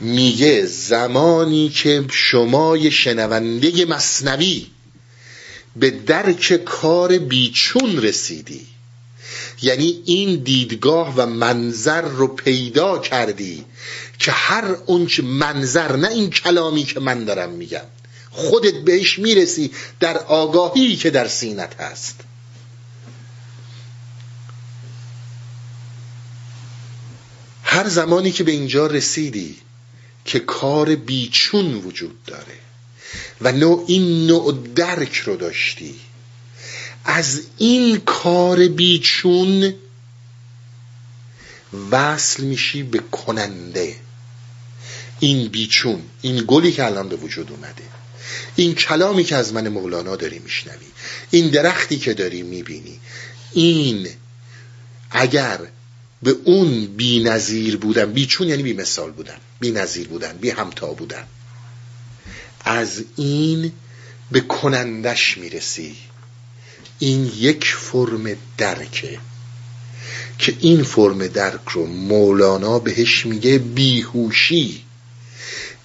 [0.00, 4.66] میگه زمانی که شما شنونده مصنوی
[5.76, 8.66] به درک کار بیچون رسیدی
[9.62, 13.64] یعنی این دیدگاه و منظر رو پیدا کردی
[14.18, 17.93] که هر اونچه منظر نه این کلامی که من دارم میگم.
[18.34, 19.70] خودت بهش می‌رسی
[20.00, 22.20] در آگاهی که در سینت هست.
[27.62, 29.56] هر زمانی که به اینجا رسیدی
[30.24, 32.58] که کار بیچون وجود داره
[33.40, 35.94] و نوع این نوع درک رو داشتی
[37.04, 39.74] از این کار بیچون
[41.90, 43.96] وصل میشی به کننده.
[45.20, 47.84] این بیچون این گلی که الان به وجود اومده.
[48.56, 50.86] این کلامی که از من مولانا داری میشنوی
[51.30, 53.00] این درختی که داری می‌بینی
[53.52, 54.08] این
[55.10, 55.58] اگر
[56.22, 60.86] به اون بی نظیر بودن بیچون یعنی بی مثال بودن بی نظیر بودن بی همتا
[60.86, 61.24] بودن
[62.64, 63.72] از این
[64.30, 65.96] به کنندش می‌رسی.
[66.98, 69.18] این یک فرم درکه
[70.38, 74.84] که این فرم درک رو مولانا بهش میگه بیهوشی.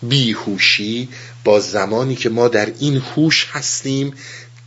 [0.03, 1.09] بیهوشی
[1.43, 4.13] با زمانی که ما در این هوش هستیم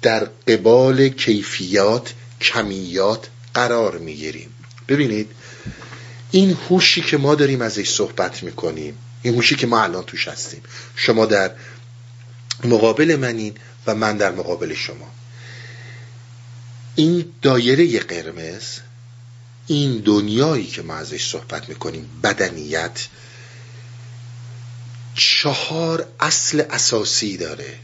[0.03, 4.55] در قبال کیفیات کمیات قرار می‌گیریم.
[4.89, 5.31] ببینید
[6.31, 10.63] این هوشی که ما داریم ازش صحبت می‌کنیم این هوشی که ما الان توش هستیم
[10.97, 11.51] شما در
[12.65, 13.55] مقابل منین
[13.87, 15.11] و من در مقابل شما.
[16.95, 18.65] این دایره قرمز
[19.67, 23.07] این دنیایی که ما ازش صحبت می‌کنیم بدنیت
[25.15, 27.79] چهار اصل اساسی داره.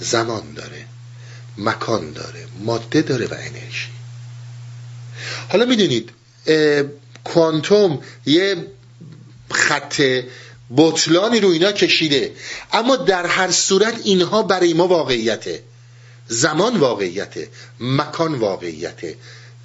[0.00, 0.86] زمان داره
[1.58, 3.88] مکان داره ماده داره و انرژی.
[5.48, 6.10] حالا می‌دونید
[7.24, 8.66] کوانتوم یه
[9.50, 10.02] خط
[10.76, 12.34] بطلانی رو اینا کشیده.
[12.72, 15.62] اما در هر صورت اینها برای ما واقعیته.
[16.28, 17.48] زمان واقعیته
[17.80, 19.16] مکان واقعیته.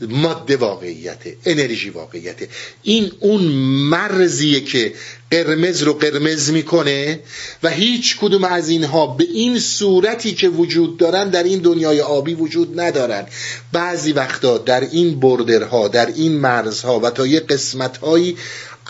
[0.02, 2.50] ماده واقعیته انرژی واقعیته
[2.84, 3.42] این اون
[3.90, 4.94] مرزیه که
[5.32, 7.20] قرمز رو قرمز می‌کنه
[7.64, 12.34] و هیچ کدوم از اینها به این صورتی که وجود دارن در این دنیای آبی
[12.34, 13.26] وجود ندارن.
[13.72, 18.38] بعضی وقتا در این بردرها در این مرزها و تا یه قسمتهایی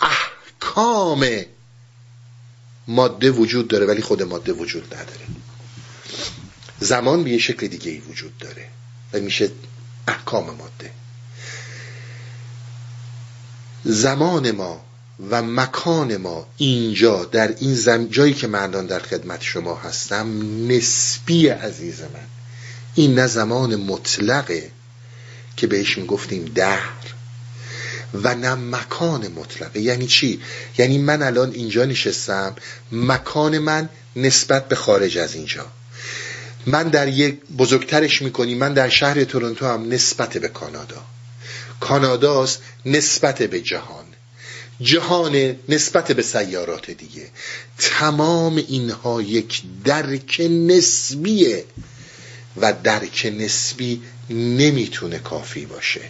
[0.02, 1.28] احکام
[2.88, 5.26] ماده وجود داره ولی خود ماده وجود نداره.
[6.80, 8.64] زمان به یه شکل دیگه ای وجود داره
[9.12, 9.50] و میشه
[10.08, 10.97] احکام ماده.
[13.84, 14.84] زمان ما
[15.30, 18.04] و مکان ما اینجا در این زم...
[18.04, 20.26] جایی که مردان در خدمت شما هستم
[20.68, 22.26] نسبی عزیز من.
[22.94, 24.70] این نه زمان مطلقه
[25.56, 27.14] که بهش می‌گفتیم دهر
[28.14, 29.80] و نه مکان مطلقه.
[29.80, 30.40] یعنی چی؟
[30.78, 32.56] یعنی من الان اینجا نشستم
[32.92, 35.66] مکان من نسبت به خارج از اینجا.
[36.66, 41.02] من در یک بزرگترش می‌کنی من در شهر تورنتو هم نسبت به کانادا.
[41.80, 44.04] کاناداست نسبت به جهان.
[44.80, 47.28] جهان نسبت به سیارات دیگه.
[47.78, 51.64] تمام اینها یک درک نسبیه
[52.56, 56.00] و درک نسبی نمی‌تونه کافی باشه.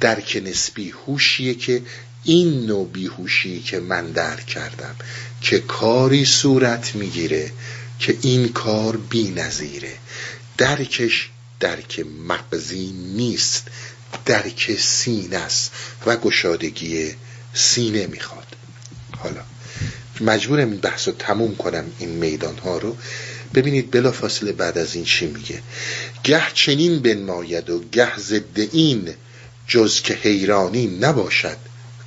[0.00, 1.82] درک نسبی هوشیه که
[2.24, 4.96] این نوع بیهوشی که من درک کردم
[5.40, 7.52] که کاری صورت می‌گیره
[7.98, 9.92] که این کار بی نظیره.
[10.58, 11.30] درکش
[11.60, 13.66] درک مغزی نیست.
[14.26, 15.72] درک سینه است
[16.06, 17.14] و گشادگی
[17.54, 18.46] سینه می‌خواد.
[19.18, 19.40] حالا
[20.20, 22.96] مجبورم این بحث رو تموم کنم این میدان ها رو.
[23.54, 25.62] ببینید بلا فاصله بعد از این چی میگه.
[26.24, 29.14] گه چنین بنماید و گه ضد این
[29.66, 31.56] جز که حیرانی نباشد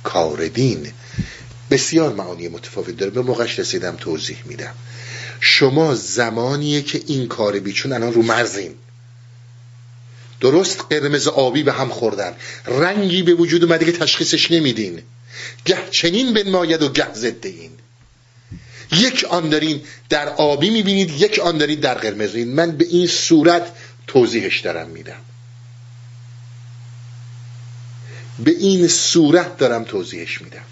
[0.02, 0.92] کار دین.
[1.70, 3.10] بسیار معانی متفاوت داره.
[3.10, 4.74] به موقعش رسیدم توضیح میدم.
[5.40, 8.74] شما زمانیه که این کار بیچون الان رو مرزین.
[10.40, 12.36] درست قرمز آبی به هم خوردن.
[12.66, 15.02] رنگی به وجود اومده که تشخیصش نمیدین.
[15.64, 17.70] گه چنین بنماید و گه ضد این.
[18.92, 22.36] یک آن دارین در آبی می‌بینید یک آن دارید در قرمز.
[22.36, 23.72] من به این صورت
[24.06, 25.20] توضیحش دارم میدم.
[28.38, 30.64] به این صورت دارم توضیحش میدم.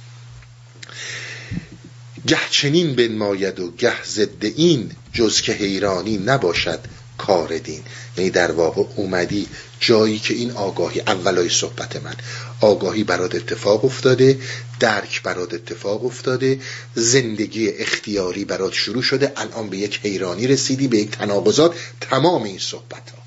[2.26, 6.80] گه چنین بنماید و گه ضد این جز که حیرانی نباشد.
[7.26, 7.82] کار دین.
[8.16, 9.46] یعنی در واقع اومدی
[9.80, 12.14] جایی که این آگاهی اولای صحبت من.
[12.60, 14.38] آگاهی برات اتفاق افتاده
[14.80, 16.60] درک برات اتفاق افتاده
[16.94, 19.32] زندگی اختیاری برات شروع شده.
[19.36, 21.74] الان به یک حیرانی رسیدی به یک تناقضات.
[22.00, 23.22] تمام این صحبت ها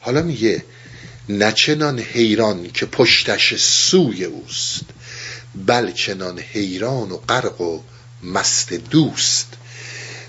[0.00, 0.64] حالا میگه
[1.28, 4.80] نچنان حیران که پشتش سوی اوست
[5.66, 7.80] بلچنان حیران و غرق و
[8.22, 9.46] مست دوست.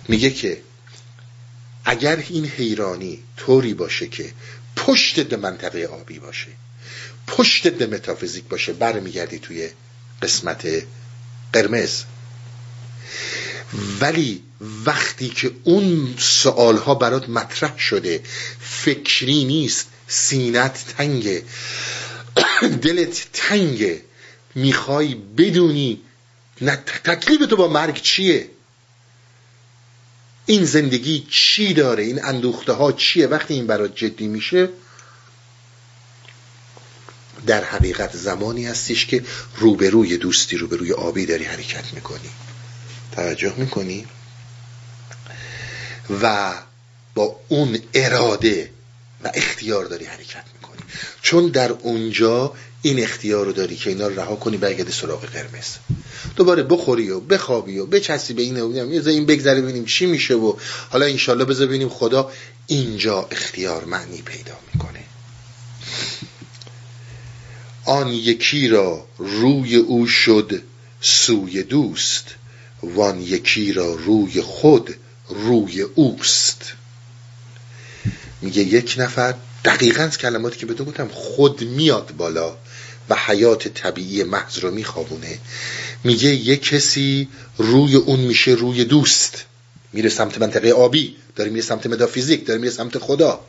[0.07, 0.61] میگه که
[1.85, 4.33] اگر این حیرانی طوری باشه که
[4.75, 6.47] پشت به منطقه آبی باشه
[7.27, 9.69] پشت به متافیزیک باشه برمیگردی توی
[10.21, 10.67] قسمت
[11.53, 12.03] قرمز.
[14.01, 14.43] ولی
[14.85, 18.23] وقتی که اون سوال ها برات مطرح شده
[18.59, 21.43] فکری نیست سینت تنگه
[22.83, 24.01] دلت تنگه
[24.55, 26.01] می‌خوای بدونی
[27.03, 28.49] تکلیف تو با مرگ چیه؟
[30.45, 34.69] این زندگی چی داره؟ این اندوخته ها چیه؟ وقتی این برات جدی میشه
[37.47, 39.23] در حقیقت زمانی هستش که
[39.57, 42.29] روبروی دوستی روبروی آبی داری حرکت می‌کنی.
[43.11, 44.07] توجه می‌کنی؟
[46.21, 46.53] و
[47.15, 48.69] با اون اراده
[49.23, 50.81] و اختیار داری حرکت می‌کنی.
[51.21, 55.65] چون در اونجا این اختیار رو داری که اینا رو رها کنی برگردی سراغ قرمز.
[56.35, 60.53] دوباره بخوری و بخوابی و بچسی به این و این بگذره ببینیم چی میشه و
[60.89, 62.31] حالا انشالله بذار ببینیم خدا
[62.67, 64.99] اینجا اختیار معنی پیدا می‌کنه.
[67.85, 70.61] آن یکی را روی او شد
[71.01, 72.25] سوی دوست
[72.83, 74.95] وان یکی را روی خود
[75.29, 76.73] روی اوست.
[78.41, 79.35] میگه یک نفر
[79.65, 82.57] دقیقا کلماتی که به تو گفتم خود میاد بالا.
[83.11, 85.39] و حیات طبیعی محض رو میخوابونه
[86.03, 87.27] میگه یک کسی
[87.57, 89.45] روی اون میشه روی دوست.
[89.93, 93.39] میره سمت منطقه آبی داره میره سمت متافیزیک داره میره سمت خدا.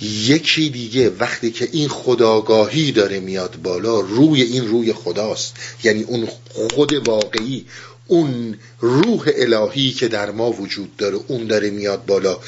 [0.00, 5.54] یکی دیگه وقتی که این خداگاهی داره میاد بالا روی این روی خداست.
[5.82, 6.28] یعنی اون
[6.74, 7.66] خود واقعی
[8.06, 12.38] اون روح الهی که در ما وجود داره اون داره میاد بالا.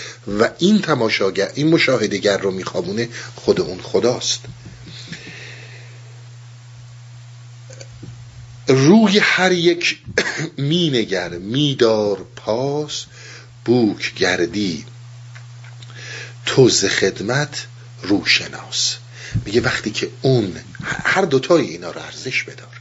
[0.40, 4.40] و این تماشاگر این مشاهدگر رو میخوابونه خود اون خداست.
[8.68, 9.98] روی هر یک
[10.58, 13.04] مینگر میدار پاس
[13.64, 14.84] بوک گردی.
[16.46, 17.66] تو خدمت
[18.02, 18.96] روشناس.
[19.44, 22.80] میگه وقتی که اون هر دوتای اینا رو ارزش بدار.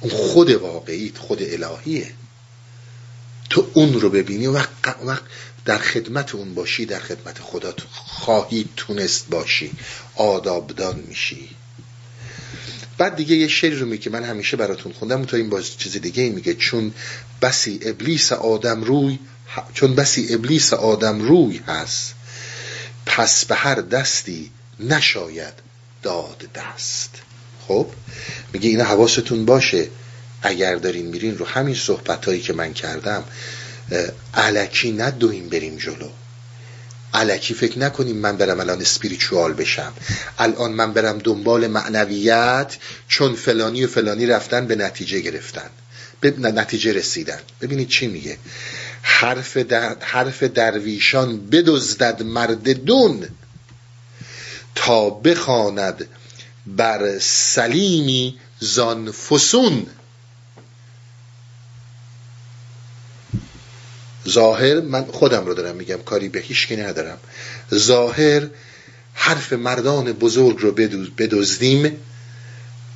[0.00, 2.10] اون خود واقعی خود الهیه.
[3.50, 5.22] تو اون رو ببینی و وقت
[5.64, 7.74] در خدمت اون باشی در خدمت خدا
[8.06, 9.72] خواهی تونست باشی.
[10.16, 11.50] آدابدان میشی.
[13.02, 16.30] بعد دیگه یه شعری رو میگه من همیشه براتون خوندم تا این باز چیز دیگه
[16.30, 16.94] میگه چون
[17.42, 19.18] بسی ابلیس آدم روی
[19.74, 22.14] چون بسی ابلیس آدم روی هست
[23.06, 24.50] پس به هر دستی
[24.80, 25.52] نشاید
[26.02, 27.10] داد دست.
[27.68, 27.86] خب؟
[28.52, 29.88] میگه اینا حواستون باشه
[30.42, 33.24] اگر دارین میرین رو همین صحبت هایی که من کردم
[34.34, 36.08] علکی ندویم بریم جلو.
[37.14, 39.92] علکی فکر نکنیم من برم الان اسپریچوال بشم.
[40.38, 42.76] الان من برم دنبال معنویت
[43.08, 45.70] چون فلانی و فلانی رفتن به نتیجه گرفتن.
[46.20, 47.38] به نتیجه رسیدن.
[47.60, 48.38] ببینید چی میگه.
[49.02, 53.28] حرف, در حرف درویشان بدزدد مرد دون
[54.74, 56.08] تا بخواند
[56.66, 59.86] بر سلیمی زان فسون.
[64.28, 67.18] ظاهر من خودم رو دارم میگم کاری به هیچ کی ندارم.
[67.74, 68.48] ظاهر
[69.14, 70.72] حرف مردان بزرگ رو
[71.18, 71.96] بدزدیم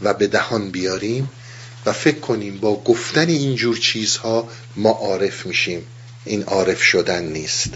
[0.02, 1.30] و به دهان بیاریم
[1.86, 5.86] و فکر کنیم با گفتن اینجور چیزها ما عارف میشیم.
[6.24, 7.70] این عارف شدن نیست.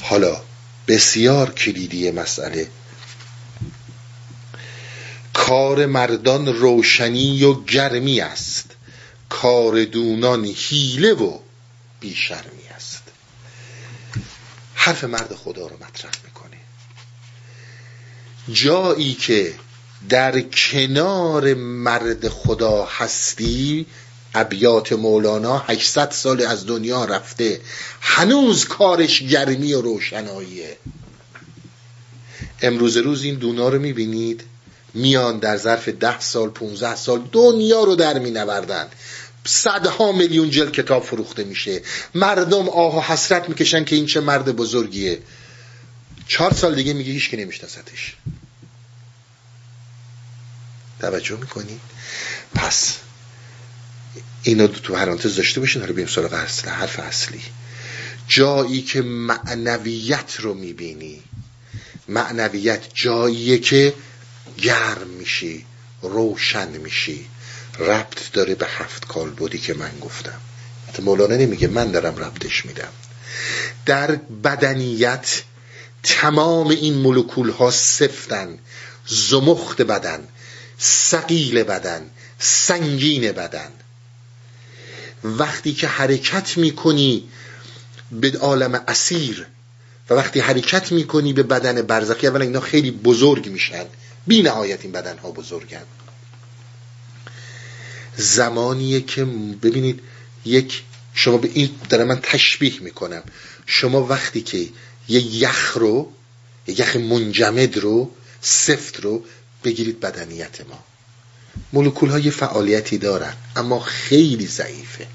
[0.00, 0.40] حالا
[0.88, 2.68] بسیار کلیدی مسئله.
[5.34, 8.70] کار مردان روشنی و گرمی است.
[9.28, 11.38] کار دونان حیله و
[12.00, 13.02] بیشرمی است.
[14.74, 16.56] حرف مرد خدا رو مطرح می‌کنه.
[18.52, 19.54] جایی که
[20.08, 23.86] در کنار مرد خدا هستی
[24.34, 27.60] ابیات مولانا 800 سال از دنیا رفته
[28.00, 30.76] هنوز کارش گرمی و روشناییه.
[32.62, 34.44] امروز روز این دونا رو می‌بینید
[34.94, 38.88] میان در ظرف ده سال 15 سال دنیا رو در مینوردن
[39.46, 41.82] صدها میلیون جلد کتاب فروخته میشه.
[42.14, 45.18] مردم آه و حسرت می‌کشن که این چه مرد بزرگیه.
[46.28, 48.16] چهار سال دیگه میگه هیچ که نمیشناستش
[51.00, 51.80] توجه می‌کنی
[52.54, 52.96] پس
[54.42, 57.42] اینو تو پرانتز داشته باشین حالا بیم سراغ اصل حرف اصلی.
[58.28, 61.22] جایی که معنویت رو می‌بینی
[62.08, 63.94] معنویت جاییه که
[64.58, 65.64] گرم میشی
[66.02, 67.26] روشن میشی.
[67.78, 70.40] ربط داره به هفت کال بودی که من گفتم.
[71.02, 72.88] مولانا نمیگه من دارم ربطش میدم.
[73.86, 74.14] در
[74.44, 75.42] بدنیت
[76.02, 78.58] تمام این مولکول ها سفتن
[79.06, 80.28] زمخت بدن
[80.78, 83.70] سقیل بدن سنگین بدن.
[85.24, 87.28] وقتی که حرکت می‌کنی
[88.12, 89.46] به عالم اسیر
[90.10, 93.84] و وقتی حرکت می‌کنی به بدن برزخی اولا اینا خیلی بزرگ میشن.
[94.26, 95.82] بی نهایت این بدن ها بزرگن.
[98.18, 99.24] زمانیه که
[99.62, 100.00] ببینید
[100.44, 100.82] یک
[101.14, 103.22] شما به این دارم من تشبیه می‌کنم.
[103.66, 104.68] شما وقتی که
[105.08, 106.12] یه یخ رو
[106.66, 109.24] یه یخ منجمد رو سفت رو
[109.64, 110.84] بگیرید بدنیت ما.
[111.72, 115.06] مولکول ها یه فعالیتی دارن اما خیلی ضعیفه.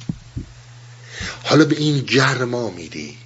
[1.43, 3.17] حالا به این گرما میدی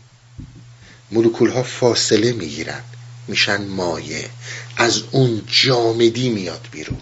[1.11, 2.83] مولکول ها فاصله می‌گیرن
[3.27, 4.29] میشن مایه
[4.77, 7.01] از اون جامدی میاد بیرون.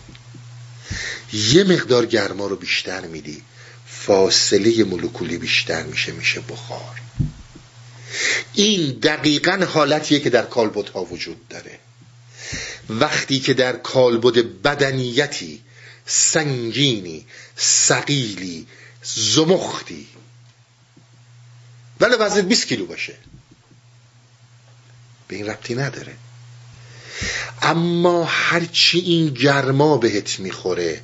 [1.36, 3.44] یه مقدار گرما رو بیشتر میدی.
[3.88, 7.02] فاصله مولکولی بیشتر میشه میشه بخار.
[8.54, 11.80] این دقیقا حالتیه که در کالبوت ها وجود داره.
[12.90, 15.62] وقتی که در کالبد بدنیتی
[16.06, 17.26] سنگینی
[17.56, 18.68] سقیلی
[19.04, 20.08] زمختی.
[22.00, 23.14] ولی وزنت 20 کیلو باشه.
[25.28, 26.16] به این ربطی نداره.
[27.62, 31.02] اما هرچی این گرما بهت می‌خوره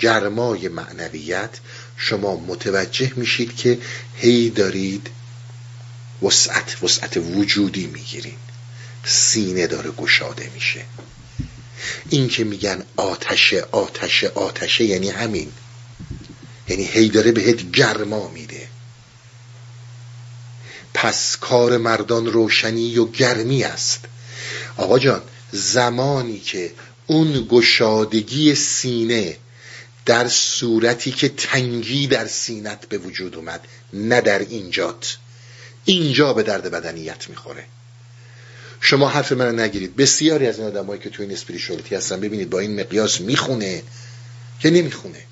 [0.00, 1.50] گرمای معنویت
[1.96, 3.78] شما متوجه میشید که
[4.16, 5.10] هی دارید
[6.22, 8.36] وسعت وسعت وجودی می‌گیرین
[9.04, 10.84] سینه داره گشاده میشه.
[12.10, 15.52] این که میگن آتشه آتشه آتشه یعنی همین.
[16.68, 18.68] یعنی هی داره بهت گرما میده.
[20.94, 24.00] پس کار مردان روشنی و گرمی است.
[24.76, 25.22] آقا جان
[25.52, 26.72] زمانی که
[27.06, 29.36] اون گشادگی سینه
[30.10, 33.60] در صورتی که تنگی در سینت به وجود اومد
[33.92, 35.16] نه در اینجات.
[35.84, 37.64] اینجا به درد بدنیت می‌خوره.
[38.80, 39.96] شما حرف من نگیرید.
[39.96, 43.82] بسیاری از این آدمایی که توی این اسپریشوالیتی هستن ببینید با این مقیاس می‌خونه
[44.60, 45.24] که نمی‌خونه.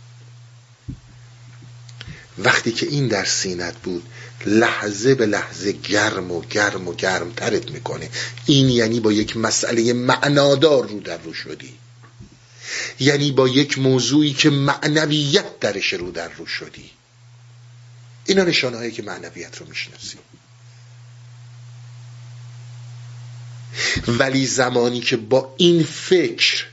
[2.38, 4.02] وقتی که این در سینت بود
[4.46, 8.10] لحظه به لحظه گرم و گرم و گرم ترت می‌کنه.
[8.46, 11.74] این یعنی با یک مسئله معنادار رو در رو شدی.
[13.00, 16.90] یعنی با یک موضوعی که معنویت درش رو در رو شدی.
[18.26, 20.18] اینا نشانه که معنویت رو می‌شناسی.
[24.08, 26.66] ولی زمانی که با این فکر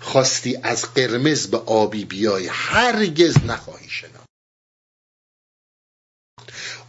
[0.00, 4.30] خواستی از قرمز به آبی بیای هرگز نخواهی شناخت.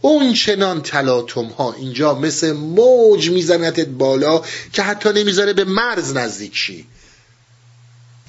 [0.00, 6.56] اون چنان تلاتم ها اینجا مثل موج میزنتت بالا که حتی نمی‌ذاره به مرز نزدیک
[6.56, 6.86] شی.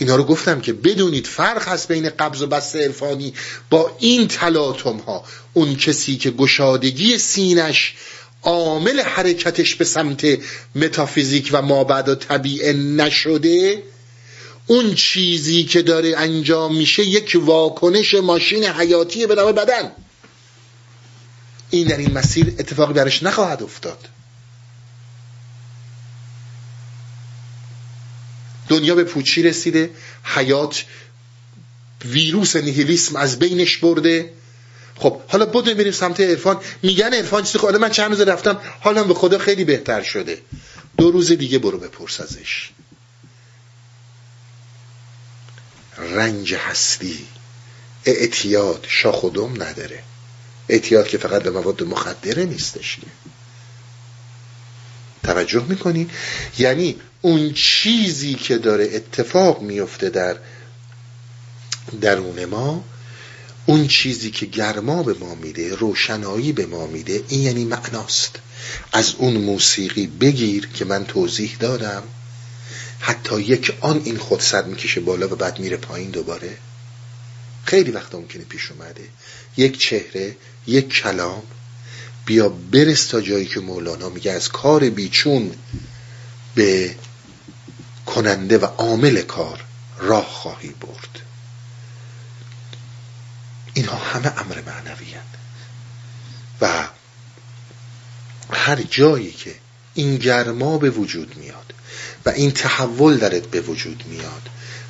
[0.03, 3.33] اینا رو گفتم که بدونید فرق هست بین قبض و بست عرفانی
[3.69, 5.23] با این تلاتم ها.
[5.53, 7.93] اون کسی که گشادگی سینش
[8.41, 10.25] عامل حرکتش به سمت
[10.75, 13.83] متافیزیک و مابعد و طبیعه نشده
[14.67, 19.91] اون چیزی که داره انجام میشه یک واکنش ماشین حیاتی به نام بدن.
[21.69, 23.97] این در این مسیر اتفاقی برش نخواهد افتاد.
[28.73, 29.89] دنیا به پوچی رسیده
[30.23, 30.85] حیات
[32.05, 34.33] ویروس نیهیلیسم از بینش برده.
[34.95, 39.03] خب حالا بدون بریم سمت عرفان میگن عرفان چیزی خب من چند روز رفتم حالا
[39.03, 40.41] به خدا خیلی بهتر شده.
[40.97, 42.69] دو روز دیگه برو بپرس ازش.
[45.97, 47.25] رنج هستی
[48.05, 50.03] اعتیاد شاخدم نداره.
[50.69, 52.97] اعتیاد که فقط به مواد مخدره نیستش
[55.23, 56.09] توجه می‌کنی؟
[56.57, 60.37] یعنی اون چیزی که داره اتفاق میفته در
[62.01, 62.83] درون ما
[63.65, 68.39] اون چیزی که گرما به ما میده روشنایی به ما میده این یعنی معناست.
[68.91, 72.03] از اون موسیقی بگیر که من توضیح دادم
[72.99, 76.57] حتی یک آن این خود صد می‌کشه بالا و بعد میره پایین دوباره.
[77.65, 79.03] خیلی وقت ممکنه پیش اومده.
[79.57, 80.35] یک چهره
[80.67, 81.43] یک کلام
[82.25, 85.51] بیا برس تا جایی که مولانا میگه از کار بیچون
[86.55, 86.95] به
[88.05, 89.63] کننده و عامل کار
[89.97, 91.19] راه خواهی برد.
[93.73, 95.13] اینها همه امر معنوی
[96.61, 96.87] و
[98.53, 99.55] هر جایی که
[99.93, 101.73] این گرما به وجود میاد
[102.25, 104.49] و این تحول درت به وجود میاد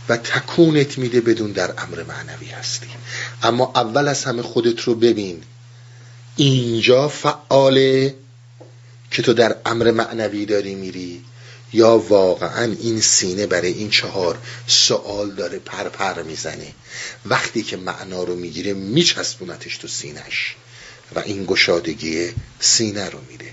[0.10, 2.88] و تکونت میده بدون در امر معنوی هستی.
[3.44, 5.44] اما اول از همه خودت رو ببین
[6.36, 8.16] اینجا فعاله
[9.12, 11.24] که تو در امر معنوی داری میری.
[11.74, 16.74] یا واقعا این سینه برای این چهار سوال داره پر پر می‌زنه.
[17.26, 20.56] وقتی که معنا رو می‌گیره میچسبونتش تو سینش
[21.16, 22.30] و این گشادگی
[22.60, 23.50] سینه رو میده.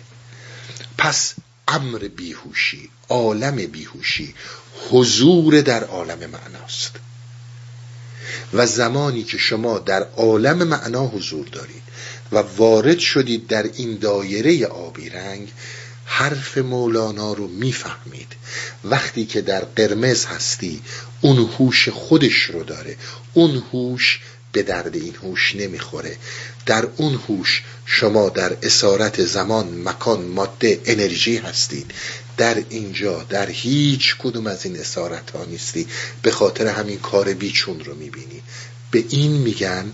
[0.98, 1.34] پس
[1.68, 4.34] امر بیهوشی عالم بیهوشی
[4.90, 6.92] حضور در عالم معناست.
[8.52, 11.82] و زمانی که شما در عالم معنا حضور دارید
[12.32, 15.52] و وارد شدید در این دایره آبی رنگ
[16.04, 18.32] حرف مولانا رو می‌فهمید.
[18.84, 20.82] وقتی که در قرمز هستی
[21.20, 22.96] اون هوش خودش رو داره.
[23.34, 24.20] اون هوش
[24.52, 26.16] به درد این هوش نمی‌خوره.
[26.66, 31.90] در اون هوش شما در اسارت زمان مکان ماده انرژی هستید.
[32.36, 35.86] در اینجا در هیچ کدوم از این اسارت ها نیستی.
[36.22, 38.42] به خاطر همین کار بیچون رو می‌بینی.
[38.90, 39.92] به این میگن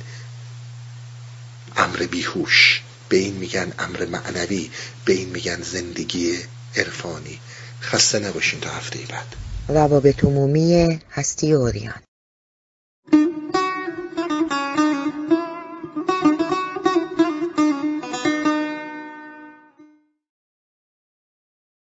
[1.76, 2.82] امر بیهوش.
[3.08, 4.70] به این میگن امر معنوی
[5.04, 6.38] به این میگن زندگی
[6.76, 7.38] عرفانی.
[7.80, 9.36] خسته نباشین تا هفته بعد.
[9.68, 12.05] روابط عمومی هستی اوریان.